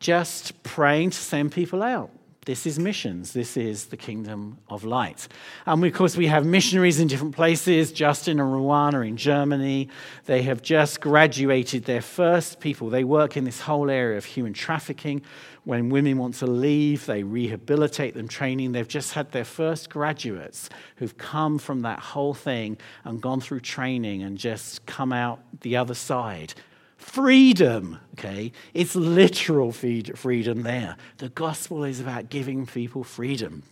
just 0.00 0.60
praying 0.64 1.10
to 1.10 1.18
send 1.18 1.52
people 1.52 1.80
out. 1.80 2.10
This 2.44 2.66
is 2.66 2.76
missions. 2.76 3.32
This 3.34 3.56
is 3.56 3.86
the 3.86 3.96
kingdom 3.96 4.58
of 4.68 4.82
light. 4.82 5.28
And 5.64 5.84
of 5.84 5.92
course, 5.92 6.16
we 6.16 6.26
have 6.26 6.44
missionaries 6.44 6.98
in 6.98 7.06
different 7.06 7.36
places. 7.36 7.92
Justin 7.92 8.40
and 8.40 8.52
Rwanda 8.52 9.06
in 9.06 9.16
Germany. 9.16 9.88
They 10.24 10.42
have 10.42 10.60
just 10.60 11.00
graduated 11.00 11.84
their 11.84 12.02
first 12.02 12.58
people. 12.58 12.90
They 12.90 13.04
work 13.04 13.36
in 13.36 13.44
this 13.44 13.60
whole 13.60 13.88
area 13.88 14.18
of 14.18 14.24
human 14.24 14.54
trafficking. 14.54 15.22
When 15.62 15.88
women 15.88 16.18
want 16.18 16.34
to 16.36 16.48
leave, 16.48 17.06
they 17.06 17.22
rehabilitate 17.22 18.14
them, 18.14 18.26
training. 18.26 18.72
They've 18.72 18.88
just 18.88 19.12
had 19.12 19.30
their 19.30 19.44
first 19.44 19.88
graduates 19.88 20.68
who've 20.96 21.16
come 21.16 21.58
from 21.60 21.82
that 21.82 22.00
whole 22.00 22.34
thing 22.34 22.76
and 23.04 23.20
gone 23.20 23.40
through 23.40 23.60
training 23.60 24.24
and 24.24 24.36
just 24.36 24.84
come 24.86 25.12
out 25.12 25.38
the 25.60 25.76
other 25.76 25.94
side 25.94 26.54
freedom, 27.02 27.98
okay? 28.14 28.52
It's 28.72 28.94
literal 28.94 29.72
freedom 29.72 30.62
there. 30.62 30.96
The 31.18 31.28
gospel 31.28 31.84
is 31.84 32.00
about 32.00 32.30
giving 32.30 32.64
people 32.64 33.04
freedom. 33.04 33.64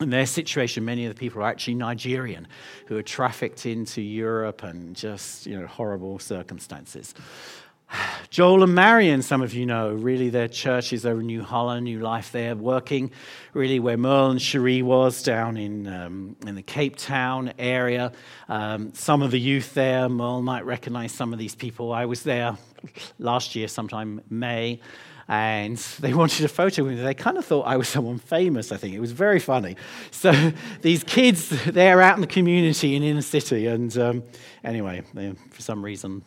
In 0.00 0.10
their 0.10 0.26
situation, 0.26 0.84
many 0.84 1.04
of 1.04 1.14
the 1.14 1.18
people 1.18 1.42
are 1.42 1.46
actually 1.46 1.74
Nigerian 1.74 2.48
who 2.86 2.96
are 2.96 3.02
trafficked 3.02 3.66
into 3.66 4.00
Europe 4.00 4.62
and 4.62 4.96
just, 4.96 5.46
you 5.46 5.60
know, 5.60 5.66
horrible 5.66 6.18
circumstances. 6.18 7.14
Joel 8.30 8.62
and 8.62 8.74
Marion, 8.74 9.22
some 9.22 9.42
of 9.42 9.54
you 9.54 9.66
know, 9.66 9.92
really 9.92 10.30
their 10.30 10.48
church 10.48 10.92
is 10.92 11.04
over 11.04 11.22
New 11.22 11.42
Holland, 11.42 11.84
New 11.84 12.00
Life 12.00 12.32
there, 12.32 12.54
working 12.54 13.10
really 13.52 13.80
where 13.80 13.96
Merle 13.96 14.30
and 14.30 14.42
Cherie 14.42 14.82
was 14.82 15.22
down 15.22 15.56
in, 15.56 15.86
um, 15.86 16.36
in 16.46 16.54
the 16.54 16.62
Cape 16.62 16.96
Town 16.96 17.52
area. 17.58 18.12
Um, 18.48 18.92
some 18.94 19.22
of 19.22 19.30
the 19.30 19.40
youth 19.40 19.74
there, 19.74 20.08
Merle 20.08 20.42
might 20.42 20.64
recognize 20.64 21.12
some 21.12 21.32
of 21.32 21.38
these 21.38 21.54
people. 21.54 21.92
I 21.92 22.06
was 22.06 22.22
there 22.22 22.56
last 23.18 23.54
year, 23.56 23.68
sometime 23.68 24.20
May, 24.30 24.80
and 25.28 25.76
they 26.00 26.14
wanted 26.14 26.44
a 26.44 26.48
photo 26.48 26.84
with 26.84 26.98
me. 26.98 27.02
They 27.02 27.14
kind 27.14 27.38
of 27.38 27.44
thought 27.44 27.66
I 27.66 27.76
was 27.76 27.88
someone 27.88 28.18
famous, 28.18 28.72
I 28.72 28.76
think. 28.76 28.94
It 28.94 29.00
was 29.00 29.12
very 29.12 29.40
funny. 29.40 29.76
So 30.12 30.52
these 30.82 31.02
kids, 31.02 31.48
they're 31.64 32.02
out 32.02 32.16
in 32.16 32.20
the 32.20 32.26
community 32.26 32.94
in 32.94 33.02
inner 33.02 33.22
city, 33.22 33.66
and 33.66 33.96
um, 33.96 34.22
anyway, 34.62 35.02
they, 35.14 35.32
for 35.50 35.62
some 35.62 35.82
reason, 35.82 36.22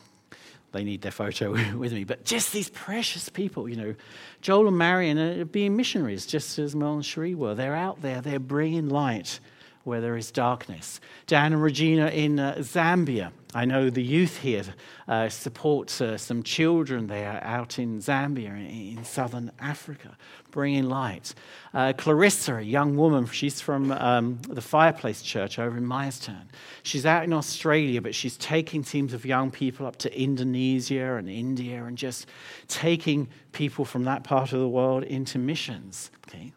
they 0.74 0.84
need 0.84 1.02
their 1.02 1.12
photo 1.12 1.52
with 1.78 1.94
me. 1.94 2.04
But 2.04 2.26
just 2.26 2.52
these 2.52 2.70
precious 2.70 3.30
people, 3.30 3.70
you 3.70 3.78
know, 3.78 3.96
Joel 4.42 4.68
and 4.68 4.78
Marion 4.78 5.18
are 5.18 5.46
being 5.46 5.78
missionaries, 5.78 6.26
just 6.26 6.60
as 6.60 6.76
Mel 6.76 6.96
and 6.96 7.06
Cherie 7.06 7.36
were. 7.36 7.56
They're 7.56 7.76
out 7.76 8.02
there, 8.02 8.20
they're 8.20 8.40
bringing 8.40 8.90
light 8.90 9.40
where 9.84 10.00
there 10.00 10.16
is 10.16 10.32
darkness. 10.32 11.00
Dan 11.28 11.54
and 11.54 11.62
Regina 11.62 12.08
in 12.08 12.40
uh, 12.40 12.56
Zambia. 12.60 13.32
I 13.56 13.66
know 13.66 13.90
the 13.90 14.02
youth 14.02 14.40
here 14.40 14.64
uh, 15.08 15.30
support 15.30 16.02
uh, 16.02 16.18
some 16.18 16.42
children 16.42 17.08
there 17.08 17.40
out 17.44 17.78
in 17.78 18.00
Zambia, 18.00 18.48
in, 18.48 18.98
in 18.98 19.04
southern 19.04 19.52
Africa, 19.60 20.18
bringing 20.52 20.86
light. 20.86 21.36
Uh, 21.74 21.94
Clarissa, 21.96 22.56
a 22.56 22.62
young 22.62 22.96
woman, 22.96 23.28
she's 23.28 23.62
from 23.62 23.92
um, 23.92 24.40
the 24.48 24.62
Fireplace 24.62 25.22
Church 25.22 25.60
over 25.60 25.78
in 25.78 25.86
Myerstown. 25.86 26.46
She's 26.82 27.06
out 27.06 27.26
in 27.26 27.34
Australia, 27.34 28.02
but 28.02 28.16
she's 28.16 28.38
taking 28.38 28.84
teams 28.84 29.14
of 29.14 29.26
young 29.26 29.52
people 29.52 29.86
up 29.86 29.98
to 29.98 30.20
Indonesia 30.20 31.16
and 31.16 31.30
India 31.30 31.84
and 31.84 31.98
just 31.98 32.26
taking 32.68 33.28
people 33.52 33.86
from 33.86 34.06
that 34.06 34.24
part 34.24 34.54
of 34.54 34.60
the 34.60 34.70
world 34.70 35.04
into 35.04 35.38
missions. 35.38 36.10
Okay? 36.28 36.54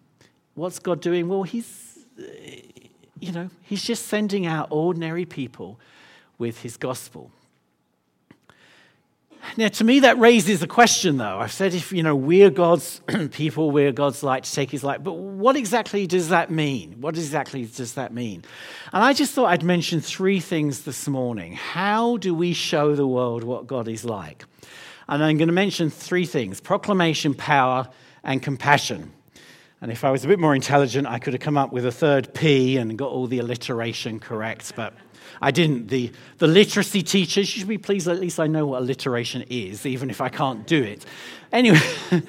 What's 0.54 0.78
God 0.78 1.02
doing? 1.02 1.28
Well, 1.28 1.42
He's 1.42 1.86
you 3.20 3.32
know, 3.32 3.50
he's 3.62 3.82
just 3.82 4.06
sending 4.06 4.46
out 4.46 4.68
ordinary 4.70 5.24
people 5.24 5.78
with 6.38 6.60
his 6.60 6.76
gospel. 6.76 7.30
Now, 9.56 9.68
to 9.68 9.84
me, 9.84 10.00
that 10.00 10.18
raises 10.18 10.62
a 10.62 10.66
question, 10.66 11.18
though. 11.18 11.38
I've 11.38 11.52
said 11.52 11.72
if, 11.72 11.92
you 11.92 12.02
know, 12.02 12.16
we're 12.16 12.50
God's 12.50 13.00
people, 13.30 13.70
we're 13.70 13.92
God's 13.92 14.22
light 14.22 14.44
to 14.44 14.52
take 14.52 14.70
his 14.70 14.82
light. 14.82 15.04
But 15.04 15.12
what 15.12 15.56
exactly 15.56 16.06
does 16.06 16.30
that 16.30 16.50
mean? 16.50 17.00
What 17.00 17.16
exactly 17.16 17.64
does 17.64 17.94
that 17.94 18.12
mean? 18.12 18.44
And 18.92 19.04
I 19.04 19.12
just 19.12 19.32
thought 19.32 19.46
I'd 19.46 19.62
mention 19.62 20.00
three 20.00 20.40
things 20.40 20.82
this 20.82 21.06
morning. 21.06 21.52
How 21.52 22.16
do 22.16 22.34
we 22.34 22.52
show 22.52 22.94
the 22.94 23.06
world 23.06 23.44
what 23.44 23.66
God 23.66 23.88
is 23.88 24.04
like? 24.04 24.44
And 25.08 25.22
I'm 25.22 25.36
going 25.38 25.48
to 25.48 25.54
mention 25.54 25.90
three 25.90 26.26
things 26.26 26.60
proclamation, 26.60 27.32
power, 27.34 27.88
and 28.24 28.42
compassion. 28.42 29.12
And 29.80 29.92
if 29.92 30.04
I 30.04 30.10
was 30.10 30.24
a 30.24 30.28
bit 30.28 30.38
more 30.38 30.54
intelligent, 30.54 31.06
I 31.06 31.18
could 31.18 31.34
have 31.34 31.42
come 31.42 31.58
up 31.58 31.72
with 31.72 31.84
a 31.84 31.92
third 31.92 32.32
P 32.32 32.78
and 32.78 32.96
got 32.96 33.10
all 33.10 33.26
the 33.26 33.40
alliteration 33.40 34.18
correct. 34.18 34.72
But 34.74 34.94
I 35.42 35.50
didn't. 35.50 35.88
The, 35.88 36.12
the 36.38 36.46
literacy 36.46 37.02
teachers, 37.02 37.48
should 37.48 37.68
be 37.68 37.78
pleased 37.78 38.08
at 38.08 38.18
least 38.18 38.40
I 38.40 38.46
know 38.46 38.66
what 38.66 38.82
alliteration 38.82 39.44
is, 39.50 39.84
even 39.84 40.08
if 40.08 40.20
I 40.20 40.28
can't 40.28 40.66
do 40.66 40.82
it. 40.82 41.04
Anyway, 41.52 41.80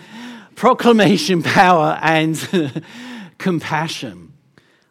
proclamation, 0.55 1.41
power, 1.41 1.97
and 2.01 2.83
compassion. 3.37 4.33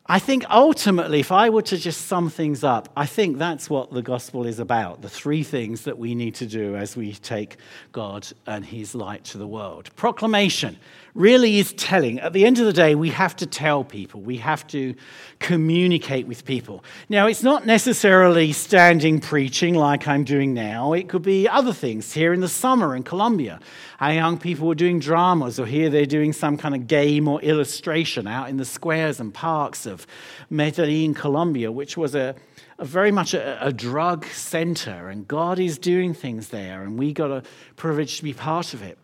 I 0.09 0.21
think 0.21 0.49
ultimately, 0.49 1.19
if 1.19 1.33
I 1.33 1.51
were 1.51 1.63
to 1.63 1.77
just 1.77 2.03
sum 2.03 2.31
things 2.31 2.63
up, 2.63 2.89
I 2.97 3.07
think 3.07 3.39
that's 3.39 3.69
what 3.69 3.93
the 3.93 4.03
gospel 4.03 4.47
is 4.47 4.61
about 4.61 5.03
the 5.03 5.09
three 5.09 5.43
things 5.43 5.83
that 5.83 5.99
we 5.99 6.15
need 6.15 6.37
to 6.37 6.47
do 6.47 6.77
as 6.77 6.97
we 6.97 7.13
take 7.13 7.57
God 7.91 8.29
and 8.47 8.65
his 8.65 8.95
light 8.95 9.25
to 9.25 9.39
the 9.39 9.49
world. 9.49 9.91
Proclamation 9.97 10.79
really 11.17 11.59
is 11.59 11.73
telling. 11.73 12.21
At 12.21 12.35
the 12.35 12.45
end 12.45 12.59
of 12.59 12.67
the 12.67 12.73
day, 12.73 12.95
we 12.95 13.09
have 13.11 13.35
to 13.37 13.47
tell 13.47 13.83
people, 13.83 14.21
we 14.21 14.37
have 14.37 14.67
to 14.69 14.95
communicate 15.39 16.27
with 16.27 16.45
people. 16.45 16.85
Now, 17.09 17.27
it's 17.27 17.43
not 17.43 17.65
necessarily 17.65 18.53
standing 18.53 19.21
preaching 19.21 19.75
like 19.75 20.07
I'm 20.07 20.25
doing 20.25 20.53
now, 20.53 20.93
it 20.93 21.09
could 21.09 21.23
be 21.23 21.49
other 21.49 21.73
things. 21.73 22.13
Here 22.13 22.35
in 22.35 22.41
the 22.41 22.49
summer 22.49 22.95
in 22.95 23.03
Colombia, 23.03 23.61
our 23.99 24.13
young 24.13 24.39
people 24.39 24.69
were 24.69 24.75
doing 24.75 25.01
dramas, 25.01 25.59
or 25.59 25.67
here 25.67 25.89
they're 25.89 26.05
doing 26.05 26.33
some 26.33 26.59
kind 26.59 26.75
of 26.75 26.87
game 26.87 27.29
or 27.29 27.41
illustration 27.41 28.27
out 28.27 28.51
in 28.51 28.59
the 28.59 28.65
squares 28.65 29.19
and 29.19 29.33
parks 29.33 29.87
of 29.87 30.07
Medellin, 30.51 31.15
Colombia, 31.15 31.73
which 31.73 31.97
was 31.97 32.15
a 32.15 32.35
very 32.79 33.11
much 33.11 33.33
a, 33.33 33.67
a, 33.67 33.73
drug 33.73 34.27
center, 34.27 35.09
and 35.09 35.27
God 35.27 35.59
is 35.59 35.79
doing 35.79 36.13
things 36.13 36.49
there, 36.49 36.83
and 36.83 36.99
we 36.99 37.15
got 37.15 37.31
a 37.31 37.43
privilege 37.77 38.19
to 38.19 38.23
be 38.23 38.35
part 38.35 38.75
of 38.75 38.83
it 38.83 38.99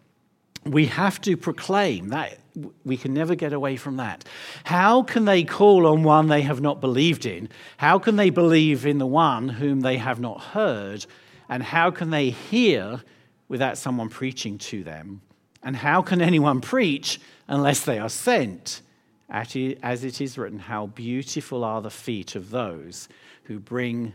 we 0.64 0.86
have 0.86 1.20
to 1.22 1.36
proclaim 1.36 2.08
that 2.08 2.38
we 2.84 2.96
can 2.96 3.14
never 3.14 3.34
get 3.34 3.52
away 3.52 3.76
from 3.76 3.96
that. 3.96 4.24
How 4.64 5.02
can 5.02 5.24
they 5.24 5.42
call 5.42 5.86
on 5.86 6.02
one 6.02 6.28
they 6.28 6.42
have 6.42 6.60
not 6.60 6.80
believed 6.80 7.24
in? 7.24 7.48
How 7.78 7.98
can 7.98 8.16
they 8.16 8.30
believe 8.30 8.84
in 8.84 8.98
the 8.98 9.06
one 9.06 9.48
whom 9.48 9.80
they 9.80 9.96
have 9.96 10.20
not 10.20 10.40
heard? 10.40 11.06
And 11.48 11.62
how 11.62 11.90
can 11.90 12.10
they 12.10 12.30
hear 12.30 13.02
without 13.48 13.78
someone 13.78 14.08
preaching 14.08 14.58
to 14.58 14.84
them? 14.84 15.22
And 15.62 15.76
how 15.76 16.02
can 16.02 16.20
anyone 16.20 16.60
preach 16.60 17.20
unless 17.48 17.84
they 17.84 17.98
are 17.98 18.10
sent? 18.10 18.82
As 19.30 19.54
it 19.56 20.20
is 20.20 20.36
written, 20.36 20.58
how 20.58 20.86
beautiful 20.88 21.64
are 21.64 21.80
the 21.80 21.90
feet 21.90 22.34
of 22.34 22.50
those 22.50 23.08
who 23.44 23.58
bring 23.58 24.12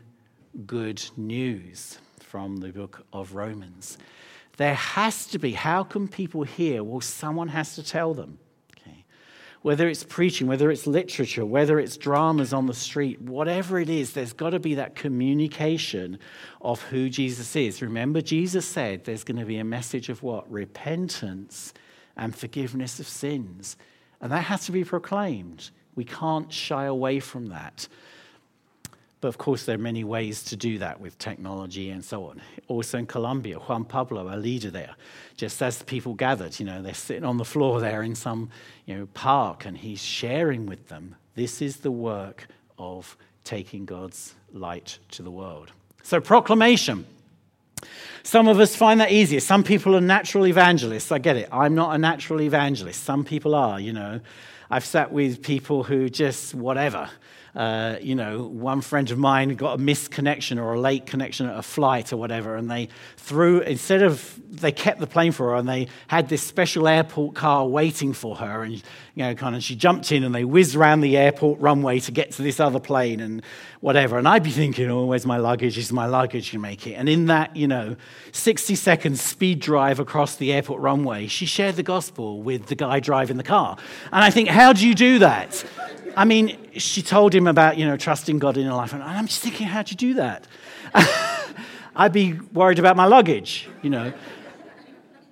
good 0.67 1.03
news 1.17 1.97
from 2.19 2.57
the 2.57 2.69
book 2.69 3.03
of 3.11 3.33
Romans. 3.33 3.97
There 4.57 4.73
has 4.73 5.27
to 5.27 5.39
be. 5.39 5.53
How 5.53 5.83
can 5.83 6.07
people 6.07 6.43
hear? 6.43 6.83
Well, 6.83 7.01
someone 7.01 7.47
has 7.49 7.75
to 7.75 7.83
tell 7.83 8.13
them. 8.13 8.39
Okay. 8.75 9.05
Whether 9.61 9.87
it's 9.87 10.03
preaching, 10.03 10.47
whether 10.47 10.71
it's 10.71 10.87
literature, 10.87 11.45
whether 11.45 11.79
it's 11.79 11.95
dramas 11.95 12.53
on 12.53 12.65
the 12.65 12.73
street, 12.73 13.21
whatever 13.21 13.79
it 13.79 13.89
is, 13.89 14.13
there's 14.13 14.33
got 14.33 14.49
to 14.49 14.59
be 14.59 14.75
that 14.75 14.95
communication 14.95 16.17
of 16.59 16.81
who 16.81 17.07
Jesus 17.07 17.55
is. 17.55 17.81
Remember, 17.83 18.19
Jesus 18.19 18.65
said 18.67 19.05
there's 19.05 19.23
going 19.23 19.39
to 19.39 19.45
be 19.45 19.59
a 19.59 19.63
message 19.63 20.09
of 20.09 20.23
what? 20.23 20.51
Repentance 20.51 21.73
and 22.17 22.35
forgiveness 22.35 22.99
of 22.99 23.07
sins. 23.07 23.77
And 24.19 24.31
that 24.31 24.45
has 24.45 24.65
to 24.65 24.71
be 24.71 24.83
proclaimed. 24.83 25.69
We 25.93 26.03
can't 26.03 26.51
shy 26.51 26.85
away 26.85 27.19
from 27.19 27.47
that. 27.47 27.87
But 29.20 29.30
of 29.30 29.38
course, 29.38 29.65
there 29.65 29.76
are 29.76 29.80
many 29.80 30.03
ways 30.03 30.43
to 30.43 30.55
do 30.55 30.78
that 30.78 30.99
with 30.99 31.18
technology 31.18 31.89
and 31.89 32.05
so 32.05 32.26
on. 32.26 32.41
Also 32.68 32.99
in 32.99 33.07
Colombia, 33.07 33.57
Juan 33.57 33.84
Pablo, 33.84 34.34
a 34.34 34.38
leader 34.38 34.70
there, 34.70 34.95
just 35.36 35.61
as 35.61 35.82
people 35.84 36.13
gathered, 36.13 36.59
you 36.59 36.65
know, 36.65 36.82
they're 36.82 36.93
sitting 36.93 37.24
on 37.24 37.38
the 37.38 37.45
floor 37.45 37.82
there 37.82 38.03
in 38.03 38.13
some 38.13 38.49
you 38.86 38.95
know, 38.95 39.07
park 39.13 39.65
and 39.65 39.78
he's 39.78 40.03
sharing 40.03 40.68
with 40.68 40.88
them 40.88 41.15
this 41.38 41.61
is 41.61 41.78
the 41.78 41.91
work 41.91 42.47
of 42.80 43.15
taking 43.43 43.86
God's 43.86 44.34
light 44.51 44.97
to 45.11 45.22
the 45.22 45.30
world. 45.30 45.72
So, 46.01 46.20
proclamation. 46.20 47.05
Some 48.24 48.47
of 48.47 48.59
us 48.59 48.76
find 48.76 48.99
that 49.01 49.11
easier. 49.11 49.39
Some 49.39 49.63
people 49.63 49.95
are 49.95 50.01
natural 50.01 50.47
evangelists. 50.47 51.11
I 51.11 51.20
get 51.20 51.38
it. 51.38 51.47
I'm 51.51 51.76
not 51.76 51.93
a 51.93 51.99
natural 51.99 52.41
evangelist. 52.41 53.03
Some 53.03 53.24
people 53.24 53.53
are, 53.53 53.80
you 53.80 53.93
know. 53.93 54.20
I've 54.72 54.84
sat 54.84 55.11
with 55.11 55.43
people 55.43 55.84
who 55.84 56.09
just 56.09 56.55
whatever. 56.55 57.07
Uh, 57.55 57.95
you 58.01 58.15
know, 58.15 58.43
one 58.43 58.81
friend 58.81 59.09
of 59.09 59.17
mine 59.17 59.55
got 59.55 59.73
a 59.73 59.77
missed 59.77 60.11
connection 60.11 60.59
or 60.59 60.73
a 60.73 60.79
late 60.79 61.05
connection 61.05 61.47
at 61.47 61.57
a 61.57 61.61
flight 61.61 62.13
or 62.13 62.17
whatever, 62.17 62.55
and 62.55 62.69
they 62.69 62.89
threw, 63.15 63.61
instead 63.61 64.03
of, 64.03 64.39
they 64.49 64.71
kept 64.71 64.99
the 64.99 65.07
plane 65.07 65.31
for 65.31 65.49
her 65.49 65.55
and 65.55 65.67
they 65.67 65.87
had 66.07 66.29
this 66.29 66.43
special 66.43 66.87
airport 66.87 67.35
car 67.35 67.67
waiting 67.67 68.13
for 68.13 68.35
her, 68.35 68.63
and, 68.63 68.75
you 68.75 69.23
know, 69.23 69.33
kind 69.33 69.55
of, 69.55 69.63
she 69.63 69.75
jumped 69.75 70.11
in 70.11 70.23
and 70.23 70.35
they 70.35 70.43
whizzed 70.43 70.75
around 70.75 71.01
the 71.01 71.17
airport 71.17 71.59
runway 71.59 71.99
to 71.99 72.11
get 72.11 72.31
to 72.31 72.41
this 72.41 72.59
other 72.59 72.79
plane 72.79 73.19
and 73.19 73.41
whatever. 73.79 74.17
And 74.17 74.27
I'd 74.27 74.43
be 74.43 74.51
thinking, 74.51 74.89
oh, 74.89 75.05
where's 75.05 75.25
my 75.25 75.37
luggage? 75.37 75.77
Is 75.77 75.91
my 75.91 76.05
luggage 76.05 76.51
to 76.51 76.59
make 76.59 76.85
it? 76.87 76.93
And 76.93 77.07
in 77.09 77.25
that, 77.27 77.55
you 77.55 77.67
know, 77.67 77.95
60 78.31 78.75
second 78.75 79.19
speed 79.19 79.59
drive 79.59 79.99
across 79.99 80.35
the 80.35 80.53
airport 80.53 80.81
runway, 80.81 81.27
she 81.27 81.45
shared 81.45 81.75
the 81.75 81.83
gospel 81.83 82.41
with 82.41 82.67
the 82.67 82.75
guy 82.75 82.99
driving 82.99 83.37
the 83.37 83.43
car. 83.43 83.77
And 84.11 84.23
I 84.23 84.29
think, 84.29 84.49
how 84.49 84.73
do 84.73 84.87
you 84.87 84.93
do 84.93 85.19
that? 85.19 85.65
I 86.18 86.26
mean, 86.26 86.57
she 86.80 87.03
told 87.03 87.36
him 87.36 87.45
about, 87.45 87.78
you 87.78 87.86
know, 87.86 87.95
trusting 87.95 88.39
God 88.39 88.57
in 88.57 88.65
her 88.65 88.74
life. 88.74 88.91
And 88.91 89.03
I'm 89.03 89.28
just 89.28 89.43
thinking, 89.43 89.68
how'd 89.68 89.91
you 89.91 89.95
do 89.95 90.15
that? 90.15 90.47
I'd 91.95 92.11
be 92.11 92.34
worried 92.34 92.80
about 92.80 92.95
my 92.95 93.05
luggage, 93.05 93.70
you 93.84 93.91
know. 93.91 94.11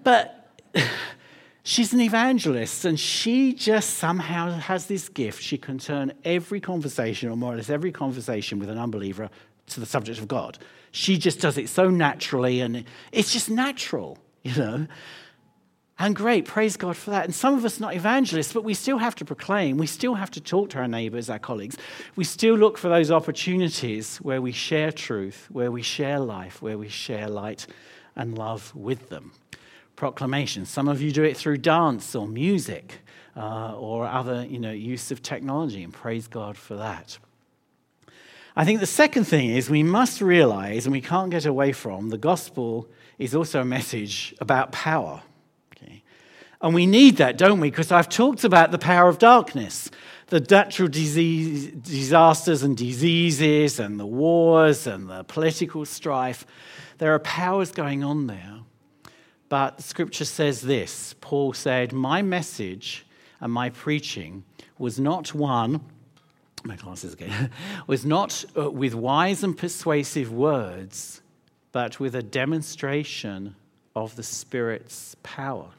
But 0.03 0.61
she's 1.63 1.91
an 1.91 2.01
evangelist, 2.01 2.85
and 2.85 2.99
she 2.99 3.51
just 3.51 3.95
somehow 3.95 4.51
has 4.51 4.85
this 4.85 5.09
gift. 5.09 5.41
She 5.41 5.57
can 5.57 5.79
turn 5.79 6.13
every 6.23 6.61
conversation, 6.61 7.31
or 7.31 7.35
more 7.35 7.53
or 7.53 7.55
less 7.57 7.71
every 7.71 7.91
conversation 7.91 8.59
with 8.59 8.69
an 8.69 8.77
unbeliever, 8.77 9.31
to 9.69 9.79
the 9.79 9.87
subject 9.87 10.19
of 10.19 10.27
God. 10.27 10.59
She 10.91 11.17
just 11.17 11.41
does 11.41 11.57
it 11.57 11.67
so 11.67 11.89
naturally, 11.89 12.61
and 12.61 12.85
it's 13.11 13.33
just 13.33 13.49
natural, 13.49 14.19
you 14.43 14.55
know. 14.55 14.87
And 15.97 16.13
great, 16.13 16.43
praise 16.43 16.75
God 16.75 16.97
for 16.97 17.11
that. 17.11 17.23
And 17.23 17.33
some 17.33 17.53
of 17.53 17.63
us 17.63 17.79
are 17.79 17.81
not 17.81 17.95
evangelists, 17.95 18.51
but 18.51 18.65
we 18.65 18.73
still 18.73 18.97
have 18.97 19.15
to 19.15 19.25
proclaim. 19.25 19.77
We 19.77 19.87
still 19.87 20.15
have 20.15 20.29
to 20.31 20.41
talk 20.41 20.71
to 20.71 20.79
our 20.79 20.89
neighbors, 20.89 21.29
our 21.29 21.39
colleagues. 21.39 21.77
We 22.17 22.25
still 22.25 22.55
look 22.55 22.77
for 22.77 22.89
those 22.89 23.11
opportunities 23.11 24.17
where 24.17 24.41
we 24.41 24.51
share 24.51 24.91
truth, 24.91 25.47
where 25.49 25.71
we 25.71 25.81
share 25.81 26.19
life, 26.19 26.61
where 26.61 26.77
we 26.77 26.89
share 26.89 27.29
light 27.29 27.65
and 28.13 28.37
love 28.37 28.75
with 28.75 29.07
them. 29.07 29.31
Proclamation. 29.95 30.65
Some 30.65 30.89
of 30.89 31.01
you 31.01 31.13
do 31.13 31.23
it 31.23 31.37
through 31.37 31.59
dance 31.59 32.13
or 32.13 32.27
music 32.27 32.99
uh, 33.37 33.77
or 33.77 34.05
other 34.05 34.45
you 34.45 34.59
know, 34.59 34.71
use 34.71 35.11
of 35.11 35.21
technology, 35.21 35.81
and 35.81 35.93
praise 35.93 36.27
God 36.27 36.57
for 36.57 36.75
that. 36.75 37.17
I 38.57 38.65
think 38.65 38.81
the 38.81 38.85
second 38.85 39.25
thing 39.25 39.49
is 39.49 39.69
we 39.69 39.83
must 39.83 40.19
realize, 40.21 40.85
and 40.85 40.91
we 40.91 41.01
can't 41.01 41.31
get 41.31 41.45
away 41.45 41.71
from, 41.71 42.09
the 42.09 42.17
gospel 42.17 42.89
is 43.17 43.33
also 43.33 43.61
a 43.61 43.65
message 43.65 44.35
about 44.41 44.73
power. 44.73 45.21
And 46.65 46.73
we 46.73 46.87
need 46.87 47.17
that, 47.17 47.37
don't 47.37 47.59
we? 47.59 47.69
Because 47.69 47.91
I've 47.91 48.09
talked 48.09 48.43
about 48.43 48.71
the 48.71 48.79
power 48.79 49.07
of 49.07 49.19
darkness, 49.19 49.91
the 50.29 50.39
natural 50.39 50.87
disease, 50.87 51.67
disasters 51.67 52.63
and 52.63 52.75
diseases, 52.75 53.79
and 53.79 53.99
the 53.99 54.05
wars 54.07 54.87
and 54.87 55.07
the 55.07 55.23
political 55.25 55.85
strife. 55.85 56.43
There 56.97 57.13
are 57.13 57.19
powers 57.19 57.71
going 57.71 58.03
on 58.03 58.25
there. 58.25 58.61
But 59.47 59.79
scripture 59.79 60.25
says 60.25 60.61
this 60.61 61.13
Paul 61.21 61.53
said, 61.53 61.93
My 61.93 62.23
message 62.23 63.05
and 63.39 63.53
my 63.53 63.69
preaching 63.69 64.43
was 64.79 64.99
not 64.99 65.35
one, 65.35 65.81
my 66.63 66.77
glasses 66.77 67.13
again, 67.13 67.51
was 67.85 68.03
not 68.07 68.43
uh, 68.57 68.71
with 68.71 68.95
wise 68.95 69.43
and 69.43 69.55
persuasive 69.55 70.31
words, 70.31 71.21
but 71.71 71.99
with 71.99 72.15
a 72.15 72.23
demonstration 72.23 73.55
of 73.95 74.15
the 74.15 74.23
Spirit's 74.23 75.15
power. 75.21 75.69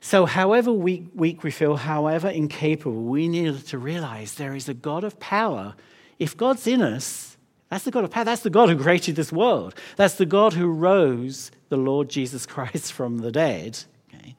So, 0.00 0.26
however 0.26 0.72
weak, 0.72 1.06
weak 1.14 1.42
we 1.42 1.50
feel, 1.50 1.76
however 1.76 2.28
incapable, 2.28 3.02
we 3.02 3.28
need 3.28 3.66
to 3.66 3.78
realize 3.78 4.34
there 4.34 4.54
is 4.54 4.68
a 4.68 4.74
God 4.74 5.04
of 5.04 5.18
power. 5.18 5.74
If 6.18 6.36
God's 6.36 6.66
in 6.66 6.82
us, 6.82 7.36
that's 7.70 7.84
the 7.84 7.90
God 7.90 8.04
of 8.04 8.10
power. 8.10 8.24
That's 8.24 8.42
the 8.42 8.50
God 8.50 8.68
who 8.68 8.78
created 8.78 9.16
this 9.16 9.32
world. 9.32 9.74
That's 9.96 10.14
the 10.14 10.26
God 10.26 10.52
who 10.52 10.68
rose 10.68 11.50
the 11.68 11.76
Lord 11.76 12.08
Jesus 12.08 12.46
Christ 12.46 12.92
from 12.92 13.18
the 13.18 13.32
dead. 13.32 13.78
Okay? 14.08 14.36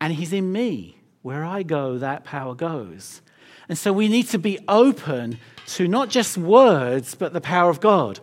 And 0.00 0.12
He's 0.14 0.32
in 0.32 0.52
me. 0.52 0.96
Where 1.22 1.44
I 1.44 1.62
go, 1.62 1.98
that 1.98 2.24
power 2.24 2.54
goes. 2.54 3.22
And 3.68 3.78
so 3.78 3.92
we 3.92 4.08
need 4.08 4.28
to 4.28 4.38
be 4.38 4.58
open 4.66 5.38
to 5.66 5.86
not 5.86 6.08
just 6.08 6.36
words, 6.36 7.14
but 7.14 7.32
the 7.32 7.40
power 7.40 7.70
of 7.70 7.80
God. 7.80 8.18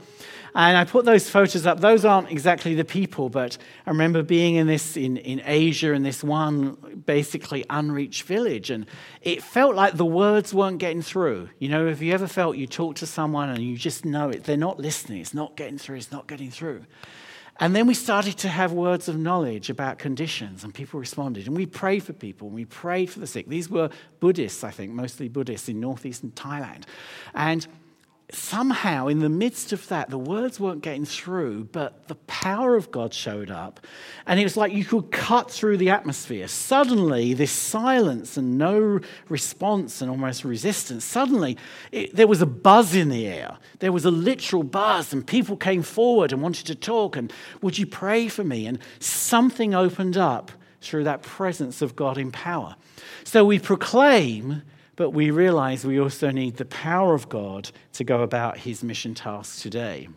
And 0.56 0.78
I 0.78 0.84
put 0.84 1.06
those 1.06 1.30
photos 1.30 1.66
up. 1.66 1.80
Those 1.80 2.06
aren't 2.06 2.32
exactly 2.32 2.74
the 2.74 2.86
people, 2.86 3.30
but 3.30 3.58
I 3.86 3.90
remember 3.90 4.24
being 4.24 4.56
in 4.56 4.68
this 4.68 4.98
in, 4.98 5.18
in 5.18 5.42
Asia 5.46 5.94
in 5.94 6.04
this 6.04 6.24
one 6.24 7.04
basically 7.06 7.66
unreached 7.70 8.24
village. 8.24 8.70
And 8.70 8.86
it 9.22 9.44
felt 9.44 9.76
like 9.76 9.96
the 9.96 10.06
words 10.06 10.54
weren't 10.54 10.80
getting 10.80 11.02
through. 11.02 11.50
You 11.60 11.70
know, 11.70 11.88
have 11.88 12.02
you 12.02 12.14
ever 12.14 12.28
felt 12.28 12.58
you 12.58 12.68
talk 12.68 12.96
to 12.96 13.06
someone 13.06 13.50
and 13.50 13.60
you 13.60 13.78
just 13.78 14.06
know 14.06 14.30
it, 14.30 14.44
they're 14.44 14.58
not 14.58 14.80
listening, 14.80 15.22
it's 15.22 15.34
not 15.34 15.56
getting 15.56 15.78
through, 15.78 15.98
it's 15.98 16.12
not 16.12 16.28
getting 16.28 16.50
through. 16.50 16.86
And 17.62 17.76
then 17.76 17.88
we 17.88 17.94
started 17.94 18.38
to 18.38 18.48
have 18.48 18.72
words 18.72 19.10
of 19.10 19.18
knowledge 19.18 19.70
about 19.70 20.00
conditions, 20.00 20.64
and 20.64 20.74
people 20.74 20.98
responded. 20.98 21.46
And 21.46 21.58
we 21.58 21.66
prayed 21.66 22.04
for 22.04 22.14
people, 22.14 22.48
and 22.48 22.56
we 22.56 22.64
prayed 22.64 23.10
for 23.10 23.20
the 23.20 23.28
sick. 23.28 23.50
These 23.50 23.70
were 23.70 23.90
Buddhists, 24.22 24.64
I 24.64 24.72
think, 24.72 24.94
mostly 24.94 25.28
Buddhists 25.28 25.68
in 25.68 25.82
northeastern 25.82 26.32
Thailand. 26.32 26.84
And 27.34 27.68
somehow, 28.32 29.08
in 29.08 29.20
the 29.20 29.30
midst 29.30 29.74
of 29.74 29.88
that, 29.88 30.10
the 30.10 30.18
words 30.18 30.60
weren't 30.60 30.82
getting 30.82 31.06
through, 31.06 31.64
but 31.72 32.08
the 32.08 32.16
power 32.16 32.76
of 32.76 32.92
God 32.92 33.14
showed 33.14 33.50
up. 33.50 33.80
And 34.28 34.40
it 34.40 34.44
was 34.44 34.56
like 34.56 34.72
you 34.72 34.86
could 34.86 35.12
cut 35.12 35.50
through 35.50 35.78
the 35.78 35.90
atmosphere. 35.90 36.48
Suddenly, 36.48 37.34
this 37.34 37.52
silence 37.52 38.38
and 38.38 38.58
no 38.58 39.00
response 39.30 40.02
and 40.02 40.12
almost 40.12 40.44
resistance, 40.44 41.04
suddenly 41.04 41.58
it, 41.92 42.16
there 42.16 42.28
was 42.28 42.42
a 42.42 42.46
buzz 42.46 42.94
in 42.94 43.10
the 43.10 43.26
air. 43.26 43.58
There 43.80 43.92
was 43.92 44.06
a 44.06 44.12
literal 44.12 44.64
buzz, 44.64 45.12
and 45.12 45.26
people 45.26 45.58
came 45.58 45.82
forward 45.82 46.32
and 46.32 46.42
wanted 46.42 46.68
to 46.68 46.76
talk. 46.76 47.18
And 47.18 47.34
would 47.62 47.78
you 47.78 47.88
pray 47.88 48.28
for 48.28 48.44
me? 48.44 48.68
And 48.68 48.80
something 49.00 49.74
opened 49.74 50.18
up 50.18 50.52
through 50.82 51.04
that 51.06 51.24
presence 51.24 51.82
of 51.82 51.96
God 51.96 52.18
in 52.18 52.32
power. 52.32 52.76
So 53.24 53.44
we 53.44 53.60
proclaim 53.60 54.62
but 55.00 55.12
we 55.12 55.32
realize 55.32 55.86
we 55.86 55.98
also 55.98 56.30
need 56.30 56.58
the 56.58 56.66
power 56.66 57.14
of 57.14 57.30
God 57.30 57.72
to 57.94 58.04
go 58.04 58.22
about 58.22 58.58
his 58.58 58.84
mission 58.84 59.16
tasks 59.16 59.62
today. 59.62 60.10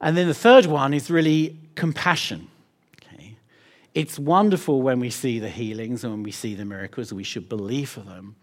And 0.00 0.16
then 0.16 0.26
the 0.26 0.34
third 0.34 0.66
one 0.66 0.92
is 0.92 1.12
really 1.12 1.56
compassion. 1.76 2.48
Okay? 2.96 3.36
It's 3.94 4.18
wonderful 4.18 4.82
when 4.82 4.98
we 4.98 5.10
see 5.10 5.38
the 5.38 5.48
healings 5.48 6.02
and 6.02 6.12
when 6.12 6.24
we 6.24 6.32
see 6.32 6.56
the 6.56 6.64
miracles, 6.64 7.12
we 7.12 7.22
should 7.22 7.48
believe 7.48 7.88
for 7.88 8.00
them. 8.00 8.34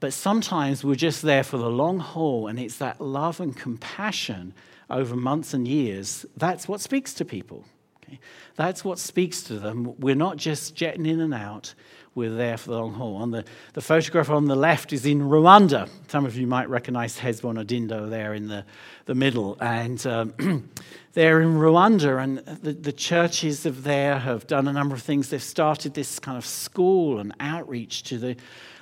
But 0.00 0.14
sometimes 0.14 0.82
we're 0.82 0.94
just 0.94 1.20
there 1.20 1.44
for 1.44 1.58
the 1.58 1.68
long 1.68 1.98
haul, 1.98 2.46
and 2.46 2.58
it's 2.58 2.78
that 2.78 3.02
love 3.02 3.38
and 3.38 3.54
compassion 3.54 4.54
over 4.88 5.14
months 5.14 5.52
and 5.52 5.68
years 5.68 6.24
that's 6.38 6.66
what 6.66 6.80
speaks 6.80 7.12
to 7.12 7.26
people. 7.26 7.66
Okay? 8.02 8.18
That's 8.54 8.82
what 8.82 8.98
speaks 8.98 9.42
to 9.42 9.58
them. 9.58 9.94
We're 9.98 10.14
not 10.14 10.38
just 10.38 10.74
jetting 10.74 11.04
in 11.04 11.20
and 11.20 11.34
out, 11.34 11.74
we're 12.16 12.30
there 12.30 12.56
for 12.56 12.70
the 12.70 12.78
long 12.78 12.94
haul. 12.94 13.16
On 13.16 13.30
the, 13.30 13.44
the 13.74 13.82
photograph 13.82 14.30
on 14.30 14.46
the 14.46 14.56
left 14.56 14.92
is 14.94 15.04
in 15.04 15.20
Rwanda. 15.20 15.88
Some 16.08 16.24
of 16.24 16.34
you 16.34 16.46
might 16.46 16.68
recognize 16.70 17.18
Hezbollah 17.18 17.66
Dindo 17.66 18.08
there 18.08 18.32
in 18.32 18.48
the, 18.48 18.64
the 19.04 19.14
middle. 19.14 19.58
And 19.60 20.04
um, 20.06 20.32
they're 21.12 21.42
in 21.42 21.56
Rwanda, 21.56 22.22
and 22.22 22.38
the, 22.38 22.72
the 22.72 22.92
churches 22.92 23.66
of 23.66 23.84
there 23.84 24.18
have 24.18 24.46
done 24.46 24.66
a 24.66 24.72
number 24.72 24.94
of 24.94 25.02
things. 25.02 25.28
They've 25.28 25.42
started 25.42 25.92
this 25.92 26.18
kind 26.18 26.38
of 26.38 26.46
school 26.46 27.18
and 27.18 27.34
outreach 27.38 28.02
to 28.04 28.16
the 28.16 28.36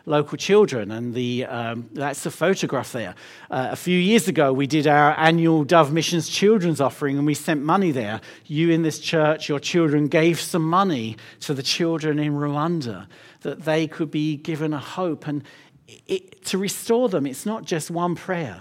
local 0.07 0.37
children, 0.37 0.91
and 0.91 1.15
the, 1.15 1.47
um, 1.47 1.89
that's 1.93 2.23
the 2.25 2.31
photograph 2.31 2.93
there. 2.93 3.15
Uh, 3.51 3.69
a 3.71 3.77
few 3.77 3.99
years 3.99 4.29
ago, 4.29 4.53
we 4.53 4.67
did 4.67 4.87
our 4.87 5.19
annual 5.19 5.65
Dove 5.65 5.93
Missions 5.93 6.29
Children's 6.29 6.81
Offering, 6.81 7.17
and 7.17 7.27
we 7.27 7.35
sent 7.35 7.63
money 7.63 7.91
there. 7.91 8.21
You 8.45 8.71
in 8.71 8.83
this 8.83 8.99
church, 8.99 9.49
your 9.49 9.59
children 9.59 10.09
gave 10.09 10.41
some 10.41 10.63
money 10.63 11.17
to 11.41 11.55
the 11.55 11.63
children 11.63 12.19
in 12.19 12.35
Rwanda 12.35 13.07
that 13.41 13.65
they 13.65 13.87
could 13.87 14.11
be 14.11 14.37
given 14.37 14.75
a 14.75 14.79
hope. 14.79 15.27
And 15.27 15.43
it, 16.07 16.45
to 16.47 16.59
restore 16.59 17.09
them, 17.09 17.27
it's 17.27 17.47
not 17.47 17.65
just 17.65 17.91
one 17.91 18.15
prayer. 18.15 18.61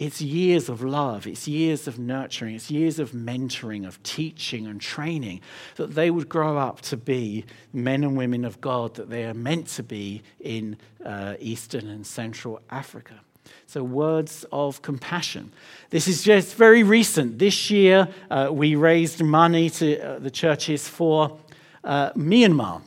It's 0.00 0.22
years 0.22 0.70
of 0.70 0.82
love, 0.82 1.26
it's 1.26 1.46
years 1.46 1.86
of 1.86 1.98
nurturing, 1.98 2.54
it's 2.54 2.70
years 2.70 2.98
of 2.98 3.12
mentoring, 3.12 3.86
of 3.86 4.02
teaching 4.02 4.66
and 4.66 4.80
training, 4.80 5.42
that 5.76 5.94
they 5.94 6.10
would 6.10 6.26
grow 6.26 6.56
up 6.56 6.80
to 6.82 6.96
be 6.96 7.44
men 7.74 8.02
and 8.02 8.16
women 8.16 8.46
of 8.46 8.62
God 8.62 8.94
that 8.94 9.10
they 9.10 9.26
are 9.26 9.34
meant 9.34 9.66
to 9.68 9.82
be 9.82 10.22
in 10.40 10.78
uh, 11.04 11.34
Eastern 11.38 11.86
and 11.88 12.06
Central 12.06 12.62
Africa. 12.70 13.20
So, 13.66 13.84
words 13.84 14.46
of 14.50 14.80
compassion. 14.80 15.52
This 15.90 16.08
is 16.08 16.22
just 16.22 16.54
very 16.54 16.82
recent. 16.82 17.38
This 17.38 17.70
year, 17.70 18.08
uh, 18.30 18.48
we 18.50 18.76
raised 18.76 19.22
money 19.22 19.68
to 19.68 20.00
uh, 20.00 20.18
the 20.18 20.30
churches 20.30 20.88
for 20.88 21.38
uh, 21.84 22.12
Myanmar 22.12 22.80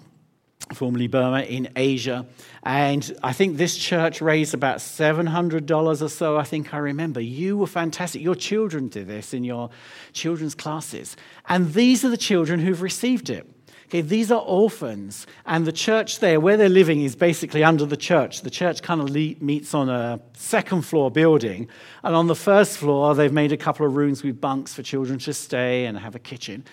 formerly 0.73 1.07
Burma, 1.07 1.41
in 1.41 1.69
Asia. 1.75 2.25
And 2.63 3.15
I 3.23 3.33
think 3.33 3.57
this 3.57 3.77
church 3.77 4.21
raised 4.21 4.53
about 4.53 4.77
$700 4.77 6.01
or 6.01 6.09
so, 6.09 6.37
I 6.37 6.43
think 6.43 6.73
I 6.73 6.77
remember. 6.77 7.19
You 7.19 7.57
were 7.57 7.67
fantastic. 7.67 8.21
Your 8.21 8.35
children 8.35 8.87
did 8.87 9.07
this 9.07 9.33
in 9.33 9.43
your 9.43 9.69
children's 10.13 10.55
classes. 10.55 11.15
And 11.49 11.73
these 11.73 12.05
are 12.05 12.09
the 12.09 12.17
children 12.17 12.59
who've 12.59 12.81
received 12.81 13.29
it. 13.29 13.49
Okay, 13.93 14.01
these 14.01 14.31
are 14.31 14.41
orphans, 14.41 15.27
and 15.45 15.67
the 15.67 15.71
church 15.71 16.19
there, 16.19 16.39
where 16.39 16.57
they're 16.57 16.67
living, 16.67 17.03
is 17.03 17.15
basically 17.15 17.63
under 17.63 17.85
the 17.85 17.95
church. 17.95 18.41
The 18.41 18.49
church 18.49 18.81
kind 18.81 18.99
of 18.99 19.11
le- 19.11 19.35
meets 19.39 19.75
on 19.75 19.87
a 19.87 20.19
second 20.35 20.81
floor 20.81 21.11
building, 21.11 21.67
and 22.01 22.15
on 22.15 22.25
the 22.25 22.35
first 22.35 22.79
floor, 22.79 23.13
they've 23.13 23.31
made 23.31 23.51
a 23.51 23.57
couple 23.57 23.85
of 23.85 23.95
rooms 23.95 24.23
with 24.23 24.41
bunks 24.41 24.73
for 24.73 24.81
children 24.81 25.19
to 25.19 25.33
stay 25.33 25.85
and 25.85 25.99
have 25.99 26.15
a 26.15 26.19
kitchen. 26.19 26.65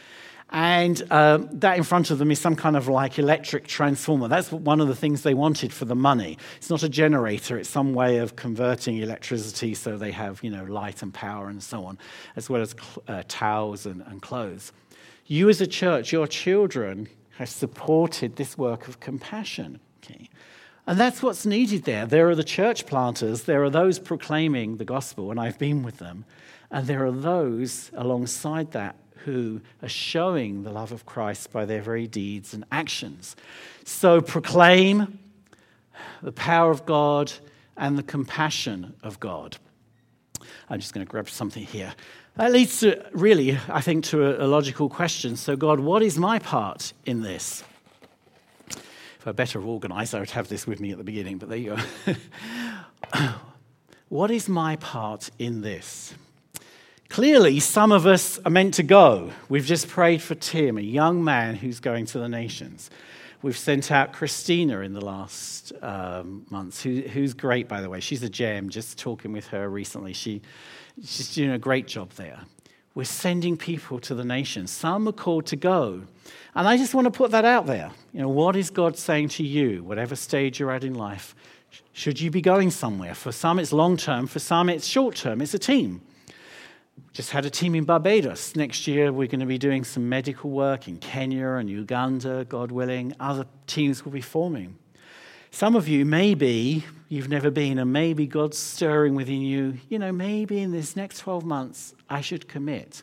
And 0.53 1.01
uh, 1.11 1.39
that 1.53 1.77
in 1.77 1.85
front 1.85 2.11
of 2.11 2.19
them 2.19 2.31
is 2.31 2.41
some 2.41 2.57
kind 2.57 2.77
of 2.77 2.89
like 2.89 3.19
electric 3.19 3.69
transformer. 3.69 4.27
That's 4.27 4.51
one 4.51 4.81
of 4.81 4.89
the 4.89 4.97
things 4.97 5.23
they 5.23 5.35
wanted 5.35 5.73
for 5.73 5.85
the 5.85 5.95
money. 5.95 6.39
It's 6.57 6.71
not 6.71 6.83
a 6.83 6.89
generator, 6.89 7.57
it's 7.57 7.69
some 7.69 7.95
way 7.95 8.19
of 8.19 8.35
converting 8.35 8.99
electricity 8.99 9.75
so 9.75 9.97
they 9.97 10.11
have, 10.11 10.43
you 10.43 10.51
know, 10.51 10.65
light 10.65 11.03
and 11.03 11.15
power 11.15 11.49
and 11.49 11.63
so 11.63 11.85
on, 11.85 11.99
as 12.35 12.51
well 12.51 12.63
as 12.63 12.75
uh, 13.07 13.23
towels 13.29 13.87
and, 13.87 14.03
and 14.03 14.21
clothes. 14.23 14.73
You 15.27 15.49
as 15.49 15.61
a 15.61 15.67
church, 15.67 16.13
your 16.13 16.27
children 16.27 17.09
have 17.39 17.49
supported 17.49 18.35
this 18.35 18.59
work 18.59 18.89
of 18.89 18.99
compassion. 18.99 19.79
And 20.91 20.99
that's 20.99 21.23
what's 21.23 21.47
needed 21.47 21.85
there. 21.85 22.05
There 22.05 22.29
are 22.31 22.35
the 22.35 22.43
church 22.43 22.85
planters, 22.85 23.45
there 23.45 23.63
are 23.63 23.71
those 23.71 24.01
proclaiming 24.01 24.79
the 24.79 24.85
gospel, 24.85 25.31
and 25.31 25.39
I've 25.39 25.57
been 25.57 25.85
with 25.85 25.99
them. 25.99 26.25
And 26.69 26.85
there 26.85 27.07
are 27.07 27.13
those 27.13 27.93
alongside 27.95 28.73
that 28.73 28.97
who 29.25 29.61
are 29.85 29.89
showing 29.89 30.65
the 30.65 30.73
love 30.73 30.91
of 30.91 31.07
Christ 31.07 31.53
by 31.53 31.65
their 31.65 31.81
very 31.81 32.09
deeds 32.09 32.55
and 32.55 32.65
actions. 32.73 33.37
So 33.85 34.21
proclaim 34.21 35.21
the 36.23 36.33
power 36.33 36.73
of 36.73 36.85
God 36.87 37.31
and 37.77 37.97
the 37.97 38.03
compassion 38.03 38.97
of 39.05 39.21
God. 39.21 39.59
I'm 40.69 40.81
just 40.81 40.93
going 40.93 41.07
to 41.07 41.11
grab 41.11 41.31
something 41.31 41.65
here. 41.65 41.95
That 42.35 42.51
leads 42.51 42.81
to 42.81 43.09
really, 43.13 43.57
I 43.69 43.81
think, 43.81 44.07
to 44.07 44.25
a, 44.25 44.45
a 44.45 44.49
logical 44.49 44.89
question. 44.89 45.37
So, 45.37 45.55
God, 45.55 45.79
what 45.79 46.03
is 46.03 46.19
my 46.19 46.41
part 46.41 46.95
in 47.07 47.23
this? 47.23 47.63
If 49.21 49.29
I 49.29 49.33
better 49.33 49.61
organized, 49.61 50.15
I 50.15 50.21
would 50.21 50.31
have 50.31 50.49
this 50.49 50.67
with 50.67 50.81
me 50.81 50.93
at 50.93 50.97
the 50.97 51.05
beginning, 51.05 51.37
but 51.37 51.51
there 51.51 51.59
you 51.59 51.77
go. 52.07 52.15
what 54.09 54.31
is 54.31 54.49
my 54.49 54.77
part 54.77 55.29
in 55.39 55.61
this? 55.61 56.15
Clearly, 57.11 57.61
some 57.61 57.93
of 57.93 58.07
us 58.07 58.39
are 58.47 58.51
meant 58.51 58.73
to 58.75 58.83
go. 58.83 59.31
We've 59.51 59.67
just 59.67 59.89
prayed 59.89 60.23
for 60.23 60.37
Tim, 60.37 60.79
a 60.79 60.81
young 60.81 61.23
man 61.23 61.55
who's 61.55 61.81
going 61.81 62.07
to 62.07 62.19
the 62.19 62.31
nations. 62.31 62.89
We've 63.43 63.59
sent 63.59 63.91
out 63.91 64.15
Christina 64.15 64.81
in 64.81 64.95
the 64.95 65.05
last 65.05 65.75
um, 65.83 66.47
months, 66.49 66.83
who, 66.83 67.03
who's 67.03 67.35
great, 67.35 67.69
by 67.69 67.83
the 67.83 67.91
way. 67.91 68.01
She's 68.01 68.23
a 68.23 68.31
gem, 68.31 68.71
just 68.71 68.99
talking 68.99 69.33
with 69.33 69.49
her 69.49 69.69
recently. 69.69 70.15
She, 70.15 70.41
she's 71.05 71.35
doing 71.35 71.51
a 71.51 71.59
great 71.59 71.87
job 71.87 72.13
there. 72.13 72.41
We're 72.95 73.05
sending 73.05 73.57
people 73.57 74.01
to 74.01 74.15
the 74.15 74.25
nations. 74.25 74.71
Some 74.71 75.07
are 75.09 75.13
called 75.13 75.47
to 75.47 75.57
go. 75.57 76.03
And 76.55 76.67
I 76.67 76.77
just 76.77 76.95
want 76.95 77.05
to 77.05 77.11
put 77.11 77.31
that 77.31 77.45
out 77.45 77.67
there. 77.67 77.91
You 78.13 78.21
know, 78.21 78.29
what 78.29 78.57
is 78.57 78.71
God 78.71 78.97
saying 78.97 79.29
to 79.31 79.45
you, 79.45 79.85
whatever 79.85 80.17
stage 80.17 80.59
you're 80.59 80.73
at 80.73 80.83
in 80.83 80.95
life? 80.95 81.35
Should 81.93 82.21
you 82.21 82.31
be 82.31 82.41
going 82.41 82.71
somewhere? 82.71 83.15
For 83.15 83.31
some, 83.31 83.59
it's 83.61 83.73
long 83.73 83.97
term. 83.97 84.27
For 84.27 84.41
some, 84.41 84.69
it's 84.69 84.87
short 84.87 85.15
term. 85.15 85.41
It's 85.41 85.55
a 85.55 85.59
team 85.59 86.03
just 87.13 87.31
had 87.31 87.45
a 87.45 87.51
team 87.51 87.75
in 87.75 87.85
Barbados. 87.85 88.55
Next 88.55 88.87
year, 88.87 89.13
we're 89.13 89.27
going 89.27 89.41
to 89.41 89.47
be 89.47 89.59
doing 89.59 89.85
some 89.85 90.09
medical 90.09 90.51
work 90.51 90.87
in 90.87 90.99
Kenya 90.99 91.49
and 91.53 91.69
Uganda, 91.69 92.45
God 92.49 92.71
willing. 92.71 93.15
Other 93.19 93.47
teams 93.67 94.05
will 94.05 94.13
be 94.13 94.21
forming. 94.21 94.79
Some 95.51 95.75
of 95.75 95.89
you, 95.89 96.05
maybe 96.05 96.85
you've 97.09 97.29
never 97.29 97.51
been, 97.51 97.79
and 97.79 97.93
maybe 97.93 98.27
God's 98.27 98.57
stirring 98.57 99.15
within 99.15 99.41
you, 99.41 99.79
you 99.89 99.99
know, 99.99 100.13
maybe 100.13 100.61
in 100.61 100.71
this 100.71 100.95
next 100.95 101.19
12 101.19 101.45
months, 101.45 101.95
I 102.09 102.21
should 102.21 102.49
commit. 102.49 103.03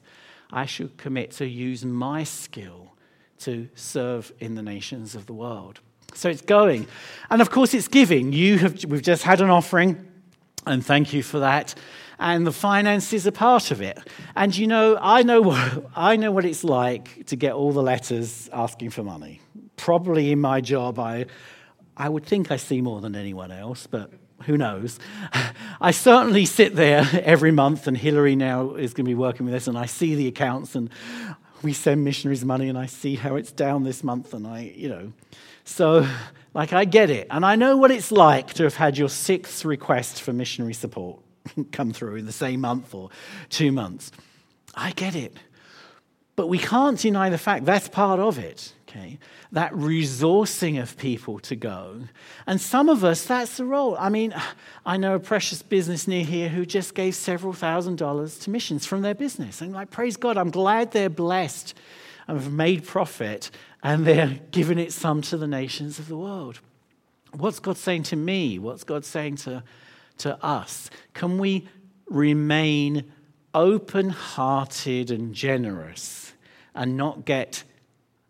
I 0.52 0.66
should 0.66 0.98
commit 0.98 1.32
to 1.32 1.48
use 1.48 1.84
my 1.84 2.24
skill 2.24 2.94
to 3.40 3.68
serve 3.76 4.32
in 4.40 4.56
the 4.56 4.64
nations 4.64 5.14
of 5.14 5.26
the 5.26 5.34
world. 5.34 5.82
So 6.14 6.30
it's 6.30 6.42
going. 6.42 6.88
And 7.30 7.42
of 7.42 7.52
course, 7.52 7.74
it's 7.74 7.90
giving. 7.90 8.32
You 8.32 8.58
have, 8.60 8.86
we've 8.86 9.02
just 9.02 9.24
had 9.24 9.42
an 9.42 9.50
offering, 9.50 10.08
and 10.66 10.86
thank 10.86 11.14
you 11.14 11.22
for 11.22 11.40
that 11.40 11.76
and 12.20 12.48
the 12.48 12.52
finances 12.52 13.28
are 13.28 13.32
part 13.32 13.72
of 13.72 13.82
it. 13.82 13.98
And 14.36 14.56
you 14.56 14.68
know, 14.68 14.98
I 15.00 15.24
know 15.24 15.86
I 15.96 16.16
know 16.16 16.32
what 16.32 16.46
it's 16.46 16.64
like 16.64 17.26
to 17.28 17.36
get 17.36 17.54
all 17.54 17.72
the 17.72 17.84
letters 17.84 18.50
asking 18.52 18.92
for 18.92 19.04
money. 19.04 19.42
Probably 19.76 20.32
in 20.32 20.40
my 20.40 20.62
job, 20.62 20.98
I, 20.98 21.26
I 21.98 22.08
would 22.10 22.26
think 22.26 22.52
I 22.52 22.58
see 22.58 22.80
more 22.80 23.02
than 23.02 23.16
anyone 23.16 23.52
else, 23.52 23.88
but 23.88 24.12
who 24.44 24.56
knows? 24.56 25.00
I 25.82 25.92
certainly 25.92 26.46
sit 26.46 26.76
there 26.76 27.08
every 27.24 27.52
month, 27.52 27.88
and 27.88 27.98
Hillary 27.98 28.36
now 28.36 28.76
is 28.76 28.94
going 28.94 29.06
to 29.06 29.10
be 29.10 29.16
working 29.16 29.46
with 29.48 29.56
us, 29.56 29.68
and 29.68 29.78
I 29.78 29.88
see 29.88 30.14
the 30.14 30.28
accounts, 30.28 30.76
and 30.76 30.92
we 31.64 31.74
send 31.74 32.06
missionaries 32.06 32.46
money, 32.46 32.70
and 32.70 32.78
I 32.78 32.86
see 32.86 33.16
how 33.16 33.36
it's 33.36 33.52
down 33.52 33.84
this 33.84 34.04
month, 34.04 34.34
and 34.36 34.46
I, 34.46 34.72
you 34.76 34.90
know. 34.90 35.12
So, 35.64 36.08
like, 36.54 36.72
I 36.72 36.86
get 36.86 37.10
it. 37.10 37.28
And 37.32 37.46
I 37.46 37.56
know 37.56 37.76
what 37.76 37.90
it's 37.90 38.12
like 38.12 38.54
to 38.54 38.64
have 38.64 38.76
had 38.76 38.98
your 38.98 39.10
sixth 39.10 39.66
request 39.66 40.22
for 40.22 40.32
missionary 40.32 40.76
support 40.76 41.20
come 41.72 41.92
through 41.92 42.16
in 42.16 42.26
the 42.26 42.32
same 42.32 42.62
month 42.62 42.94
or 42.94 43.10
two 43.50 43.72
months. 43.72 44.12
I 44.76 44.92
get 44.92 45.16
it. 45.16 45.36
But 46.36 46.48
we 46.48 46.60
can't 46.60 47.00
deny 47.00 47.30
the 47.32 47.40
fact 47.40 47.66
that's 47.66 47.90
part 47.90 48.20
of 48.20 48.38
it 48.38 48.74
okay? 48.88 49.20
That 49.52 49.74
resourcing 49.74 50.82
of 50.82 50.98
people 50.98 51.40
to 51.40 51.56
go. 51.56 52.02
And 52.46 52.60
some 52.60 52.90
of 52.90 53.04
us, 53.04 53.26
that's 53.26 53.58
the 53.58 53.66
role. 53.66 53.98
I 54.00 54.10
mean, 54.10 54.34
I 54.86 54.98
know 54.98 55.16
a 55.16 55.20
precious 55.20 55.62
business 55.62 56.08
near 56.08 56.24
here 56.24 56.50
who 56.50 56.66
just 56.66 56.96
gave 56.96 57.16
several 57.16 57.54
thousand 57.54 57.98
dollars 57.98 58.38
to 58.40 58.50
missions 58.50 58.86
from 58.86 59.02
their 59.02 59.16
business. 59.16 59.62
And 59.62 59.74
like, 59.74 59.92
praise 59.92 60.18
God, 60.18 60.38
I'm 60.38 60.52
glad 60.52 60.92
they're 60.92 61.10
blessed 61.10 61.74
and 62.28 62.40
have 62.40 62.52
made 62.52 62.86
profit 62.86 63.52
and 63.84 64.06
they're 64.06 64.40
giving 64.52 64.80
it 64.80 64.94
some 64.94 65.22
to 65.24 65.38
the 65.38 65.48
nations 65.48 66.00
of 66.00 66.08
the 66.08 66.18
world. 66.18 66.60
What's 67.34 67.60
God 67.60 67.78
saying 67.78 68.04
to 68.04 68.16
me? 68.16 68.58
What's 68.58 68.84
God 68.84 69.06
saying 69.06 69.38
to, 69.38 69.64
to 70.20 70.44
us? 70.44 70.90
Can 71.14 71.38
we 71.38 71.68
remain 72.08 73.12
open 73.54 74.10
hearted 74.10 75.12
and 75.12 75.34
generous 75.34 76.34
and 76.74 76.96
not 76.96 77.26
get 77.26 77.64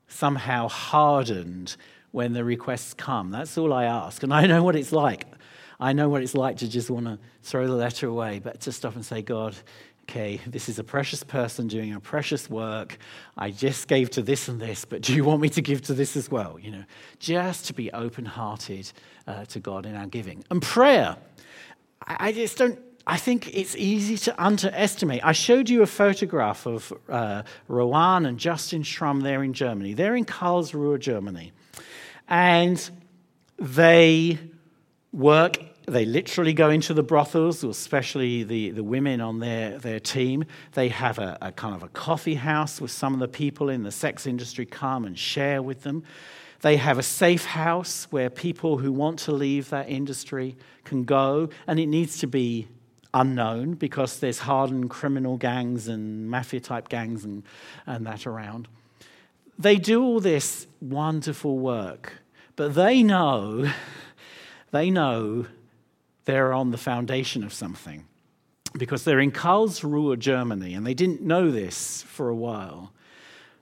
somehow 0.08 0.68
hardened 0.68 1.76
when 2.12 2.34
the 2.34 2.44
requests 2.44 2.94
come. 2.94 3.32
That's 3.32 3.58
all 3.58 3.74
I 3.74 3.86
ask. 3.86 4.24
And 4.24 4.34
I 4.34 4.46
know 4.46 4.64
what 4.64 4.76
it's 4.76 4.92
like. 4.92 5.26
I 5.80 5.94
know 5.94 6.10
what 6.10 6.24
it's 6.24 6.34
like 6.34 6.58
to 6.58 6.68
just 6.68 6.90
want 6.90 7.06
to 7.06 7.20
throw 7.44 7.68
the 7.68 7.76
letter 7.76 8.08
away, 8.08 8.40
but 8.40 8.62
to 8.62 8.72
stop 8.72 8.96
and 8.96 9.06
say, 9.06 9.22
God, 9.22 9.56
okay, 10.10 10.40
this 10.48 10.70
is 10.70 10.80
a 10.80 10.84
precious 10.84 11.24
person 11.24 11.68
doing 11.68 11.94
a 11.94 12.00
precious 12.00 12.50
work. 12.50 12.98
I 13.38 13.52
just 13.52 13.88
gave 13.88 14.10
to 14.12 14.22
this 14.22 14.48
and 14.48 14.60
this, 14.60 14.86
but 14.86 15.02
do 15.02 15.14
you 15.14 15.24
want 15.24 15.42
me 15.42 15.50
to 15.50 15.62
give 15.62 15.82
to 15.84 15.94
this 15.94 16.16
as 16.16 16.32
well? 16.32 16.58
You 16.60 16.72
know, 16.72 16.84
just 17.20 17.66
to 17.68 17.74
be 17.74 17.92
open 17.92 18.26
hearted 18.26 18.92
uh, 19.28 19.46
to 19.46 19.60
God 19.60 19.86
in 19.86 19.96
our 19.96 20.08
giving. 20.08 20.44
And 20.50 20.62
prayer. 20.62 21.18
I, 22.08 22.18
I 22.20 22.32
just 22.32 22.58
don't 22.58 22.80
I 23.10 23.16
think 23.16 23.56
it's 23.56 23.74
easy 23.78 24.18
to 24.18 24.44
underestimate. 24.44 25.22
I 25.24 25.32
showed 25.32 25.70
you 25.70 25.82
a 25.82 25.88
photograph 25.88 26.66
of 26.66 26.92
uh, 27.08 27.44
Rowan 27.70 28.26
and 28.26 28.38
Justin 28.38 28.84
Schramm 28.84 29.22
there 29.22 29.44
in 29.44 29.54
Germany. 29.54 29.94
They're 29.94 30.18
in 30.18 30.26
Karlsruhe, 30.26 31.00
Germany. 31.00 31.54
And 32.28 32.90
they 33.58 34.38
work, 35.14 35.58
they 35.86 36.04
literally 36.04 36.52
go 36.52 36.70
into 36.70 36.94
the 36.94 37.02
brothels, 37.02 37.64
especially 37.64 38.44
the, 38.44 38.72
the 38.72 38.84
women 38.84 39.22
on 39.22 39.40
their, 39.40 39.80
their 39.80 40.02
team. 40.02 40.44
They 40.74 40.90
have 40.90 41.18
a, 41.18 41.38
a 41.42 41.54
kind 41.54 41.76
of 41.76 41.84
a 41.84 41.88
coffee 41.88 42.36
house 42.36 42.82
with 42.82 42.92
some 42.92 43.14
of 43.14 43.22
the 43.22 43.30
people 43.30 43.70
in 43.70 43.84
the 43.84 43.92
sex 43.92 44.28
industry 44.28 44.66
come 44.66 45.06
and 45.06 45.18
share 45.18 45.62
with 45.62 45.84
them. 45.84 46.04
They 46.60 46.76
have 46.76 46.98
a 46.98 47.04
safe 47.04 47.46
house 47.46 48.06
where 48.10 48.30
people 48.30 48.80
who 48.80 48.92
want 48.92 49.20
to 49.20 49.32
leave 49.32 49.70
that 49.70 49.88
industry 49.88 50.58
can 50.84 51.06
go, 51.06 51.48
and 51.68 51.80
it 51.80 51.86
needs 51.86 52.18
to 52.18 52.28
be 52.28 52.68
unknown 53.20 53.74
because 53.74 54.20
there's 54.20 54.40
hardened 54.40 54.90
criminal 54.90 55.38
gangs 55.38 55.88
and 55.88 56.30
mafia 56.30 56.60
type 56.60 56.90
gangs 56.90 57.24
and, 57.24 57.44
and 57.86 58.06
that 58.06 58.28
around. 58.28 58.68
They 59.58 59.78
do 59.78 60.04
all 60.04 60.20
this 60.20 60.68
wonderful 60.80 61.58
work, 61.58 62.14
but 62.56 62.76
they 62.76 63.02
know, 63.02 63.72
they 64.72 64.92
know 64.92 65.48
they're 66.26 66.54
on 66.54 66.72
the 66.72 66.78
foundation 66.78 67.44
of 67.44 67.54
something 67.54 68.06
because 68.78 69.04
they're 69.04 69.20
in 69.20 69.32
Karlsruhe, 69.32 70.20
Germany, 70.20 70.74
and 70.74 70.86
they 70.86 70.94
didn't 70.94 71.22
know 71.22 71.50
this 71.50 72.04
for 72.04 72.30
a 72.30 72.36
while. 72.36 72.92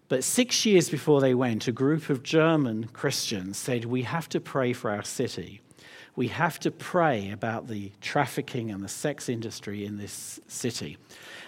But 0.09 0.23
six 0.23 0.65
years 0.65 0.89
before 0.89 1.21
they 1.21 1.33
went, 1.33 1.67
a 1.67 1.71
group 1.71 2.09
of 2.09 2.21
German 2.21 2.85
Christians 2.87 3.57
said, 3.57 3.85
We 3.85 4.03
have 4.03 4.27
to 4.29 4.39
pray 4.39 4.73
for 4.73 4.91
our 4.91 5.03
city 5.03 5.61
we 6.15 6.29
have 6.29 6.59
to 6.59 6.71
pray 6.71 7.31
about 7.31 7.67
the 7.67 7.91
trafficking 7.99 8.71
and 8.71 8.83
the 8.83 8.87
sex 8.87 9.27
industry 9.27 9.85
in 9.85 9.97
this 9.97 10.39
city. 10.47 10.97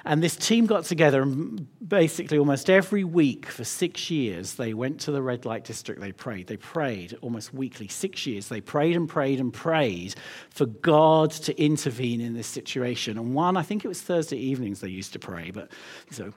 And 0.03 0.21
this 0.21 0.35
team 0.35 0.65
got 0.65 0.83
together, 0.83 1.21
and 1.21 1.67
basically, 1.85 2.37
almost 2.37 2.69
every 2.69 3.03
week 3.03 3.45
for 3.45 3.63
six 3.63 4.09
years, 4.09 4.55
they 4.55 4.73
went 4.73 4.99
to 5.01 5.11
the 5.11 5.21
red 5.21 5.45
light 5.45 5.63
district. 5.63 6.01
They 6.01 6.11
prayed. 6.11 6.47
They 6.47 6.57
prayed 6.57 7.17
almost 7.21 7.53
weekly, 7.53 7.87
six 7.87 8.25
years. 8.25 8.47
They 8.47 8.61
prayed 8.61 8.95
and 8.95 9.07
prayed 9.07 9.39
and 9.39 9.53
prayed 9.53 10.15
for 10.49 10.65
God 10.65 11.31
to 11.31 11.61
intervene 11.61 12.21
in 12.21 12.33
this 12.33 12.47
situation. 12.47 13.17
And 13.17 13.33
one, 13.33 13.57
I 13.57 13.63
think 13.63 13.85
it 13.85 13.89
was 13.89 14.01
Thursday 14.01 14.37
evenings 14.37 14.81
they 14.81 14.89
used 14.89 15.13
to 15.13 15.19
pray. 15.19 15.51
But 15.51 15.71
so 16.11 16.33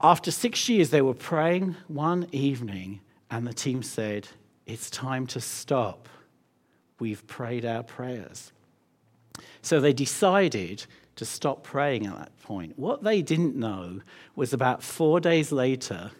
after 0.00 0.30
six 0.30 0.68
years, 0.68 0.90
they 0.90 1.02
were 1.02 1.14
praying 1.14 1.76
one 1.88 2.26
evening, 2.32 3.00
and 3.30 3.46
the 3.46 3.54
team 3.54 3.82
said, 3.82 4.28
It's 4.66 4.90
time 4.90 5.26
to 5.28 5.40
stop 5.40 6.08
we've 6.98 7.26
prayed 7.26 7.64
our 7.64 7.82
prayers. 7.82 8.52
So 9.62 9.80
they 9.80 9.92
decided 9.92 10.86
to 11.16 11.24
stop 11.24 11.62
praying 11.62 12.06
at 12.06 12.16
that 12.16 12.40
point. 12.42 12.78
What 12.78 13.02
they 13.02 13.22
didn't 13.22 13.56
know 13.56 14.00
was 14.34 14.52
about 14.52 14.82
four 14.82 15.20
days 15.20 15.52
later, 15.52 16.10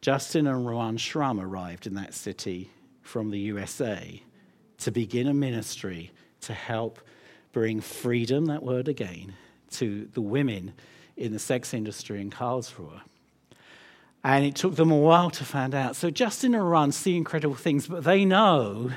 Justin 0.00 0.46
and 0.46 0.66
Rowan 0.66 0.96
Schramm 0.96 1.40
arrived 1.40 1.86
in 1.86 1.94
that 1.94 2.14
city 2.14 2.70
from 3.02 3.30
the 3.30 3.38
USA 3.40 4.22
to 4.78 4.90
begin 4.90 5.26
a 5.26 5.34
ministry 5.34 6.12
to 6.42 6.54
help 6.54 7.00
bring 7.52 7.80
freedom, 7.80 8.46
that 8.46 8.62
word 8.62 8.86
again, 8.86 9.34
to 9.70 10.08
the 10.12 10.20
women 10.20 10.72
in 11.16 11.32
the 11.32 11.38
sex 11.38 11.74
industry 11.74 12.20
in 12.20 12.30
Karlsruhe. 12.30 13.00
And 14.22 14.44
it 14.44 14.54
took 14.54 14.76
them 14.76 14.90
a 14.90 14.96
while 14.96 15.30
to 15.30 15.44
find 15.44 15.74
out. 15.74 15.96
So 15.96 16.10
Justin 16.10 16.54
and 16.54 16.68
Rowan 16.68 16.92
see 16.92 17.16
incredible 17.16 17.56
things, 17.56 17.86
but 17.86 18.04
they 18.04 18.24
know 18.24 18.92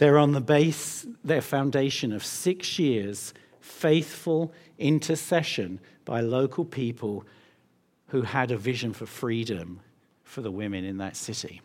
they're 0.00 0.16
on 0.16 0.32
the 0.32 0.40
base, 0.40 1.06
their 1.22 1.42
foundation 1.42 2.10
of 2.10 2.24
six 2.24 2.78
years 2.78 3.34
faithful 3.60 4.50
intercession 4.78 5.78
by 6.06 6.22
local 6.22 6.64
people 6.64 7.22
who 8.06 8.22
had 8.22 8.50
a 8.50 8.56
vision 8.56 8.94
for 8.94 9.04
freedom 9.04 9.78
for 10.24 10.40
the 10.40 10.50
women 10.50 10.84
in 10.84 10.96
that 10.96 11.16
city. 11.16 11.60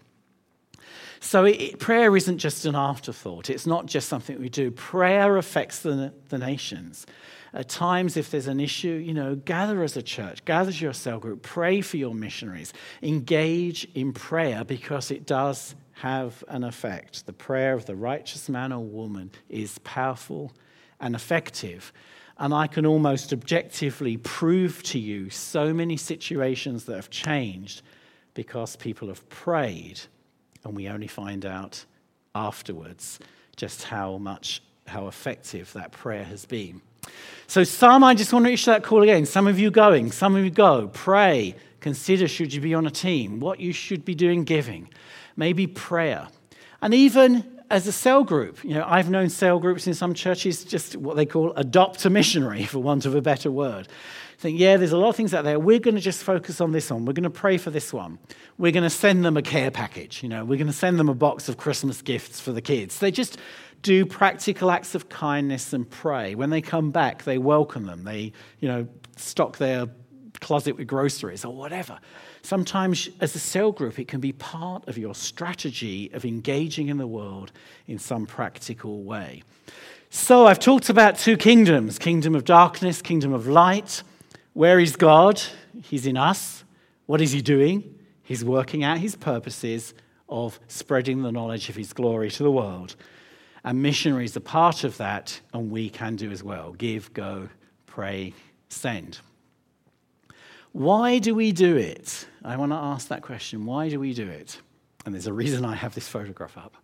So 1.22 1.46
it, 1.46 1.80
prayer 1.80 2.14
isn't 2.18 2.40
just 2.40 2.66
an 2.66 2.76
afterthought. 2.76 3.50
It's 3.50 3.66
not 3.66 3.86
just 3.86 4.10
something 4.10 4.38
we 4.38 4.50
do. 4.50 4.70
Prayer 4.70 5.38
affects 5.38 5.80
the, 5.80 6.14
the 6.28 6.38
nations. 6.38 7.06
At 7.54 7.70
times, 7.70 8.18
if 8.18 8.32
there's 8.32 8.48
an 8.48 8.60
issue, 8.60 9.02
you 9.02 9.14
know, 9.14 9.36
gather 9.36 9.82
as 9.82 9.96
a 9.96 10.02
church, 10.02 10.44
gather 10.44 10.68
as 10.68 10.82
your 10.82 10.92
cell 10.92 11.20
group, 11.20 11.42
pray 11.42 11.80
for 11.80 11.96
your 11.96 12.14
missionaries, 12.14 12.74
engage 13.02 13.88
in 13.96 14.12
prayer 14.12 14.66
because 14.66 15.10
it 15.10 15.26
does 15.26 15.74
have 15.96 16.43
an 16.50 16.64
effect. 16.64 17.26
The 17.26 17.34
prayer 17.34 17.74
of 17.74 17.86
the 17.86 17.96
righteous 17.96 18.50
man 18.50 18.74
or 18.74 18.84
woman 18.84 19.32
is 19.50 19.78
powerful 19.80 20.52
and 21.00 21.16
effective. 21.16 21.93
And 22.38 22.54
I 22.54 22.68
can 22.68 22.86
almost 22.86 23.32
objectively 23.32 24.18
prove 24.18 24.84
to 24.84 25.00
you 25.00 25.30
so 25.30 25.74
many 25.74 25.96
situations 25.96 26.84
that 26.86 26.96
have 26.96 27.10
changed 27.10 27.82
because 28.34 28.76
people 28.76 29.08
have 29.08 29.28
prayed, 29.30 30.02
and 30.66 30.76
we 30.76 30.89
only 30.89 31.08
find 31.08 31.46
out 31.46 31.86
afterwards 32.34 33.20
just 33.56 33.84
how 33.84 34.18
much, 34.18 34.62
how 34.88 35.08
effective 35.08 35.72
that 35.74 35.93
prayer 35.93 36.26
has 36.26 36.46
been. 36.46 36.82
So, 37.48 37.64
some, 37.64 38.04
I 38.04 38.16
just 38.16 38.34
want 38.34 38.46
to 38.48 38.52
issue 38.52 38.72
that 38.72 38.84
call 38.84 39.04
again. 39.04 39.26
Some 39.26 39.48
of 39.48 39.58
you 39.58 39.72
going, 39.72 40.12
some 40.12 40.36
of 40.36 40.43
you 40.43 40.50
go, 40.50 40.89
pray, 40.91 41.56
consider 41.80 42.28
should 42.28 42.54
you 42.54 42.60
be 42.60 42.74
on 42.74 42.86
a 42.86 42.91
team, 42.91 43.39
what 43.39 43.62
you 43.62 43.72
should 43.72 44.04
be 44.04 44.16
doing 44.16 44.43
giving 44.43 44.89
maybe 45.36 45.68
prayer. 45.68 46.28
And 46.82 46.94
even 46.94 47.44
as 47.70 47.88
a 47.88 47.92
cell 47.92 48.24
group, 48.24 48.64
you 48.64 48.76
know, 48.76 48.86
I've 48.88 49.10
known 49.10 49.30
cell 49.30 49.60
groups 49.60 49.88
in 49.88 49.94
some 49.94 50.14
churches 50.14 50.64
just 50.64 50.96
what 50.96 51.16
they 51.16 51.26
call 51.26 51.52
adopt 51.54 52.06
a 52.06 52.10
missionary, 52.10 52.66
for 52.66 52.80
want 52.80 53.06
of 53.06 53.16
a 53.16 53.22
better 53.22 53.52
word. 53.52 53.88
Think, 54.38 54.60
yeah, 54.60 54.76
there's 54.76 54.92
a 54.92 54.98
lot 54.98 55.10
of 55.10 55.16
things 55.16 55.34
out 55.34 55.46
there. 55.46 55.58
We're 55.58 55.80
going 55.80 55.96
to 55.96 56.02
just 56.02 56.22
focus 56.22 56.60
on 56.60 56.74
this 56.74 56.92
one. 56.92 57.06
We're 57.06 57.14
going 57.14 57.24
to 57.24 57.30
pray 57.30 57.58
for 57.58 57.72
this 57.72 57.94
one. 57.94 58.20
We're 58.58 58.74
going 58.74 58.84
to 58.84 58.90
send 58.90 59.24
them 59.24 59.38
a 59.38 59.42
care 59.42 59.72
package. 59.72 60.22
You 60.22 60.30
know, 60.30 60.44
we're 60.44 60.58
going 60.58 60.68
to 60.68 60.74
send 60.74 61.00
them 61.00 61.08
a 61.08 61.16
box 61.16 61.48
of 61.48 61.58
Christmas 61.58 62.02
gifts 62.02 62.42
for 62.42 62.52
the 62.52 62.62
kids. 62.62 63.00
They 63.00 63.12
just 63.12 63.38
do 63.82 64.06
practical 64.06 64.72
acts 64.72 64.94
of 64.94 65.08
kindness 65.08 65.72
and 65.72 65.90
pray. 65.90 66.36
When 66.36 66.50
they 66.50 66.62
come 66.62 66.92
back, 66.92 67.24
they 67.24 67.38
welcome 67.38 67.86
them. 67.86 68.04
They, 68.04 68.34
you 68.60 68.68
know, 68.68 68.88
stock 69.16 69.58
their 69.58 69.88
closet 70.42 70.76
with 70.76 70.88
groceries 70.88 71.46
or 71.46 71.56
whatever. 71.56 71.98
Sometimes, 72.46 73.10
as 73.20 73.36
a 73.36 73.39
cell 73.39 73.72
group, 73.72 73.98
it 73.98 74.08
can 74.08 74.20
be 74.20 74.32
part 74.32 74.88
of 74.88 75.00
your 75.00 75.16
strategy 75.16 76.12
of 76.14 76.24
engaging 76.26 76.89
in 76.89 77.00
the 77.00 77.08
world 77.08 77.52
in 77.88 77.98
some 77.98 78.28
practical 78.28 79.02
way. 79.02 79.41
So, 80.12 80.46
I've 80.46 80.60
talked 80.60 80.89
about 80.89 81.18
two 81.18 81.38
kingdoms 81.38 81.98
kingdom 81.98 82.36
of 82.36 82.46
darkness, 82.46 83.02
kingdom 83.02 83.34
of 83.34 83.48
light. 83.48 84.04
Where 84.54 84.80
is 84.80 84.96
God? 84.96 85.41
He's 85.82 86.06
in 86.06 86.18
us. 86.18 86.64
What 87.08 87.20
is 87.20 87.32
He 87.32 87.41
doing? 87.41 87.96
He's 88.22 88.46
working 88.46 88.84
out 88.84 89.00
His 89.00 89.16
purposes 89.16 89.96
of 90.30 90.60
spreading 90.68 91.24
the 91.24 91.32
knowledge 91.32 91.70
of 91.70 91.76
His 91.76 91.93
glory 91.93 92.30
to 92.30 92.43
the 92.43 92.52
world. 92.52 92.96
And 93.64 93.82
missionaries 93.82 94.38
are 94.38 94.41
part 94.41 94.84
of 94.84 94.98
that, 94.98 95.41
and 95.52 95.72
we 95.72 95.89
can 95.89 96.16
do 96.16 96.30
as 96.30 96.43
well 96.43 96.74
give, 96.74 97.12
go, 97.12 97.50
pray, 97.88 98.36
send. 98.70 99.20
Why 100.76 101.20
do 101.20 101.34
we 101.34 101.54
do 101.54 101.78
it? 101.78 102.28
I 102.44 102.58
want 102.58 102.74
to 102.74 102.76
ask 102.76 103.08
that 103.08 103.22
question. 103.22 103.66
Why 103.66 103.88
do 103.88 103.98
we 103.98 104.14
do 104.14 104.28
it? 104.28 104.60
And 105.06 105.16
there's 105.16 105.26
a 105.26 105.32
reason 105.32 105.64
I 105.64 105.74
have 105.74 105.96
this 105.96 106.10
photograph 106.10 106.58
up. 106.58 106.76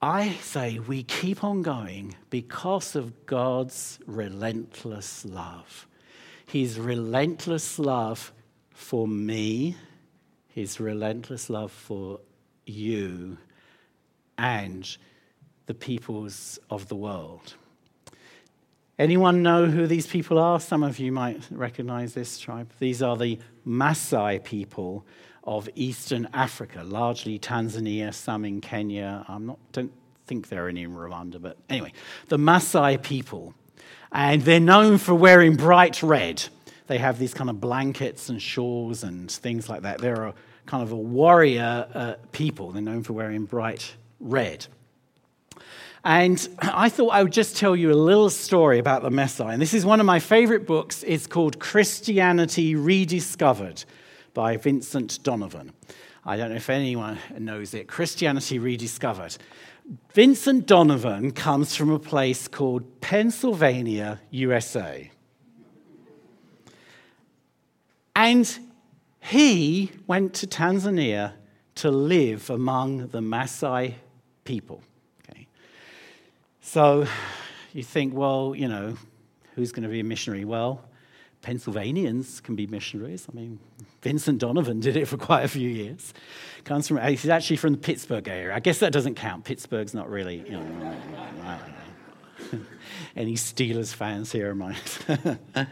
I 0.00 0.30
say 0.40 0.78
we 0.78 1.02
keep 1.02 1.44
on 1.44 1.60
going 1.60 2.16
because 2.30 2.96
of 2.96 3.26
God's 3.26 3.98
relentless 4.06 5.26
love. 5.26 5.86
His 6.46 6.80
relentless 6.80 7.78
love 7.78 8.32
for 8.70 9.06
me, 9.06 9.76
His 10.48 10.80
relentless 10.80 11.50
love 11.50 11.72
for 11.72 12.20
you, 12.64 13.36
and 14.38 14.96
the 15.66 15.74
peoples 15.74 16.58
of 16.70 16.88
the 16.88 16.96
world. 16.96 17.56
Anyone 19.00 19.42
know 19.42 19.64
who 19.64 19.86
these 19.86 20.06
people 20.06 20.38
are? 20.38 20.60
Some 20.60 20.82
of 20.82 20.98
you 20.98 21.10
might 21.10 21.42
recognize 21.50 22.12
this 22.12 22.38
tribe. 22.38 22.70
These 22.80 23.00
are 23.00 23.16
the 23.16 23.38
Maasai 23.66 24.44
people 24.44 25.06
of 25.42 25.70
Eastern 25.74 26.28
Africa, 26.34 26.82
largely 26.84 27.38
Tanzania, 27.38 28.12
some 28.12 28.44
in 28.44 28.60
Kenya. 28.60 29.24
I 29.26 29.38
don't 29.72 29.92
think 30.26 30.50
there 30.50 30.66
are 30.66 30.68
any 30.68 30.82
in 30.82 30.94
Rwanda, 30.94 31.40
but 31.40 31.56
anyway, 31.70 31.94
the 32.28 32.36
Maasai 32.36 33.02
people. 33.02 33.54
And 34.12 34.42
they're 34.42 34.60
known 34.60 34.98
for 34.98 35.14
wearing 35.14 35.56
bright 35.56 36.02
red. 36.02 36.44
They 36.86 36.98
have 36.98 37.18
these 37.18 37.32
kind 37.32 37.48
of 37.48 37.58
blankets 37.58 38.28
and 38.28 38.40
shawls 38.42 39.02
and 39.02 39.30
things 39.30 39.66
like 39.70 39.80
that. 39.80 40.02
They're 40.02 40.26
a 40.26 40.34
kind 40.66 40.82
of 40.82 40.92
a 40.92 40.96
warrior 40.96 41.88
uh, 41.94 42.14
people. 42.32 42.72
They're 42.72 42.82
known 42.82 43.02
for 43.02 43.14
wearing 43.14 43.46
bright 43.46 43.94
red. 44.20 44.66
And 46.04 46.48
I 46.60 46.88
thought 46.88 47.10
I 47.10 47.22
would 47.22 47.32
just 47.32 47.56
tell 47.56 47.76
you 47.76 47.92
a 47.92 47.94
little 47.94 48.30
story 48.30 48.78
about 48.78 49.02
the 49.02 49.10
Maasai. 49.10 49.52
And 49.52 49.60
this 49.60 49.74
is 49.74 49.84
one 49.84 50.00
of 50.00 50.06
my 50.06 50.18
favorite 50.18 50.66
books. 50.66 51.04
It's 51.06 51.26
called 51.26 51.58
Christianity 51.58 52.74
Rediscovered 52.74 53.84
by 54.32 54.56
Vincent 54.56 55.22
Donovan. 55.22 55.72
I 56.24 56.36
don't 56.36 56.50
know 56.50 56.56
if 56.56 56.70
anyone 56.70 57.18
knows 57.38 57.74
it. 57.74 57.86
Christianity 57.86 58.58
Rediscovered. 58.58 59.36
Vincent 60.12 60.66
Donovan 60.66 61.32
comes 61.32 61.74
from 61.76 61.90
a 61.90 61.98
place 61.98 62.48
called 62.48 63.00
Pennsylvania, 63.00 64.20
USA. 64.30 65.10
And 68.14 68.58
he 69.20 69.90
went 70.06 70.34
to 70.34 70.46
Tanzania 70.46 71.34
to 71.76 71.90
live 71.90 72.48
among 72.48 73.08
the 73.08 73.20
Maasai 73.20 73.94
people. 74.44 74.82
So 76.60 77.06
you 77.72 77.82
think, 77.82 78.14
well, 78.14 78.54
you 78.56 78.68
know, 78.68 78.96
who's 79.54 79.72
going 79.72 79.82
to 79.82 79.88
be 79.88 80.00
a 80.00 80.04
missionary? 80.04 80.44
Well, 80.44 80.82
Pennsylvanians 81.42 82.40
can 82.40 82.54
be 82.54 82.66
missionaries. 82.66 83.26
I 83.30 83.34
mean, 83.34 83.58
Vincent 84.02 84.38
Donovan 84.38 84.80
did 84.80 84.96
it 84.96 85.06
for 85.06 85.16
quite 85.16 85.44
a 85.44 85.48
few 85.48 85.68
years. 85.68 86.12
Comes 86.64 86.86
from, 86.86 86.98
he's 86.98 87.28
actually 87.28 87.56
from 87.56 87.72
the 87.72 87.78
Pittsburgh 87.78 88.28
area. 88.28 88.54
I 88.54 88.60
guess 88.60 88.78
that 88.80 88.92
doesn't 88.92 89.14
count. 89.14 89.44
Pittsburgh's 89.44 89.94
not 89.94 90.10
really, 90.10 90.38
you 90.38 90.52
know, 90.52 91.60
any 93.16 93.34
Steelers 93.34 93.94
fans 93.94 94.32
here? 94.32 94.50
Am 94.50 94.62
I? 94.62 94.76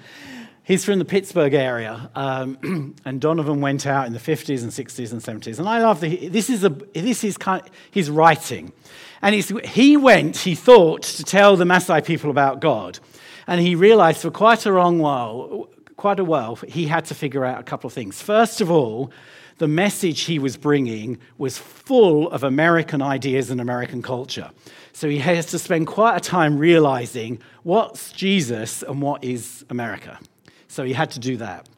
He's 0.68 0.84
from 0.84 0.98
the 0.98 1.06
Pittsburgh 1.06 1.54
area, 1.54 2.10
um, 2.14 2.94
and 3.06 3.20
Donovan 3.22 3.62
went 3.62 3.86
out 3.86 4.06
in 4.06 4.12
the 4.12 4.18
50s 4.18 4.62
and 4.62 4.70
60s 4.70 5.12
and 5.12 5.42
70s. 5.42 5.58
And 5.58 5.66
I 5.66 5.80
love 5.80 6.02
the, 6.02 6.28
this 6.28 6.50
is, 6.50 6.62
a, 6.62 6.68
this 6.68 7.24
is 7.24 7.38
kind 7.38 7.62
of 7.62 7.70
his 7.90 8.10
writing. 8.10 8.74
And 9.22 9.34
he 9.34 9.96
went, 9.96 10.36
he 10.36 10.54
thought, 10.54 11.04
to 11.04 11.24
tell 11.24 11.56
the 11.56 11.64
Maasai 11.64 12.04
people 12.04 12.30
about 12.30 12.60
God. 12.60 12.98
And 13.46 13.62
he 13.62 13.76
realized 13.76 14.20
for 14.20 14.30
quite 14.30 14.66
a 14.66 14.70
long 14.70 14.98
while, 14.98 15.70
quite 15.96 16.20
a 16.20 16.24
while, 16.24 16.56
he 16.56 16.86
had 16.86 17.06
to 17.06 17.14
figure 17.14 17.46
out 17.46 17.58
a 17.58 17.62
couple 17.64 17.88
of 17.88 17.94
things. 17.94 18.20
First 18.20 18.60
of 18.60 18.70
all, 18.70 19.10
the 19.56 19.68
message 19.68 20.20
he 20.24 20.38
was 20.38 20.58
bringing 20.58 21.16
was 21.38 21.56
full 21.56 22.30
of 22.30 22.44
American 22.44 23.00
ideas 23.00 23.48
and 23.48 23.58
American 23.58 24.02
culture. 24.02 24.50
So 24.92 25.08
he 25.08 25.20
has 25.20 25.46
to 25.46 25.58
spend 25.58 25.86
quite 25.86 26.18
a 26.18 26.20
time 26.20 26.58
realizing 26.58 27.40
what's 27.62 28.12
Jesus 28.12 28.82
and 28.82 29.00
what 29.00 29.24
is 29.24 29.64
America. 29.70 30.18
So 30.68 30.84
he 30.84 30.92
had 30.92 31.10
to 31.12 31.18
do 31.18 31.36
that. 31.38 31.68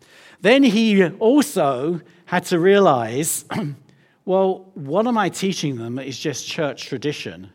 Then 0.40 0.62
he 0.62 1.04
also 1.04 2.00
had 2.26 2.44
to 2.46 2.58
realize 2.58 3.44
well, 4.24 4.70
what 4.74 5.06
am 5.06 5.18
I 5.18 5.28
teaching 5.28 5.76
them 5.76 5.98
is 5.98 6.18
just 6.18 6.46
church 6.46 6.86
tradition 6.86 7.50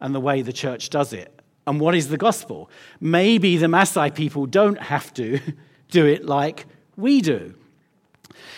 and 0.00 0.14
the 0.14 0.20
way 0.20 0.42
the 0.42 0.52
church 0.52 0.90
does 0.90 1.12
it. 1.12 1.40
And 1.66 1.80
what 1.80 1.94
is 1.94 2.08
the 2.08 2.16
gospel? 2.16 2.70
Maybe 3.00 3.56
the 3.56 3.66
Maasai 3.66 4.14
people 4.14 4.46
don't 4.46 4.80
have 4.80 5.12
to 5.14 5.40
do 5.90 6.06
it 6.06 6.24
like 6.24 6.66
we 6.96 7.20
do. 7.20 7.54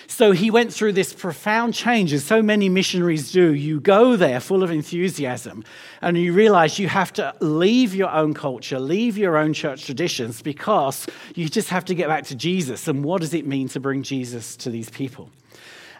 So 0.06 0.32
he 0.32 0.50
went 0.50 0.72
through 0.72 0.92
this 0.92 1.12
profound 1.12 1.74
change, 1.74 2.12
as 2.12 2.24
so 2.24 2.42
many 2.42 2.68
missionaries 2.68 3.32
do. 3.32 3.52
You 3.54 3.80
go 3.80 4.16
there 4.16 4.40
full 4.40 4.62
of 4.62 4.70
enthusiasm, 4.70 5.64
and 6.00 6.16
you 6.18 6.32
realize 6.32 6.78
you 6.78 6.88
have 6.88 7.12
to 7.14 7.34
leave 7.40 7.94
your 7.94 8.10
own 8.10 8.34
culture, 8.34 8.78
leave 8.78 9.16
your 9.16 9.36
own 9.36 9.52
church 9.52 9.86
traditions, 9.86 10.42
because 10.42 11.06
you 11.34 11.48
just 11.48 11.70
have 11.70 11.84
to 11.86 11.94
get 11.94 12.08
back 12.08 12.24
to 12.24 12.34
Jesus. 12.34 12.88
And 12.88 13.04
what 13.04 13.20
does 13.20 13.34
it 13.34 13.46
mean 13.46 13.68
to 13.68 13.80
bring 13.80 14.02
Jesus 14.02 14.56
to 14.56 14.70
these 14.70 14.90
people? 14.90 15.30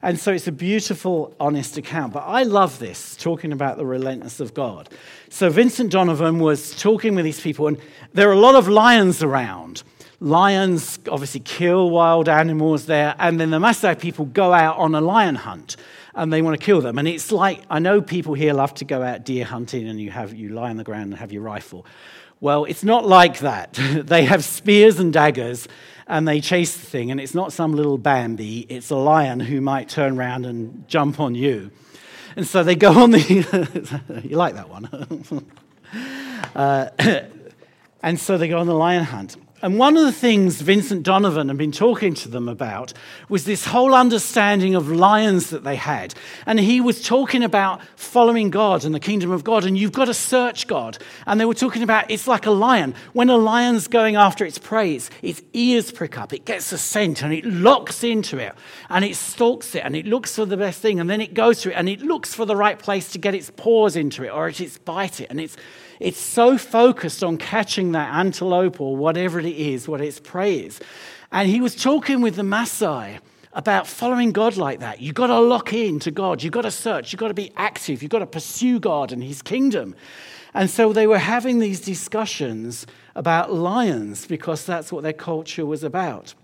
And 0.04 0.18
so 0.18 0.32
it's 0.32 0.48
a 0.48 0.52
beautiful, 0.52 1.32
honest 1.38 1.78
account. 1.78 2.12
But 2.12 2.24
I 2.26 2.42
love 2.42 2.80
this, 2.80 3.14
talking 3.16 3.52
about 3.52 3.76
the 3.76 3.86
relentlessness 3.86 4.40
of 4.40 4.52
God. 4.52 4.88
So 5.30 5.48
Vincent 5.48 5.92
Donovan 5.92 6.40
was 6.40 6.74
talking 6.74 7.14
with 7.14 7.24
these 7.24 7.40
people, 7.40 7.68
and 7.68 7.78
there 8.12 8.28
are 8.28 8.32
a 8.32 8.40
lot 8.40 8.56
of 8.56 8.66
lions 8.66 9.22
around. 9.22 9.84
Lions 10.22 11.00
obviously 11.10 11.40
kill 11.40 11.90
wild 11.90 12.28
animals 12.28 12.86
there, 12.86 13.16
and 13.18 13.40
then 13.40 13.50
the 13.50 13.58
Maasai 13.58 13.98
people 13.98 14.24
go 14.26 14.52
out 14.52 14.78
on 14.78 14.94
a 14.94 15.00
lion 15.00 15.34
hunt 15.34 15.76
and 16.14 16.32
they 16.32 16.42
want 16.42 16.58
to 16.58 16.64
kill 16.64 16.80
them. 16.80 16.96
And 16.96 17.08
it's 17.08 17.32
like 17.32 17.62
I 17.68 17.80
know 17.80 18.00
people 18.00 18.34
here 18.34 18.54
love 18.54 18.72
to 18.74 18.84
go 18.84 19.02
out 19.02 19.24
deer 19.24 19.44
hunting 19.44 19.88
and 19.88 20.00
you 20.00 20.12
have 20.12 20.32
you 20.32 20.50
lie 20.50 20.70
on 20.70 20.76
the 20.76 20.84
ground 20.84 21.10
and 21.10 21.16
have 21.16 21.32
your 21.32 21.42
rifle. 21.42 21.84
Well, 22.40 22.66
it's 22.66 22.84
not 22.84 23.04
like 23.04 23.40
that. 23.40 23.72
they 23.94 24.24
have 24.24 24.44
spears 24.44 25.00
and 25.00 25.12
daggers 25.12 25.66
and 26.06 26.28
they 26.28 26.40
chase 26.40 26.76
the 26.76 26.86
thing, 26.86 27.10
and 27.10 27.20
it's 27.20 27.34
not 27.34 27.52
some 27.52 27.74
little 27.74 27.98
Bambi, 27.98 28.66
it's 28.68 28.90
a 28.90 28.96
lion 28.96 29.40
who 29.40 29.60
might 29.60 29.88
turn 29.88 30.18
around 30.18 30.46
and 30.46 30.86
jump 30.86 31.18
on 31.18 31.34
you. 31.34 31.72
And 32.36 32.46
so 32.46 32.62
they 32.62 32.76
go 32.76 32.92
on 32.92 33.10
the. 33.10 34.22
you 34.24 34.36
like 34.36 34.54
that 34.54 34.68
one? 34.68 35.46
uh, 36.54 36.90
and 38.02 38.20
so 38.20 38.38
they 38.38 38.46
go 38.46 38.58
on 38.58 38.66
the 38.68 38.74
lion 38.74 39.04
hunt. 39.04 39.36
And 39.62 39.78
one 39.78 39.96
of 39.96 40.04
the 40.04 40.12
things 40.12 40.60
Vincent 40.60 41.04
Donovan 41.04 41.46
had 41.46 41.56
been 41.56 41.70
talking 41.70 42.14
to 42.14 42.28
them 42.28 42.48
about 42.48 42.92
was 43.28 43.44
this 43.44 43.64
whole 43.64 43.94
understanding 43.94 44.74
of 44.74 44.90
lions 44.90 45.50
that 45.50 45.62
they 45.62 45.76
had. 45.76 46.14
And 46.46 46.58
he 46.58 46.80
was 46.80 47.00
talking 47.00 47.44
about 47.44 47.80
following 47.94 48.50
God 48.50 48.84
and 48.84 48.92
the 48.92 48.98
kingdom 48.98 49.30
of 49.30 49.44
God, 49.44 49.64
and 49.64 49.78
you've 49.78 49.92
got 49.92 50.06
to 50.06 50.14
search 50.14 50.66
God. 50.66 50.98
And 51.26 51.40
they 51.40 51.44
were 51.44 51.54
talking 51.54 51.84
about 51.84 52.10
it's 52.10 52.26
like 52.26 52.44
a 52.44 52.50
lion. 52.50 52.96
When 53.12 53.30
a 53.30 53.36
lion's 53.36 53.86
going 53.86 54.16
after 54.16 54.44
its 54.44 54.58
prey, 54.58 54.98
its, 55.22 55.42
ears 55.52 55.92
prick 55.92 56.18
up, 56.18 56.32
it 56.32 56.44
gets 56.44 56.72
a 56.72 56.78
scent, 56.78 57.22
and 57.22 57.32
it 57.32 57.44
locks 57.44 58.02
into 58.02 58.38
it, 58.38 58.54
and 58.88 59.04
it 59.04 59.14
stalks 59.14 59.76
it, 59.76 59.84
and 59.84 59.94
it 59.94 60.06
looks 60.06 60.34
for 60.34 60.44
the 60.44 60.56
best 60.56 60.80
thing, 60.80 60.98
and 60.98 61.08
then 61.08 61.20
it 61.20 61.34
goes 61.34 61.60
to 61.60 61.70
it, 61.70 61.74
and 61.74 61.88
it 61.88 62.00
looks 62.00 62.34
for 62.34 62.44
the 62.46 62.56
right 62.56 62.78
place 62.78 63.12
to 63.12 63.18
get 63.18 63.34
its 63.34 63.50
paws 63.50 63.94
into 63.94 64.24
it, 64.24 64.30
or 64.30 64.48
it's 64.48 64.78
bite 64.78 65.20
it, 65.20 65.28
and 65.30 65.40
it's 65.40 65.56
it's 66.02 66.20
so 66.20 66.58
focused 66.58 67.22
on 67.22 67.36
catching 67.36 67.92
that 67.92 68.12
antelope 68.12 68.80
or 68.80 68.96
whatever 68.96 69.38
it 69.38 69.46
is, 69.46 69.86
what 69.86 70.00
its 70.00 70.18
prey 70.18 70.56
is. 70.56 70.80
And 71.30 71.48
he 71.48 71.60
was 71.60 71.76
talking 71.76 72.20
with 72.20 72.34
the 72.34 72.42
Maasai 72.42 73.20
about 73.52 73.86
following 73.86 74.32
God 74.32 74.56
like 74.56 74.80
that. 74.80 75.00
You've 75.00 75.14
got 75.14 75.28
to 75.28 75.38
lock 75.38 75.72
in 75.72 76.00
to 76.00 76.10
God. 76.10 76.42
You've 76.42 76.52
got 76.52 76.62
to 76.62 76.72
search. 76.72 77.12
You've 77.12 77.20
got 77.20 77.28
to 77.28 77.34
be 77.34 77.52
active. 77.56 78.02
You've 78.02 78.10
got 78.10 78.18
to 78.18 78.26
pursue 78.26 78.80
God 78.80 79.12
and 79.12 79.22
his 79.22 79.42
kingdom. 79.42 79.94
And 80.54 80.68
so 80.68 80.92
they 80.92 81.06
were 81.06 81.18
having 81.18 81.60
these 81.60 81.80
discussions 81.80 82.84
about 83.14 83.52
lions 83.52 84.26
because 84.26 84.66
that's 84.66 84.90
what 84.90 85.04
their 85.04 85.12
culture 85.12 85.64
was 85.64 85.84
about. 85.84 86.34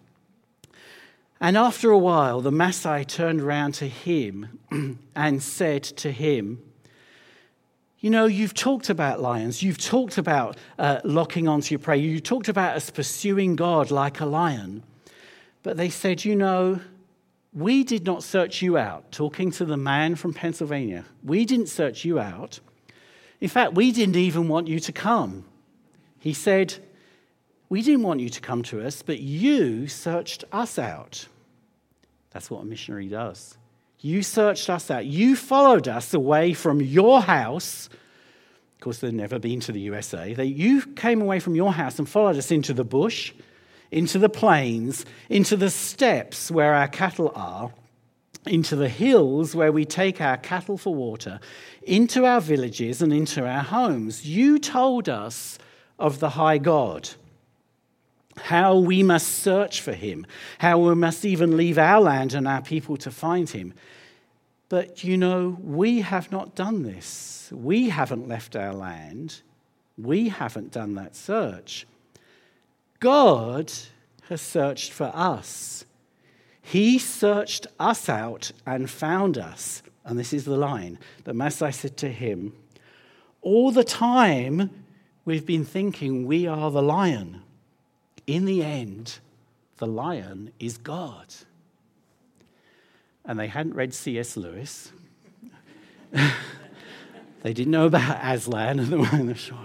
And 1.41 1.57
after 1.57 1.91
a 1.91 1.99
while, 1.99 2.41
the 2.41 2.53
Maasai 2.53 3.07
turned 3.07 3.41
around 3.41 3.73
to 3.75 3.89
him 3.89 4.61
and 5.17 5.43
said 5.43 5.83
to 5.83 6.13
him, 6.13 6.63
you 8.01 8.11
know, 8.11 8.27
you've 8.27 8.55
talked 8.55 8.91
about 8.91 9.21
lions. 9.21 9.63
You've 9.63 9.79
talked 9.79 10.19
about 10.19 10.57
uh, 10.79 11.01
locking 11.03 11.49
onto 11.49 11.73
your 11.73 11.81
prey. 11.81 11.99
You 11.99 12.21
talked 12.21 12.49
about 12.49 12.77
us 12.77 12.91
pursuing 12.91 13.57
God 13.57 13.91
like 13.91 14.21
a 14.21 14.27
lion. 14.27 14.85
But 15.65 15.77
they 15.77 15.91
said, 15.91 16.25
you 16.25 16.37
know, 16.37 16.81
we 17.53 17.83
did 17.83 18.07
not 18.07 18.23
search 18.23 18.63
you 18.63 18.79
out. 18.79 19.11
Talking 19.11 19.51
to 19.53 19.65
the 19.65 19.77
man 19.77 20.15
from 20.15 20.33
Pennsylvania, 20.33 21.05
we 21.25 21.45
didn't 21.45 21.69
search 21.69 22.05
you 22.05 22.21
out. 22.21 22.61
In 23.41 23.49
fact, 23.49 23.75
we 23.75 23.91
didn't 23.91 24.17
even 24.17 24.47
want 24.49 24.69
you 24.69 24.79
to 24.79 24.93
come. 24.93 25.45
He 26.21 26.33
said, 26.33 26.75
We 27.69 27.83
didn't 27.83 28.03
want 28.03 28.21
you 28.21 28.29
to 28.29 28.41
come 28.41 28.63
to 28.65 28.81
us, 28.81 29.03
but 29.03 29.21
you 29.21 29.89
searched 29.89 30.45
us 30.53 30.79
out. 30.79 31.27
That's 32.31 32.51
what 32.51 32.63
a 32.63 32.65
missionary 32.65 33.09
does. 33.09 33.57
You 34.01 34.23
searched 34.23 34.71
us 34.71 34.91
out. 34.91 35.07
You 35.07 35.35
followed 35.35 35.89
us 35.89 36.15
away 36.15 36.53
from 36.53 36.81
your 36.81 37.21
house 37.21 37.89
Of 38.79 38.81
course, 38.83 38.99
they'd 38.99 39.13
never 39.13 39.41
been 39.41 39.59
to 39.61 39.73
the 39.73 39.81
USA. 39.81 40.35
They, 40.35 40.45
you 40.45 40.83
came 40.83 41.21
away 41.21 41.41
from 41.41 41.57
your 41.57 41.73
house 41.73 41.99
and 41.99 42.09
followed 42.09 42.37
us 42.37 42.53
into 42.53 42.73
the 42.73 42.85
bush, 42.85 43.33
into 43.91 44.21
the 44.21 44.29
plains, 44.29 45.05
into 45.29 45.57
the 45.57 45.69
steppes 45.69 46.49
where 46.49 46.75
our 46.75 46.87
cattle 46.87 47.33
are, 47.35 47.73
into 48.47 48.77
the 48.77 48.89
hills 48.89 49.57
where 49.57 49.73
we 49.73 49.85
take 49.85 50.21
our 50.21 50.37
cattle 50.37 50.79
for 50.79 50.95
water, 50.95 51.41
into 51.83 52.25
our 52.25 52.41
villages 52.41 53.03
and 53.03 53.13
into 53.13 53.45
our 53.45 53.65
homes. 53.65 54.25
You 54.25 54.61
told 54.61 55.09
us 55.09 55.59
of 55.99 56.21
the 56.21 56.31
high 56.31 56.59
God, 56.59 57.09
how 58.39 58.77
we 58.77 59.03
must 59.03 59.29
search 59.29 59.81
for 59.81 59.93
him, 59.93 60.27
how 60.59 60.79
we 60.79 60.95
must 60.95 61.25
even 61.25 61.57
leave 61.57 61.79
our 61.79 62.01
land 62.01 62.35
and 62.35 62.47
our 62.49 62.63
people 62.63 62.97
to 62.99 63.11
find 63.11 63.49
him. 63.51 63.75
But 64.69 65.05
you 65.05 65.17
know, 65.17 65.57
we 65.63 66.01
have 66.03 66.31
not 66.31 66.55
done 66.55 66.83
this. 66.83 67.51
We 67.53 67.89
haven't 67.89 68.29
left 68.29 68.57
our 68.57 68.75
land. 68.75 69.43
We 69.97 70.29
haven't 70.29 70.73
done 70.73 70.95
that 70.95 71.17
search. 71.17 71.87
God 73.01 73.73
has 74.29 74.41
searched 74.41 74.93
for 74.93 75.11
us. 75.15 75.85
He 76.61 76.99
searched 76.99 77.67
us 77.79 78.09
out 78.09 78.53
and 78.67 78.91
found 78.91 79.39
us. 79.39 79.83
And 80.05 80.19
this 80.19 80.33
is 80.33 80.45
the 80.45 80.57
line 80.57 80.99
that 81.25 81.35
Maasai 81.35 81.73
said 81.73 81.97
to 81.99 82.11
him 82.11 82.53
All 83.41 83.71
the 83.71 83.85
time 83.85 84.85
we've 85.25 85.47
been 85.47 85.65
thinking 85.65 86.27
we 86.27 86.47
are 86.47 86.71
the 86.71 86.83
lion. 86.83 87.43
In 88.29 88.45
the 88.45 88.63
end, 88.63 89.21
the 89.79 89.87
lion 89.87 90.53
is 90.61 90.77
God 90.77 91.35
and 93.25 93.41
they 93.41 93.47
hadn't 93.47 93.75
read 93.75 93.95
C.S. 93.95 94.37
Lewis. 94.37 94.93
they 96.13 97.55
didn't 97.55 97.71
know 97.71 97.87
about 97.87 98.19
Aslan 98.23 98.79
and 98.81 98.89
the 98.89 98.99
one 98.99 99.19
in 99.19 99.27
the 99.29 99.35
shore. 99.35 99.59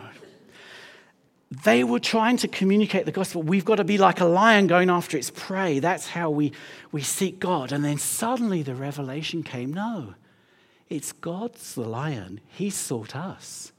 They 1.65 1.83
were 1.83 1.99
trying 1.99 2.37
to 2.37 2.47
communicate 2.47 3.05
the 3.05 3.11
gospel. 3.11 3.43
We've 3.43 3.65
got 3.65 3.75
to 3.75 3.83
be 3.83 3.97
like 3.97 4.21
a 4.21 4.25
lion 4.25 4.67
going 4.67 4.89
after 4.89 5.17
its 5.17 5.29
prey. 5.29 5.79
That's 5.79 6.07
how 6.07 6.29
we, 6.29 6.53
we 6.93 7.01
seek 7.01 7.41
God. 7.41 7.73
And 7.73 7.83
then 7.83 7.97
suddenly 7.97 8.63
the 8.63 8.75
revelation 8.75 9.43
came 9.43 9.73
no, 9.73 10.15
it's 10.87 11.11
God's 11.11 11.75
the 11.75 11.81
lion. 11.81 12.39
He 12.47 12.69
sought 12.69 13.13
us. 13.13 13.72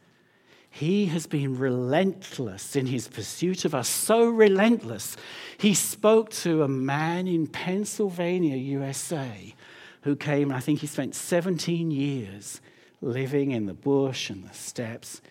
He 0.74 1.06
has 1.06 1.28
been 1.28 1.56
relentless 1.56 2.74
in 2.74 2.86
his 2.86 3.06
pursuit 3.06 3.64
of 3.64 3.76
us, 3.76 3.88
so 3.88 4.28
relentless. 4.28 5.16
He 5.56 5.72
spoke 5.72 6.30
to 6.30 6.64
a 6.64 6.68
man 6.68 7.28
in 7.28 7.46
Pennsylvania, 7.46 8.56
USA, 8.56 9.54
who 10.02 10.16
came, 10.16 10.50
and 10.50 10.56
I 10.56 10.58
think 10.58 10.80
he 10.80 10.88
spent 10.88 11.14
17 11.14 11.92
years 11.92 12.60
living 13.00 13.52
in 13.52 13.66
the 13.66 13.72
bush 13.72 14.30
and 14.30 14.42
the 14.42 14.52
steppes 14.52 15.22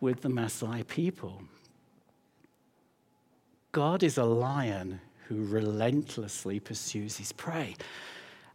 with 0.00 0.22
the 0.22 0.30
Maasai 0.30 0.84
people. 0.88 1.42
God 3.70 4.02
is 4.02 4.18
a 4.18 4.24
lion 4.24 5.00
who 5.28 5.44
relentlessly 5.44 6.58
pursues 6.58 7.18
his 7.18 7.30
prey. 7.30 7.76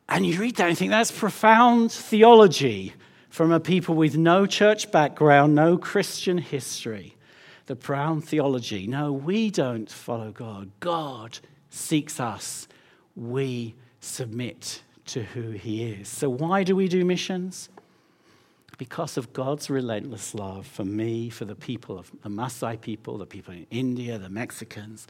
And 0.10 0.26
you 0.26 0.38
read 0.38 0.58
that 0.58 0.68
and 0.68 0.78
think 0.78 0.92
that's 0.92 1.10
profound 1.10 1.94
theology 1.94 2.92
from 3.34 3.52
a 3.52 3.60
people 3.60 3.96
with 3.96 4.16
no 4.16 4.46
church 4.46 4.92
background, 4.92 5.56
no 5.56 5.76
Christian 5.76 6.38
history. 6.38 7.16
The 7.66 7.76
profound 7.76 8.26
theology. 8.26 8.86
No, 8.86 9.12
we 9.12 9.50
don't 9.50 9.90
follow 9.90 10.30
God. 10.30 10.70
God 10.80 11.40
seeks 11.72 12.20
us. 12.20 12.68
We 13.16 13.74
submit 14.02 14.84
to 15.08 15.24
who 15.24 15.50
He 15.50 15.84
is. 15.84 16.10
So, 16.10 16.30
why 16.30 16.64
do 16.64 16.76
we 16.76 16.88
do 16.88 17.04
missions? 17.04 17.70
Because 18.78 19.18
of 19.18 19.34
God's 19.34 19.68
relentless 19.68 20.36
love 20.36 20.68
for 20.68 20.86
me, 20.86 21.32
for 21.32 21.46
the 21.46 21.56
people 21.56 21.98
of 21.98 22.12
the 22.22 22.30
Maasai 22.30 22.80
people, 22.80 23.18
the 23.18 23.26
people 23.26 23.56
in 23.56 23.66
India, 23.72 24.20
the 24.20 24.30
Mexicans, 24.30 25.08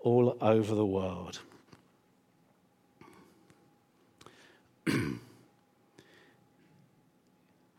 all 0.00 0.36
over 0.40 0.74
the 0.74 0.84
world. 0.84 1.38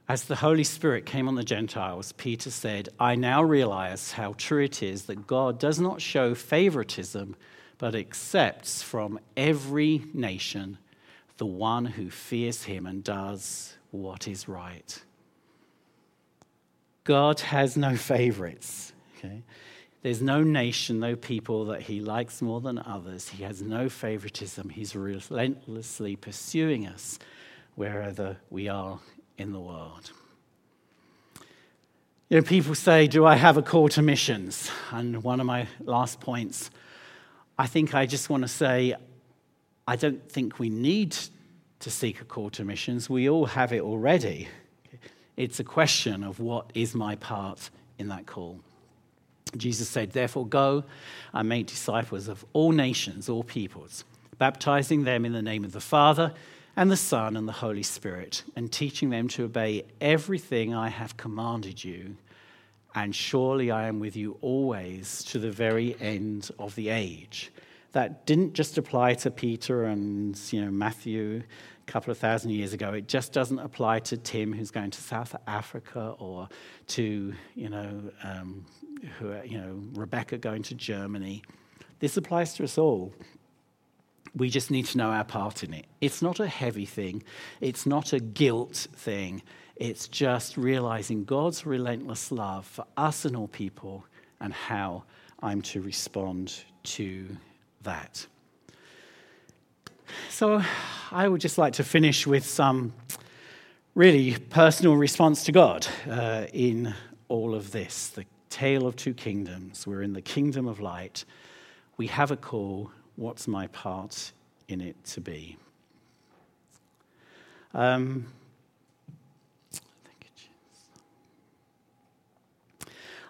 As 0.07 0.25
the 0.25 0.35
Holy 0.35 0.65
Spirit 0.65 1.05
came 1.05 1.29
on 1.29 1.35
the 1.35 1.43
Gentiles, 1.45 2.11
Peter 2.13 2.51
said, 2.51 2.89
I 2.99 3.15
now 3.15 3.41
realize 3.41 4.11
how 4.11 4.33
true 4.37 4.63
it 4.63 4.83
is 4.83 5.05
that 5.05 5.27
God 5.27 5.59
does 5.59 5.79
not 5.79 6.01
show 6.01 6.35
favoritism, 6.35 7.37
but 7.77 7.95
accepts 7.95 8.83
from 8.83 9.17
every 9.37 10.03
nation 10.13 10.77
the 11.37 11.45
one 11.45 11.85
who 11.85 12.09
fears 12.09 12.63
him 12.63 12.85
and 12.85 13.03
does 13.03 13.77
what 13.91 14.27
is 14.27 14.47
right. 14.47 15.01
God 17.05 17.39
has 17.39 17.77
no 17.77 17.95
favorites. 17.95 18.91
Okay? 19.17 19.41
There's 20.01 20.21
no 20.21 20.43
nation, 20.43 20.99
no 20.99 21.15
people 21.15 21.65
that 21.65 21.81
he 21.81 22.01
likes 22.01 22.41
more 22.41 22.59
than 22.59 22.77
others. 22.77 23.29
He 23.29 23.43
has 23.43 23.61
no 23.61 23.87
favoritism. 23.87 24.69
He's 24.69 24.97
relentlessly 24.97 26.17
pursuing 26.17 26.87
us 26.87 27.19
wherever 27.75 28.37
we 28.49 28.67
are 28.67 28.99
in 29.37 29.51
the 29.51 29.59
world. 29.59 30.11
You 32.29 32.37
know, 32.37 32.43
people 32.43 32.75
say, 32.75 33.07
Do 33.07 33.25
I 33.25 33.35
have 33.35 33.57
a 33.57 33.61
call 33.61 33.89
to 33.89 34.01
missions? 34.01 34.71
And 34.91 35.23
one 35.23 35.39
of 35.39 35.45
my 35.45 35.67
last 35.81 36.19
points, 36.19 36.71
I 37.57 37.67
think 37.67 37.93
I 37.93 38.05
just 38.05 38.29
want 38.29 38.43
to 38.43 38.47
say, 38.47 38.95
I 39.87 39.95
don't 39.95 40.31
think 40.31 40.59
we 40.59 40.69
need 40.69 41.15
to 41.79 41.91
seek 41.91 42.21
a 42.21 42.25
call 42.25 42.49
to 42.51 42.63
missions. 42.63 43.09
We 43.09 43.29
all 43.29 43.45
have 43.45 43.73
it 43.73 43.81
already. 43.81 44.47
It's 45.35 45.59
a 45.59 45.63
question 45.63 46.23
of 46.23 46.39
what 46.39 46.71
is 46.73 46.95
my 46.95 47.15
part 47.17 47.69
in 47.99 48.07
that 48.07 48.25
call. 48.25 48.59
Jesus 49.57 49.89
said, 49.89 50.11
Therefore, 50.11 50.47
go 50.47 50.83
and 51.33 51.49
make 51.49 51.67
disciples 51.67 52.27
of 52.27 52.45
all 52.53 52.71
nations, 52.71 53.29
all 53.29 53.43
peoples, 53.43 54.05
baptizing 54.37 55.03
them 55.03 55.25
in 55.25 55.33
the 55.33 55.41
name 55.41 55.63
of 55.63 55.71
the 55.71 55.81
Father 55.81 56.33
and 56.75 56.91
the 56.91 56.97
Son 56.97 57.37
and 57.37 57.47
the 57.47 57.53
Holy 57.53 57.83
Spirit, 57.83 58.43
and 58.55 58.71
teaching 58.71 59.09
them 59.09 59.27
to 59.29 59.45
obey 59.45 59.83
everything 60.01 60.73
I 60.73 60.89
have 60.89 61.17
commanded 61.17 61.83
you. 61.83 62.17
And 62.95 63.15
surely 63.15 63.71
I 63.71 63.87
am 63.87 63.99
with 63.99 64.15
you 64.15 64.37
always 64.41 65.23
to 65.25 65.39
the 65.39 65.51
very 65.51 65.95
end 65.99 66.49
of 66.59 66.75
the 66.75 66.89
age 66.89 67.51
that 67.93 68.25
didn't 68.25 68.53
just 68.53 68.77
apply 68.77 69.13
to 69.13 69.31
Peter 69.31 69.85
and 69.85 70.39
you 70.51 70.63
know, 70.63 70.71
Matthew 70.71 71.43
a 71.87 71.91
couple 71.91 72.11
of 72.11 72.17
thousand 72.17 72.51
years 72.51 72.73
ago. 72.73 72.91
It 72.93 73.07
just 73.07 73.33
doesn't 73.33 73.59
apply 73.59 73.99
to 73.99 74.17
Tim, 74.17 74.51
who's 74.51 74.71
going 74.71 74.91
to 74.91 75.01
South 75.01 75.35
Africa, 75.47 76.15
or 76.19 76.49
to 76.87 77.33
you 77.55 77.69
know, 77.69 78.11
um, 78.23 78.65
who, 79.19 79.35
you 79.45 79.59
know, 79.59 79.79
Rebecca 79.93 80.37
going 80.37 80.63
to 80.63 80.75
Germany. 80.75 81.43
This 81.99 82.17
applies 82.17 82.53
to 82.55 82.63
us 82.63 82.77
all. 82.77 83.13
We 84.35 84.49
just 84.49 84.71
need 84.71 84.85
to 84.87 84.97
know 84.97 85.11
our 85.11 85.23
part 85.23 85.63
in 85.63 85.73
it. 85.73 85.85
It's 86.01 86.21
not 86.21 86.39
a 86.39 86.47
heavy 86.47 86.85
thing, 86.85 87.23
it's 87.61 87.85
not 87.85 88.13
a 88.13 88.19
guilt 88.19 88.87
thing. 88.95 89.41
It's 89.75 90.07
just 90.07 90.55
realizing 90.55 91.25
God's 91.25 91.65
relentless 91.65 92.31
love 92.31 92.65
for 92.67 92.85
us 92.95 93.25
and 93.25 93.35
all 93.35 93.47
people 93.47 94.05
and 94.39 94.53
how 94.53 95.03
I'm 95.41 95.63
to 95.63 95.81
respond 95.81 96.63
to 96.83 97.25
that. 97.81 98.27
So 100.29 100.61
I 101.11 101.27
would 101.27 101.41
just 101.41 101.57
like 101.57 101.73
to 101.73 101.83
finish 101.83 102.27
with 102.27 102.45
some 102.45 102.93
really 103.95 104.37
personal 104.49 104.95
response 104.95 105.43
to 105.45 105.51
God 105.51 105.87
uh, 106.09 106.45
in 106.53 106.93
all 107.29 107.55
of 107.55 107.71
this 107.71 108.09
the 108.09 108.25
tale 108.49 108.85
of 108.85 108.95
two 108.95 109.13
kingdoms. 109.13 109.87
We're 109.87 110.03
in 110.03 110.13
the 110.13 110.21
kingdom 110.21 110.67
of 110.67 110.79
light. 110.79 111.25
We 111.97 112.07
have 112.07 112.31
a 112.31 112.37
call. 112.37 112.91
What's 113.15 113.47
my 113.47 113.67
part 113.67 114.31
in 114.67 114.81
it 114.81 115.03
to 115.05 115.21
be? 115.21 115.57
Um, 117.73 118.27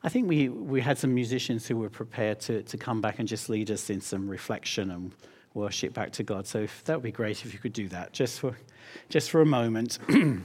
I 0.04 0.10
think 0.10 0.28
we, 0.28 0.50
we 0.50 0.82
had 0.82 0.98
some 0.98 1.14
musicians 1.14 1.66
who 1.66 1.78
were 1.78 1.90
prepared 1.90 2.42
to, 2.42 2.62
to 2.64 2.78
come 2.78 3.00
back 3.00 3.20
and 3.20 3.28
just 3.28 3.48
lead 3.48 3.72
us 3.72 3.90
in 3.90 4.02
some 4.02 4.28
reflection 4.28 4.92
and 4.92 5.14
worship 5.54 5.94
back 5.94 6.12
to 6.14 6.24
God. 6.24 6.46
So 6.46 6.68
that 6.86 6.96
would 6.96 7.04
be 7.04 7.12
great 7.12 7.46
if 7.46 7.54
you 7.54 7.60
could 7.60 7.72
do 7.72 7.88
that 7.90 8.12
just 8.12 8.42
for, 8.42 8.58
just 9.08 9.32
for 9.32 9.40
a 9.40 9.46
moment. 9.46 10.00
and 10.10 10.44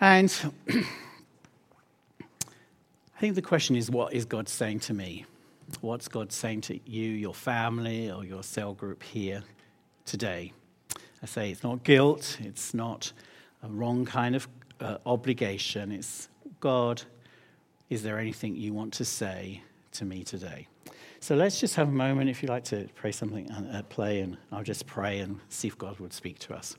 I 0.68 0.84
think 3.20 3.36
the 3.36 3.42
question 3.42 3.76
is 3.76 3.90
what 3.90 4.12
is 4.12 4.24
God 4.24 4.48
saying 4.48 4.80
to 4.80 4.94
me? 4.94 5.24
What's 5.80 6.08
God 6.08 6.32
saying 6.32 6.62
to 6.62 6.78
you, 6.88 7.10
your 7.10 7.34
family, 7.34 8.10
or 8.10 8.24
your 8.24 8.42
cell 8.42 8.74
group 8.74 9.02
here 9.02 9.42
today? 10.04 10.52
I 11.22 11.26
say 11.26 11.50
it's 11.50 11.62
not 11.62 11.84
guilt, 11.84 12.38
it's 12.40 12.74
not 12.74 13.12
a 13.62 13.68
wrong 13.68 14.04
kind 14.04 14.34
of 14.34 14.48
uh, 14.80 14.98
obligation. 15.06 15.92
It's 15.92 16.28
God 16.60 17.02
is 17.92 18.02
there 18.02 18.18
anything 18.18 18.56
you 18.56 18.72
want 18.72 18.94
to 18.94 19.04
say 19.04 19.62
to 19.92 20.06
me 20.06 20.24
today? 20.24 20.66
So 21.20 21.34
let's 21.34 21.60
just 21.60 21.74
have 21.74 21.88
a 21.88 21.92
moment 21.92 22.30
if 22.30 22.42
you'd 22.42 22.48
like 22.48 22.64
to 22.64 22.88
pray 22.94 23.12
something 23.12 23.50
at 23.70 23.90
play, 23.90 24.20
and 24.20 24.38
I'll 24.50 24.62
just 24.62 24.86
pray 24.86 25.18
and 25.18 25.38
see 25.50 25.68
if 25.68 25.76
God 25.76 26.00
would 26.00 26.14
speak 26.14 26.38
to 26.40 26.54
us. 26.54 26.74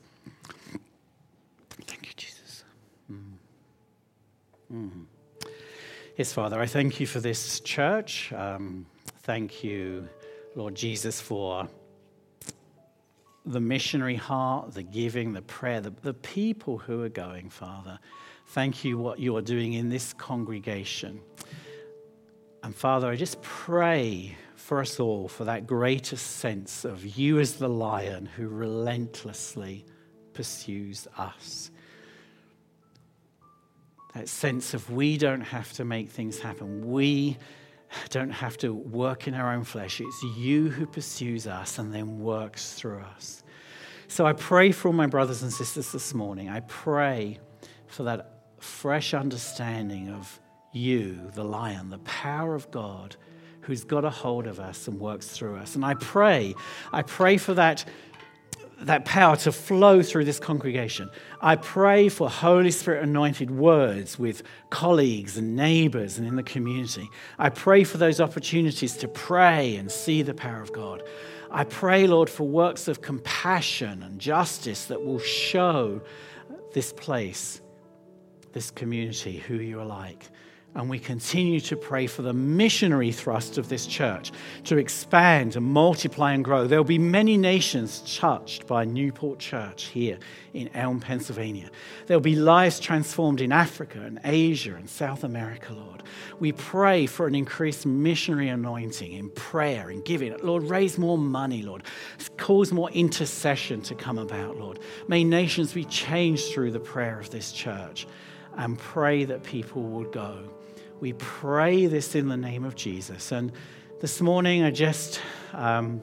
Thank 1.86 2.08
you, 2.08 2.12
Jesus. 2.16 2.64
Mm. 3.10 3.32
Mm. 4.72 5.04
Yes, 6.16 6.32
Father, 6.32 6.60
I 6.60 6.66
thank 6.66 7.00
you 7.00 7.08
for 7.08 7.18
this 7.18 7.58
church. 7.58 8.32
Um, 8.32 8.86
thank 9.22 9.64
you, 9.64 10.08
Lord 10.54 10.76
Jesus, 10.76 11.20
for 11.20 11.66
the 13.44 13.58
missionary 13.58 14.14
heart, 14.14 14.74
the 14.74 14.84
giving, 14.84 15.32
the 15.32 15.42
prayer, 15.42 15.80
the, 15.80 15.90
the 16.02 16.14
people 16.14 16.78
who 16.78 17.02
are 17.02 17.08
going, 17.08 17.50
Father. 17.50 17.98
Thank 18.46 18.84
you 18.84 18.96
what 18.96 19.18
you 19.18 19.36
are 19.36 19.42
doing 19.42 19.72
in 19.72 19.88
this 19.88 20.12
congregation. 20.12 21.20
And 22.62 22.72
Father, 22.72 23.08
I 23.08 23.16
just 23.16 23.42
pray 23.42 24.36
for 24.54 24.80
us 24.80 25.00
all 25.00 25.26
for 25.26 25.42
that 25.46 25.66
greater 25.66 26.16
sense 26.16 26.84
of 26.84 27.04
you 27.18 27.40
as 27.40 27.56
the 27.56 27.68
lion 27.68 28.26
who 28.26 28.46
relentlessly 28.46 29.84
pursues 30.32 31.08
us 31.18 31.72
that 34.14 34.28
sense 34.28 34.74
of 34.74 34.90
we 34.90 35.18
don't 35.18 35.40
have 35.40 35.72
to 35.74 35.84
make 35.84 36.10
things 36.10 36.38
happen. 36.38 36.90
We 36.90 37.36
don't 38.10 38.30
have 38.30 38.56
to 38.58 38.72
work 38.72 39.26
in 39.26 39.34
our 39.34 39.52
own 39.52 39.64
flesh. 39.64 40.00
It's 40.00 40.22
you 40.36 40.70
who 40.70 40.86
pursues 40.86 41.46
us 41.46 41.78
and 41.78 41.92
then 41.92 42.20
works 42.20 42.74
through 42.74 43.00
us. 43.00 43.42
So 44.08 44.26
I 44.26 44.32
pray 44.32 44.70
for 44.72 44.88
all 44.88 44.94
my 44.94 45.06
brothers 45.06 45.42
and 45.42 45.52
sisters 45.52 45.90
this 45.92 46.14
morning. 46.14 46.48
I 46.48 46.60
pray 46.60 47.38
for 47.86 48.04
that 48.04 48.42
fresh 48.60 49.14
understanding 49.14 50.10
of 50.10 50.40
you, 50.72 51.30
the 51.34 51.44
lion, 51.44 51.90
the 51.90 51.98
power 51.98 52.54
of 52.54 52.70
God 52.70 53.16
who's 53.62 53.84
got 53.84 54.04
a 54.04 54.10
hold 54.10 54.46
of 54.46 54.60
us 54.60 54.88
and 54.88 55.00
works 55.00 55.28
through 55.28 55.56
us. 55.56 55.74
And 55.74 55.84
I 55.84 55.94
pray, 55.94 56.54
I 56.92 57.02
pray 57.02 57.36
for 57.38 57.54
that 57.54 57.84
that 58.86 59.04
power 59.04 59.36
to 59.36 59.52
flow 59.52 60.02
through 60.02 60.24
this 60.24 60.38
congregation. 60.38 61.10
I 61.40 61.56
pray 61.56 62.08
for 62.08 62.28
Holy 62.28 62.70
Spirit 62.70 63.02
anointed 63.02 63.50
words 63.50 64.18
with 64.18 64.42
colleagues 64.70 65.36
and 65.36 65.56
neighbors 65.56 66.18
and 66.18 66.26
in 66.26 66.36
the 66.36 66.42
community. 66.42 67.08
I 67.38 67.48
pray 67.48 67.84
for 67.84 67.98
those 67.98 68.20
opportunities 68.20 68.96
to 68.98 69.08
pray 69.08 69.76
and 69.76 69.90
see 69.90 70.22
the 70.22 70.34
power 70.34 70.60
of 70.60 70.72
God. 70.72 71.02
I 71.50 71.64
pray, 71.64 72.06
Lord, 72.06 72.28
for 72.28 72.46
works 72.46 72.88
of 72.88 73.00
compassion 73.00 74.02
and 74.02 74.18
justice 74.18 74.86
that 74.86 75.04
will 75.04 75.20
show 75.20 76.02
this 76.72 76.92
place, 76.92 77.60
this 78.52 78.70
community, 78.70 79.38
who 79.38 79.54
you 79.54 79.80
are 79.80 79.86
like. 79.86 80.28
And 80.76 80.90
we 80.90 80.98
continue 80.98 81.60
to 81.60 81.76
pray 81.76 82.08
for 82.08 82.22
the 82.22 82.32
missionary 82.32 83.12
thrust 83.12 83.58
of 83.58 83.68
this 83.68 83.86
church 83.86 84.32
to 84.64 84.76
expand 84.76 85.54
and 85.54 85.64
multiply 85.64 86.32
and 86.32 86.44
grow. 86.44 86.66
There 86.66 86.80
will 86.80 86.84
be 86.84 86.98
many 86.98 87.36
nations 87.36 88.18
touched 88.18 88.66
by 88.66 88.84
Newport 88.84 89.38
Church 89.38 89.84
here 89.84 90.18
in 90.52 90.68
Elm, 90.74 90.98
Pennsylvania. 90.98 91.70
There 92.06 92.16
will 92.16 92.22
be 92.22 92.34
lives 92.34 92.80
transformed 92.80 93.40
in 93.40 93.52
Africa 93.52 94.00
and 94.00 94.18
Asia 94.24 94.74
and 94.74 94.90
South 94.90 95.22
America, 95.22 95.72
Lord. 95.72 96.02
We 96.40 96.50
pray 96.50 97.06
for 97.06 97.28
an 97.28 97.36
increased 97.36 97.86
missionary 97.86 98.48
anointing 98.48 99.12
in 99.12 99.30
prayer 99.30 99.90
and 99.90 100.04
giving. 100.04 100.36
Lord, 100.38 100.64
raise 100.64 100.98
more 100.98 101.18
money, 101.18 101.62
Lord. 101.62 101.84
Cause 102.36 102.72
more 102.72 102.90
intercession 102.90 103.80
to 103.82 103.94
come 103.94 104.18
about, 104.18 104.56
Lord. 104.56 104.80
May 105.06 105.22
nations 105.22 105.72
be 105.72 105.84
changed 105.84 106.52
through 106.52 106.72
the 106.72 106.80
prayer 106.80 107.20
of 107.20 107.30
this 107.30 107.52
church 107.52 108.08
and 108.56 108.76
pray 108.76 109.24
that 109.24 109.44
people 109.44 109.82
will 109.82 110.10
go. 110.10 110.53
We 111.04 111.12
pray 111.12 111.84
this 111.84 112.14
in 112.14 112.28
the 112.28 112.36
name 112.38 112.64
of 112.64 112.76
Jesus. 112.76 113.30
And 113.30 113.52
this 114.00 114.22
morning, 114.22 114.62
I 114.62 114.70
just, 114.70 115.20
um, 115.52 116.00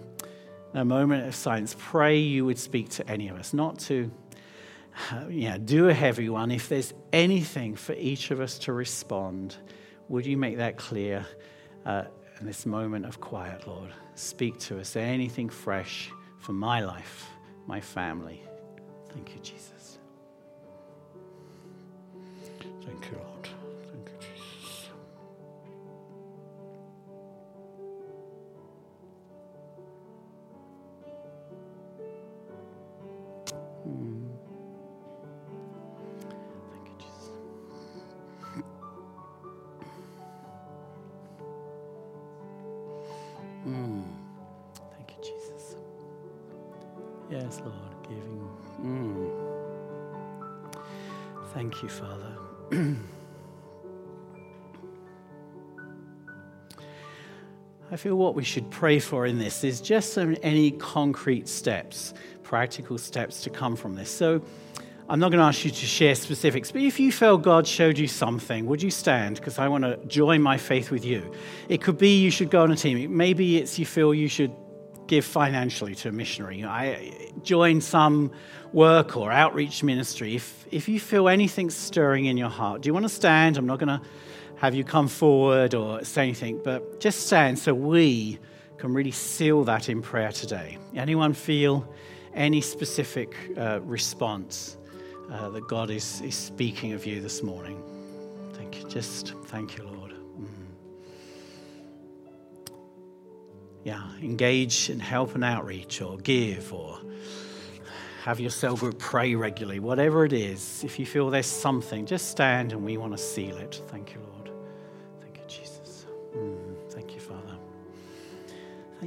a 0.75 0.85
moment 0.85 1.27
of 1.27 1.33
silence, 1.33 1.75
pray 1.79 2.19
you 2.19 2.45
would 2.45 2.59
speak 2.59 2.89
to 2.89 3.09
any 3.09 3.27
of 3.27 3.35
us, 3.35 3.51
not 3.51 3.79
to 3.79 4.11
uh, 5.11 5.27
you 5.27 5.49
know, 5.49 5.57
do 5.57 5.89
a 5.89 5.93
heavy 5.95 6.29
one. 6.29 6.51
If 6.51 6.69
there's 6.69 6.93
anything 7.11 7.75
for 7.75 7.93
each 7.93 8.29
of 8.29 8.39
us 8.39 8.59
to 8.59 8.73
respond, 8.73 9.57
would 10.07 10.27
you 10.27 10.37
make 10.37 10.57
that 10.57 10.77
clear 10.77 11.25
uh, 11.83 12.03
in 12.39 12.45
this 12.45 12.67
moment 12.67 13.07
of 13.07 13.19
quiet, 13.19 13.67
Lord? 13.67 13.89
Speak 14.13 14.59
to 14.59 14.79
us. 14.79 14.95
Anything 14.95 15.49
fresh 15.49 16.11
for 16.37 16.53
my 16.53 16.81
life, 16.81 17.27
my 17.65 17.81
family. 17.81 18.43
Thank 19.11 19.33
you, 19.33 19.41
Jesus. 19.41 19.97
Thank 22.85 23.05
you, 23.09 23.17
Lord. 23.17 23.30
Feel 58.01 58.15
what 58.15 58.33
we 58.33 58.43
should 58.43 58.67
pray 58.71 58.97
for 58.97 59.27
in 59.27 59.37
this 59.37 59.63
is 59.63 59.79
just 59.79 60.13
some, 60.13 60.35
any 60.41 60.71
concrete 60.71 61.47
steps, 61.47 62.15
practical 62.41 62.97
steps 62.97 63.43
to 63.43 63.49
come 63.51 63.75
from 63.75 63.93
this. 63.93 64.09
So 64.09 64.41
I'm 65.07 65.19
not 65.19 65.29
going 65.29 65.37
to 65.37 65.45
ask 65.45 65.63
you 65.63 65.69
to 65.69 65.85
share 65.85 66.15
specifics, 66.15 66.71
but 66.71 66.81
if 66.81 66.99
you 66.99 67.11
felt 67.11 67.43
God 67.43 67.67
showed 67.67 67.99
you 67.99 68.07
something, 68.07 68.65
would 68.65 68.81
you 68.81 68.89
stand? 68.89 69.35
Because 69.35 69.59
I 69.59 69.67
want 69.67 69.83
to 69.83 69.97
join 70.07 70.41
my 70.41 70.57
faith 70.57 70.89
with 70.89 71.05
you. 71.05 71.31
It 71.69 71.83
could 71.83 71.99
be 71.99 72.19
you 72.19 72.31
should 72.31 72.49
go 72.49 72.63
on 72.63 72.71
a 72.71 72.75
team. 72.75 73.15
Maybe 73.15 73.57
it's 73.57 73.77
you 73.77 73.85
feel 73.85 74.15
you 74.15 74.27
should 74.27 74.55
give 75.05 75.23
financially 75.23 75.93
to 75.93 76.09
a 76.09 76.11
missionary. 76.11 76.65
I 76.65 77.29
join 77.43 77.81
some 77.81 78.31
work 78.73 79.15
or 79.15 79.31
outreach 79.31 79.83
ministry. 79.83 80.35
If, 80.35 80.65
if 80.71 80.89
you 80.89 80.99
feel 80.99 81.29
anything 81.29 81.69
stirring 81.69 82.25
in 82.25 82.35
your 82.35 82.49
heart, 82.49 82.81
do 82.81 82.87
you 82.87 82.95
want 82.95 83.05
to 83.05 83.09
stand? 83.09 83.57
I'm 83.57 83.67
not 83.67 83.77
going 83.77 83.99
to 83.99 84.01
have 84.61 84.75
you 84.75 84.83
come 84.83 85.07
forward 85.07 85.73
or 85.73 86.03
say 86.05 86.21
anything, 86.21 86.61
but 86.63 86.99
just 86.99 87.25
stand 87.25 87.57
so 87.57 87.73
we 87.73 88.37
can 88.77 88.93
really 88.93 89.09
seal 89.09 89.63
that 89.63 89.89
in 89.89 90.03
prayer 90.03 90.31
today. 90.31 90.77
Anyone 90.95 91.33
feel 91.33 91.91
any 92.35 92.61
specific 92.61 93.35
uh, 93.57 93.81
response 93.81 94.77
uh, 95.31 95.49
that 95.49 95.67
God 95.67 95.89
is, 95.89 96.21
is 96.21 96.35
speaking 96.35 96.93
of 96.93 97.07
you 97.07 97.21
this 97.21 97.41
morning? 97.41 97.81
Thank 98.53 98.79
you. 98.79 98.87
Just 98.87 99.33
thank 99.45 99.77
you, 99.77 99.83
Lord. 99.83 100.13
yeah, 103.83 104.03
engage 104.21 104.91
in 104.91 104.99
help 104.99 105.33
and 105.33 105.43
outreach 105.43 106.03
or 106.03 106.17
give 106.17 106.71
or 106.71 106.99
have 108.23 108.39
your 108.39 108.51
cell 108.51 108.75
group 108.75 108.99
pray 108.99 109.33
regularly, 109.33 109.79
whatever 109.79 110.23
it 110.23 110.33
is, 110.33 110.83
if 110.83 110.99
you 110.99 111.05
feel 111.07 111.31
there's 111.31 111.47
something, 111.47 112.05
just 112.05 112.29
stand 112.29 112.73
and 112.73 112.85
we 112.85 112.95
want 112.95 113.11
to 113.11 113.17
seal 113.17 113.57
it. 113.57 113.81
Thank 113.87 114.13
you, 114.13 114.19
Lord. 114.19 114.30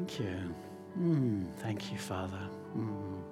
Thank 0.07 0.21
you. 0.21 0.55
Mm, 1.01 1.47
thank 1.61 1.91
you, 1.91 1.97
Father. 1.97 2.39
Mm. 2.77 3.23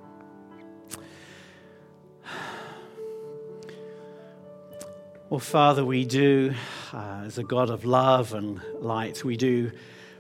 Well, 5.29 5.39
Father, 5.39 5.85
we 5.85 6.07
do, 6.07 6.55
uh, 6.95 7.25
as 7.27 7.37
a 7.37 7.43
God 7.43 7.69
of 7.69 7.85
love 7.85 8.33
and 8.33 8.59
light, 8.81 9.23
we 9.23 9.37
do 9.37 9.71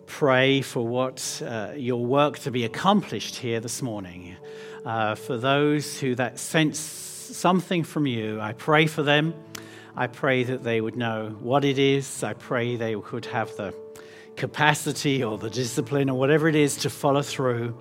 pray 0.04 0.60
for 0.60 0.86
what 0.86 1.40
uh, 1.42 1.72
your 1.74 2.04
work 2.04 2.38
to 2.40 2.50
be 2.50 2.66
accomplished 2.66 3.36
here 3.36 3.60
this 3.60 3.80
morning. 3.80 4.36
Uh, 4.84 5.14
for 5.14 5.38
those 5.38 5.98
who 5.98 6.14
that 6.16 6.38
sense 6.38 6.78
something 6.78 7.82
from 7.82 8.06
you, 8.06 8.42
I 8.42 8.52
pray 8.52 8.86
for 8.86 9.02
them. 9.02 9.32
I 9.96 10.06
pray 10.06 10.44
that 10.44 10.64
they 10.64 10.82
would 10.82 10.96
know 10.96 11.34
what 11.40 11.64
it 11.64 11.78
is. 11.78 12.22
I 12.22 12.34
pray 12.34 12.76
they 12.76 12.94
could 12.94 13.24
have 13.24 13.56
the 13.56 13.74
capacity 14.36 15.22
or 15.22 15.38
the 15.38 15.50
discipline 15.50 16.10
or 16.10 16.18
whatever 16.18 16.48
it 16.48 16.56
is 16.56 16.76
to 16.78 16.90
follow 16.90 17.22
through. 17.22 17.78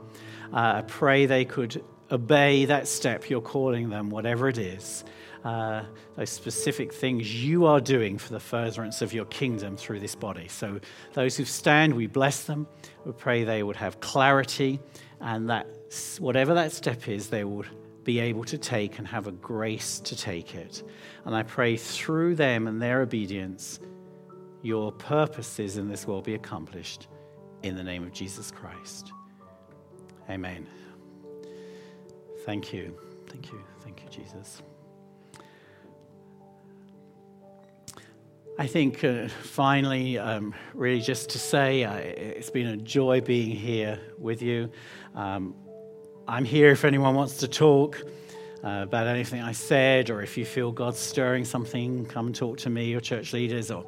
Uh, 0.53 0.73
I 0.77 0.81
pray 0.81 1.25
they 1.25 1.45
could 1.45 1.83
obey 2.11 2.65
that 2.65 2.87
step 2.87 3.29
you're 3.29 3.41
calling 3.41 3.89
them, 3.89 4.09
whatever 4.09 4.49
it 4.49 4.57
is 4.57 5.03
uh, 5.43 5.83
those 6.15 6.29
specific 6.29 6.93
things 6.93 7.43
you 7.43 7.65
are 7.65 7.81
doing 7.81 8.17
for 8.17 8.33
the 8.33 8.39
furtherance 8.39 9.01
of 9.01 9.13
your 9.13 9.25
kingdom 9.25 9.75
through 9.75 9.99
this 9.99 10.15
body. 10.15 10.47
So, 10.47 10.79
those 11.13 11.35
who 11.35 11.45
stand, 11.45 11.95
we 11.95 12.07
bless 12.07 12.43
them. 12.43 12.67
We 13.05 13.13
pray 13.13 13.43
they 13.43 13.63
would 13.63 13.75
have 13.77 13.99
clarity 13.99 14.79
and 15.19 15.49
that 15.49 15.67
whatever 16.19 16.53
that 16.55 16.71
step 16.71 17.07
is, 17.07 17.29
they 17.29 17.43
would 17.43 17.67
be 18.03 18.19
able 18.19 18.43
to 18.45 18.57
take 18.57 18.97
and 18.97 19.07
have 19.07 19.27
a 19.27 19.31
grace 19.31 19.99
to 19.99 20.15
take 20.15 20.55
it. 20.55 20.83
And 21.25 21.35
I 21.35 21.43
pray 21.43 21.77
through 21.77 22.35
them 22.35 22.67
and 22.67 22.81
their 22.81 23.01
obedience, 23.01 23.79
your 24.61 24.91
purposes 24.91 25.77
in 25.77 25.88
this 25.89 26.07
world 26.07 26.23
be 26.23 26.35
accomplished 26.35 27.07
in 27.63 27.75
the 27.75 27.83
name 27.83 28.03
of 28.03 28.13
Jesus 28.13 28.51
Christ. 28.51 29.11
Amen. 30.29 30.67
Thank 32.45 32.73
you. 32.73 32.95
Thank 33.27 33.51
you. 33.51 33.61
Thank 33.81 34.03
you, 34.03 34.09
Jesus. 34.09 34.61
I 38.59 38.67
think 38.67 39.03
uh, 39.03 39.27
finally, 39.27 40.17
um, 40.17 40.53
really 40.73 41.01
just 41.01 41.29
to 41.31 41.39
say 41.39 41.83
uh, 41.83 41.95
it's 41.95 42.49
been 42.49 42.67
a 42.67 42.77
joy 42.77 43.21
being 43.21 43.49
here 43.49 43.99
with 44.17 44.41
you. 44.41 44.69
Um, 45.15 45.55
I'm 46.27 46.45
here 46.45 46.69
if 46.69 46.85
anyone 46.85 47.15
wants 47.15 47.38
to 47.38 47.47
talk 47.47 48.01
uh, 48.63 48.81
about 48.83 49.07
anything 49.07 49.41
I 49.41 49.53
said, 49.53 50.09
or 50.09 50.21
if 50.21 50.38
you 50.38 50.45
feel 50.45 50.71
God's 50.71 50.99
stirring 50.99 51.45
something, 51.45 52.05
come 52.05 52.33
talk 52.33 52.57
to 52.59 52.69
me 52.69 52.93
or 52.93 52.99
church 52.99 53.33
leaders, 53.33 53.71
or 53.71 53.85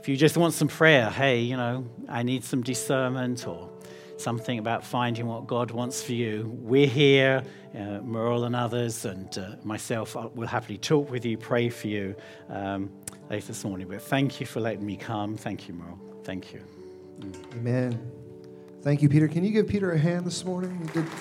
if 0.00 0.08
you 0.08 0.16
just 0.16 0.38
want 0.38 0.54
some 0.54 0.68
prayer, 0.68 1.10
hey, 1.10 1.40
you 1.40 1.58
know, 1.58 1.84
I 2.08 2.22
need 2.22 2.42
some 2.42 2.62
discernment 2.62 3.46
or 3.46 3.68
something 4.16 4.58
about 4.58 4.82
finding 4.82 5.26
what 5.26 5.46
God 5.46 5.72
wants 5.72 6.02
for 6.02 6.12
you. 6.12 6.50
We're 6.62 6.86
here, 6.86 7.42
uh, 7.74 8.00
Merle 8.00 8.44
and 8.44 8.56
others, 8.56 9.04
and 9.04 9.36
uh, 9.36 9.56
myself 9.62 10.16
will 10.34 10.46
happily 10.46 10.78
talk 10.78 11.10
with 11.10 11.26
you, 11.26 11.36
pray 11.36 11.68
for 11.68 11.88
you 11.88 12.16
um, 12.48 12.90
later 13.28 13.48
this 13.48 13.62
morning. 13.62 13.88
But 13.88 14.00
thank 14.00 14.40
you 14.40 14.46
for 14.46 14.60
letting 14.60 14.86
me 14.86 14.96
come. 14.96 15.36
Thank 15.36 15.68
you, 15.68 15.74
Merle. 15.74 16.00
Thank 16.24 16.54
you. 16.54 16.62
Mm. 17.18 17.56
Amen. 17.56 18.10
Thank 18.80 19.02
you, 19.02 19.10
Peter. 19.10 19.28
Can 19.28 19.44
you 19.44 19.50
give 19.50 19.68
Peter 19.68 19.92
a 19.92 19.98
hand 19.98 20.24
this 20.24 20.46
morning? 20.46 20.80
You 20.80 21.02
did 21.02 21.12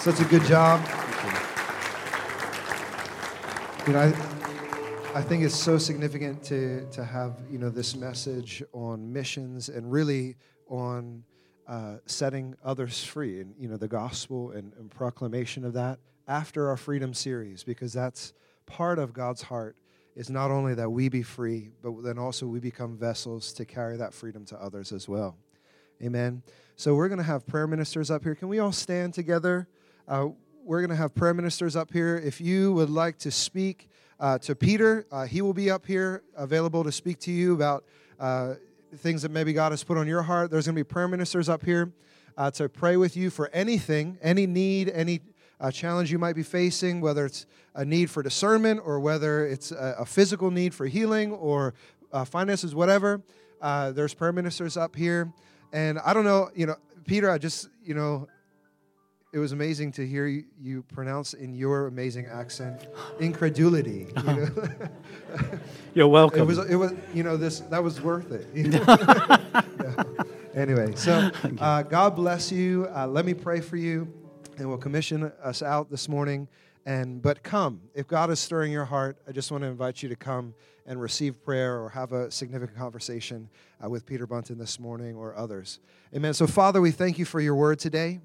such 0.00 0.20
a 0.20 0.24
good 0.24 0.44
job. 0.44 0.86
You 3.86 3.94
know, 3.94 4.00
I, 4.00 4.35
I 5.16 5.22
think 5.22 5.44
it's 5.44 5.56
so 5.56 5.78
significant 5.78 6.42
to, 6.42 6.84
to 6.90 7.02
have, 7.02 7.38
you 7.50 7.56
know, 7.56 7.70
this 7.70 7.96
message 7.96 8.62
on 8.74 9.10
missions 9.10 9.70
and 9.70 9.90
really 9.90 10.36
on 10.68 11.24
uh, 11.66 11.96
setting 12.04 12.54
others 12.62 13.02
free 13.02 13.40
and, 13.40 13.54
you 13.58 13.66
know, 13.66 13.78
the 13.78 13.88
gospel 13.88 14.50
and, 14.50 14.74
and 14.78 14.90
proclamation 14.90 15.64
of 15.64 15.72
that 15.72 16.00
after 16.28 16.68
our 16.68 16.76
freedom 16.76 17.14
series 17.14 17.64
because 17.64 17.94
that's 17.94 18.34
part 18.66 18.98
of 18.98 19.14
God's 19.14 19.40
heart 19.40 19.78
is 20.16 20.28
not 20.28 20.50
only 20.50 20.74
that 20.74 20.90
we 20.90 21.08
be 21.08 21.22
free, 21.22 21.70
but 21.82 22.02
then 22.02 22.18
also 22.18 22.46
we 22.46 22.60
become 22.60 22.94
vessels 22.98 23.54
to 23.54 23.64
carry 23.64 23.96
that 23.96 24.12
freedom 24.12 24.44
to 24.44 24.62
others 24.62 24.92
as 24.92 25.08
well. 25.08 25.38
Amen. 26.02 26.42
So 26.76 26.94
we're 26.94 27.08
going 27.08 27.20
to 27.20 27.24
have 27.24 27.46
prayer 27.46 27.66
ministers 27.66 28.10
up 28.10 28.22
here. 28.22 28.34
Can 28.34 28.48
we 28.48 28.58
all 28.58 28.70
stand 28.70 29.14
together? 29.14 29.66
Uh, 30.06 30.28
we're 30.62 30.80
going 30.80 30.90
to 30.90 30.96
have 30.96 31.14
prayer 31.14 31.32
ministers 31.32 31.74
up 31.74 31.90
here. 31.90 32.18
If 32.18 32.38
you 32.38 32.74
would 32.74 32.90
like 32.90 33.16
to 33.20 33.30
speak 33.30 33.88
uh, 34.18 34.38
to 34.38 34.54
Peter, 34.54 35.06
uh, 35.12 35.26
he 35.26 35.42
will 35.42 35.52
be 35.52 35.70
up 35.70 35.86
here 35.86 36.22
available 36.36 36.82
to 36.84 36.92
speak 36.92 37.18
to 37.20 37.30
you 37.30 37.54
about 37.54 37.84
uh, 38.18 38.54
things 38.96 39.22
that 39.22 39.30
maybe 39.30 39.52
God 39.52 39.72
has 39.72 39.84
put 39.84 39.98
on 39.98 40.06
your 40.06 40.22
heart. 40.22 40.50
There's 40.50 40.66
going 40.66 40.74
to 40.74 40.80
be 40.80 40.84
prayer 40.84 41.08
ministers 41.08 41.48
up 41.48 41.64
here 41.64 41.92
uh, 42.36 42.50
to 42.52 42.68
pray 42.68 42.96
with 42.96 43.16
you 43.16 43.30
for 43.30 43.50
anything, 43.52 44.18
any 44.22 44.46
need, 44.46 44.88
any 44.88 45.20
uh, 45.60 45.70
challenge 45.70 46.10
you 46.10 46.18
might 46.18 46.34
be 46.34 46.42
facing, 46.42 47.00
whether 47.00 47.26
it's 47.26 47.46
a 47.74 47.84
need 47.84 48.10
for 48.10 48.22
discernment 48.22 48.80
or 48.84 49.00
whether 49.00 49.46
it's 49.46 49.70
a, 49.70 49.96
a 49.98 50.06
physical 50.06 50.50
need 50.50 50.74
for 50.74 50.86
healing 50.86 51.32
or 51.32 51.74
finances, 52.24 52.74
whatever. 52.74 53.20
there's 53.60 54.14
prayer 54.14 54.32
ministers 54.32 54.76
up 54.78 54.96
here. 54.96 55.30
And 55.72 55.98
I 55.98 56.14
don't 56.14 56.24
know, 56.24 56.50
you 56.54 56.66
know, 56.66 56.76
Peter, 57.06 57.30
I 57.30 57.36
just, 57.36 57.68
you 57.84 57.94
know, 57.94 58.28
it 59.32 59.38
was 59.38 59.52
amazing 59.52 59.92
to 59.92 60.06
hear 60.06 60.26
you, 60.26 60.44
you 60.60 60.82
pronounce 60.82 61.34
in 61.34 61.54
your 61.54 61.88
amazing 61.88 62.26
accent 62.26 62.86
incredulity. 63.20 64.06
You 64.16 64.22
know? 64.22 64.48
You're 65.94 66.08
welcome. 66.08 66.40
It 66.40 66.46
was, 66.46 66.58
it 66.58 66.76
was, 66.76 66.92
you 67.14 67.22
know, 67.22 67.36
this 67.36 67.60
that 67.60 67.82
was 67.82 68.00
worth 68.00 68.32
it. 68.32 68.46
yeah. 68.54 70.02
Anyway, 70.54 70.94
so 70.94 71.30
uh, 71.58 71.82
God 71.82 72.16
bless 72.16 72.50
you. 72.50 72.88
Uh, 72.94 73.06
let 73.06 73.26
me 73.26 73.34
pray 73.34 73.60
for 73.60 73.76
you, 73.76 74.10
and 74.58 74.68
we'll 74.68 74.78
commission 74.78 75.30
us 75.42 75.62
out 75.62 75.90
this 75.90 76.08
morning. 76.08 76.48
And 76.86 77.20
but 77.20 77.42
come, 77.42 77.80
if 77.94 78.06
God 78.06 78.30
is 78.30 78.38
stirring 78.38 78.72
your 78.72 78.84
heart, 78.84 79.18
I 79.28 79.32
just 79.32 79.50
want 79.50 79.64
to 79.64 79.68
invite 79.68 80.02
you 80.02 80.08
to 80.08 80.16
come 80.16 80.54
and 80.86 81.00
receive 81.00 81.42
prayer 81.44 81.82
or 81.82 81.88
have 81.88 82.12
a 82.12 82.30
significant 82.30 82.78
conversation 82.78 83.48
uh, 83.84 83.90
with 83.90 84.06
Peter 84.06 84.26
Bunton 84.26 84.56
this 84.56 84.78
morning 84.78 85.16
or 85.16 85.34
others. 85.36 85.80
Amen. 86.14 86.32
So, 86.32 86.46
Father, 86.46 86.80
we 86.80 86.92
thank 86.92 87.18
you 87.18 87.24
for 87.24 87.40
your 87.40 87.56
word 87.56 87.78
today. 87.80 88.20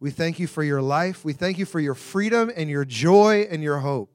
We 0.00 0.10
thank 0.10 0.38
you 0.38 0.46
for 0.46 0.62
your 0.62 0.82
life. 0.82 1.24
We 1.24 1.32
thank 1.32 1.58
you 1.58 1.64
for 1.64 1.80
your 1.80 1.94
freedom 1.94 2.50
and 2.54 2.68
your 2.68 2.84
joy 2.84 3.46
and 3.50 3.62
your 3.62 3.78
hope. 3.78 4.10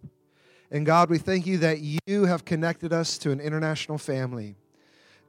And 0.71 0.85
God, 0.85 1.09
we 1.09 1.17
thank 1.17 1.47
you 1.47 1.57
that 1.59 1.79
you 1.79 2.25
have 2.25 2.45
connected 2.45 2.93
us 2.93 3.17
to 3.19 3.31
an 3.31 3.39
international 3.39 3.97
family. 3.97 4.55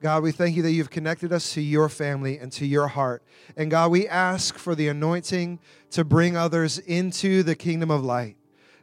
God, 0.02 0.22
we 0.22 0.32
thank 0.32 0.56
you 0.56 0.62
that 0.62 0.72
you've 0.72 0.90
connected 0.90 1.32
us 1.32 1.52
to 1.54 1.60
your 1.60 1.88
family 1.88 2.38
and 2.38 2.50
to 2.52 2.66
your 2.66 2.88
heart. 2.88 3.22
And 3.56 3.70
God, 3.70 3.90
we 3.90 4.08
ask 4.08 4.56
for 4.56 4.74
the 4.74 4.88
anointing 4.88 5.60
to 5.90 6.04
bring 6.04 6.36
others 6.36 6.78
into 6.78 7.42
the 7.42 7.54
kingdom 7.54 7.90
of 7.90 8.02
light. 8.02 8.36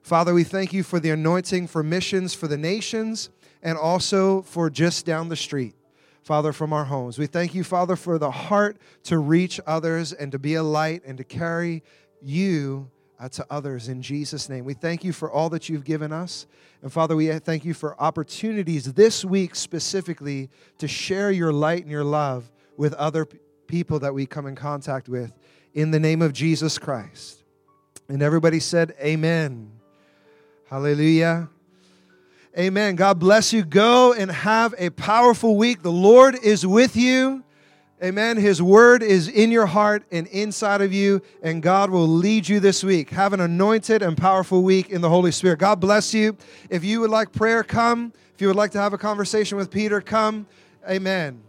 Father, 0.04 0.34
we 0.34 0.44
thank 0.44 0.74
you 0.74 0.84
for 0.84 1.00
the 1.00 1.10
anointing 1.10 1.68
for 1.68 1.84
missions 1.84 2.34
for 2.34 2.48
the 2.48 2.58
nations 2.58 3.30
and 3.62 3.78
also 3.78 4.42
for 4.44 4.70
just 4.70 5.06
down 5.06 5.30
the 5.30 5.36
street. 5.36 5.76
Father, 6.28 6.52
from 6.52 6.74
our 6.74 6.84
homes. 6.84 7.18
We 7.18 7.26
thank 7.26 7.56
you, 7.56 7.64
Father, 7.64 7.96
for 7.96 8.20
the 8.20 8.32
heart 8.32 8.76
to 9.04 9.18
reach 9.18 9.62
others 9.66 10.12
and 10.12 10.30
to 10.34 10.38
be 10.38 10.56
a 10.56 10.62
light 10.62 11.02
and 11.06 11.18
to 11.20 11.24
carry 11.24 11.84
you 12.22 12.92
uh, 13.18 13.30
to 13.30 13.46
others 13.50 13.88
in 13.88 14.02
Jesus' 14.02 14.50
name. 14.50 14.66
We 14.66 14.74
thank 14.74 15.06
you 15.06 15.14
for 15.14 15.32
all 15.32 15.48
that 15.52 15.70
you've 15.70 15.86
given 15.86 16.12
us. 16.12 16.46
And 16.82 16.92
Father, 16.92 17.16
we 17.16 17.32
thank 17.40 17.64
you 17.64 17.74
for 17.74 17.98
opportunities 17.98 18.92
this 18.92 19.24
week 19.24 19.56
specifically 19.56 20.50
to 20.80 20.88
share 20.90 21.32
your 21.32 21.54
light 21.54 21.84
and 21.84 21.92
your 21.92 22.04
love 22.04 22.52
with 22.76 22.94
other 22.96 23.24
p- 23.24 23.38
people 23.68 24.00
that 24.00 24.14
we 24.14 24.26
come 24.26 24.48
in 24.48 24.56
contact 24.56 25.08
with 25.08 25.32
in 25.76 25.92
the 25.92 26.00
name 26.00 26.22
of 26.22 26.34
Jesus 26.34 26.78
Christ. 26.78 27.42
And 28.10 28.22
everybody 28.22 28.60
said, 28.60 28.96
Amen. 29.00 29.72
Hallelujah. 30.66 31.48
Amen. 32.58 32.96
God 32.96 33.20
bless 33.20 33.54
you. 33.54 33.64
Go 33.64 34.14
and 34.14 34.32
have 34.32 34.74
a 34.80 34.90
powerful 34.90 35.58
week. 35.58 35.84
The 35.84 35.92
Lord 35.92 36.36
is 36.42 36.66
with 36.66 36.96
you. 36.96 37.44
Amen. 38.04 38.38
His 38.38 38.62
word 38.62 39.04
is 39.04 39.28
in 39.28 39.52
your 39.52 39.68
heart 39.68 40.04
and 40.12 40.26
inside 40.28 40.82
of 40.82 40.92
you, 40.92 41.22
and 41.44 41.62
God 41.62 41.92
will 41.92 42.08
lead 42.08 42.48
you 42.48 42.60
this 42.60 42.84
week. 42.84 43.12
Have 43.12 43.34
an 43.34 43.42
anointed 43.42 44.02
and 44.02 44.18
powerful 44.18 44.64
week 44.64 44.90
in 44.90 45.02
the 45.02 45.10
Holy 45.10 45.32
Spirit. 45.32 45.60
God 45.60 45.80
bless 45.80 46.16
you. 46.16 46.36
If 46.70 46.84
you 46.84 47.02
would 47.02 47.12
like 47.12 47.32
prayer, 47.32 47.64
come. 47.64 48.12
If 48.34 48.42
you 48.42 48.48
would 48.48 48.56
like 48.56 48.72
to 48.72 48.80
have 48.80 48.94
a 48.94 48.98
conversation 48.98 49.58
with 49.58 49.70
Peter, 49.70 50.02
come. 50.02 50.48
Amen. 50.90 51.47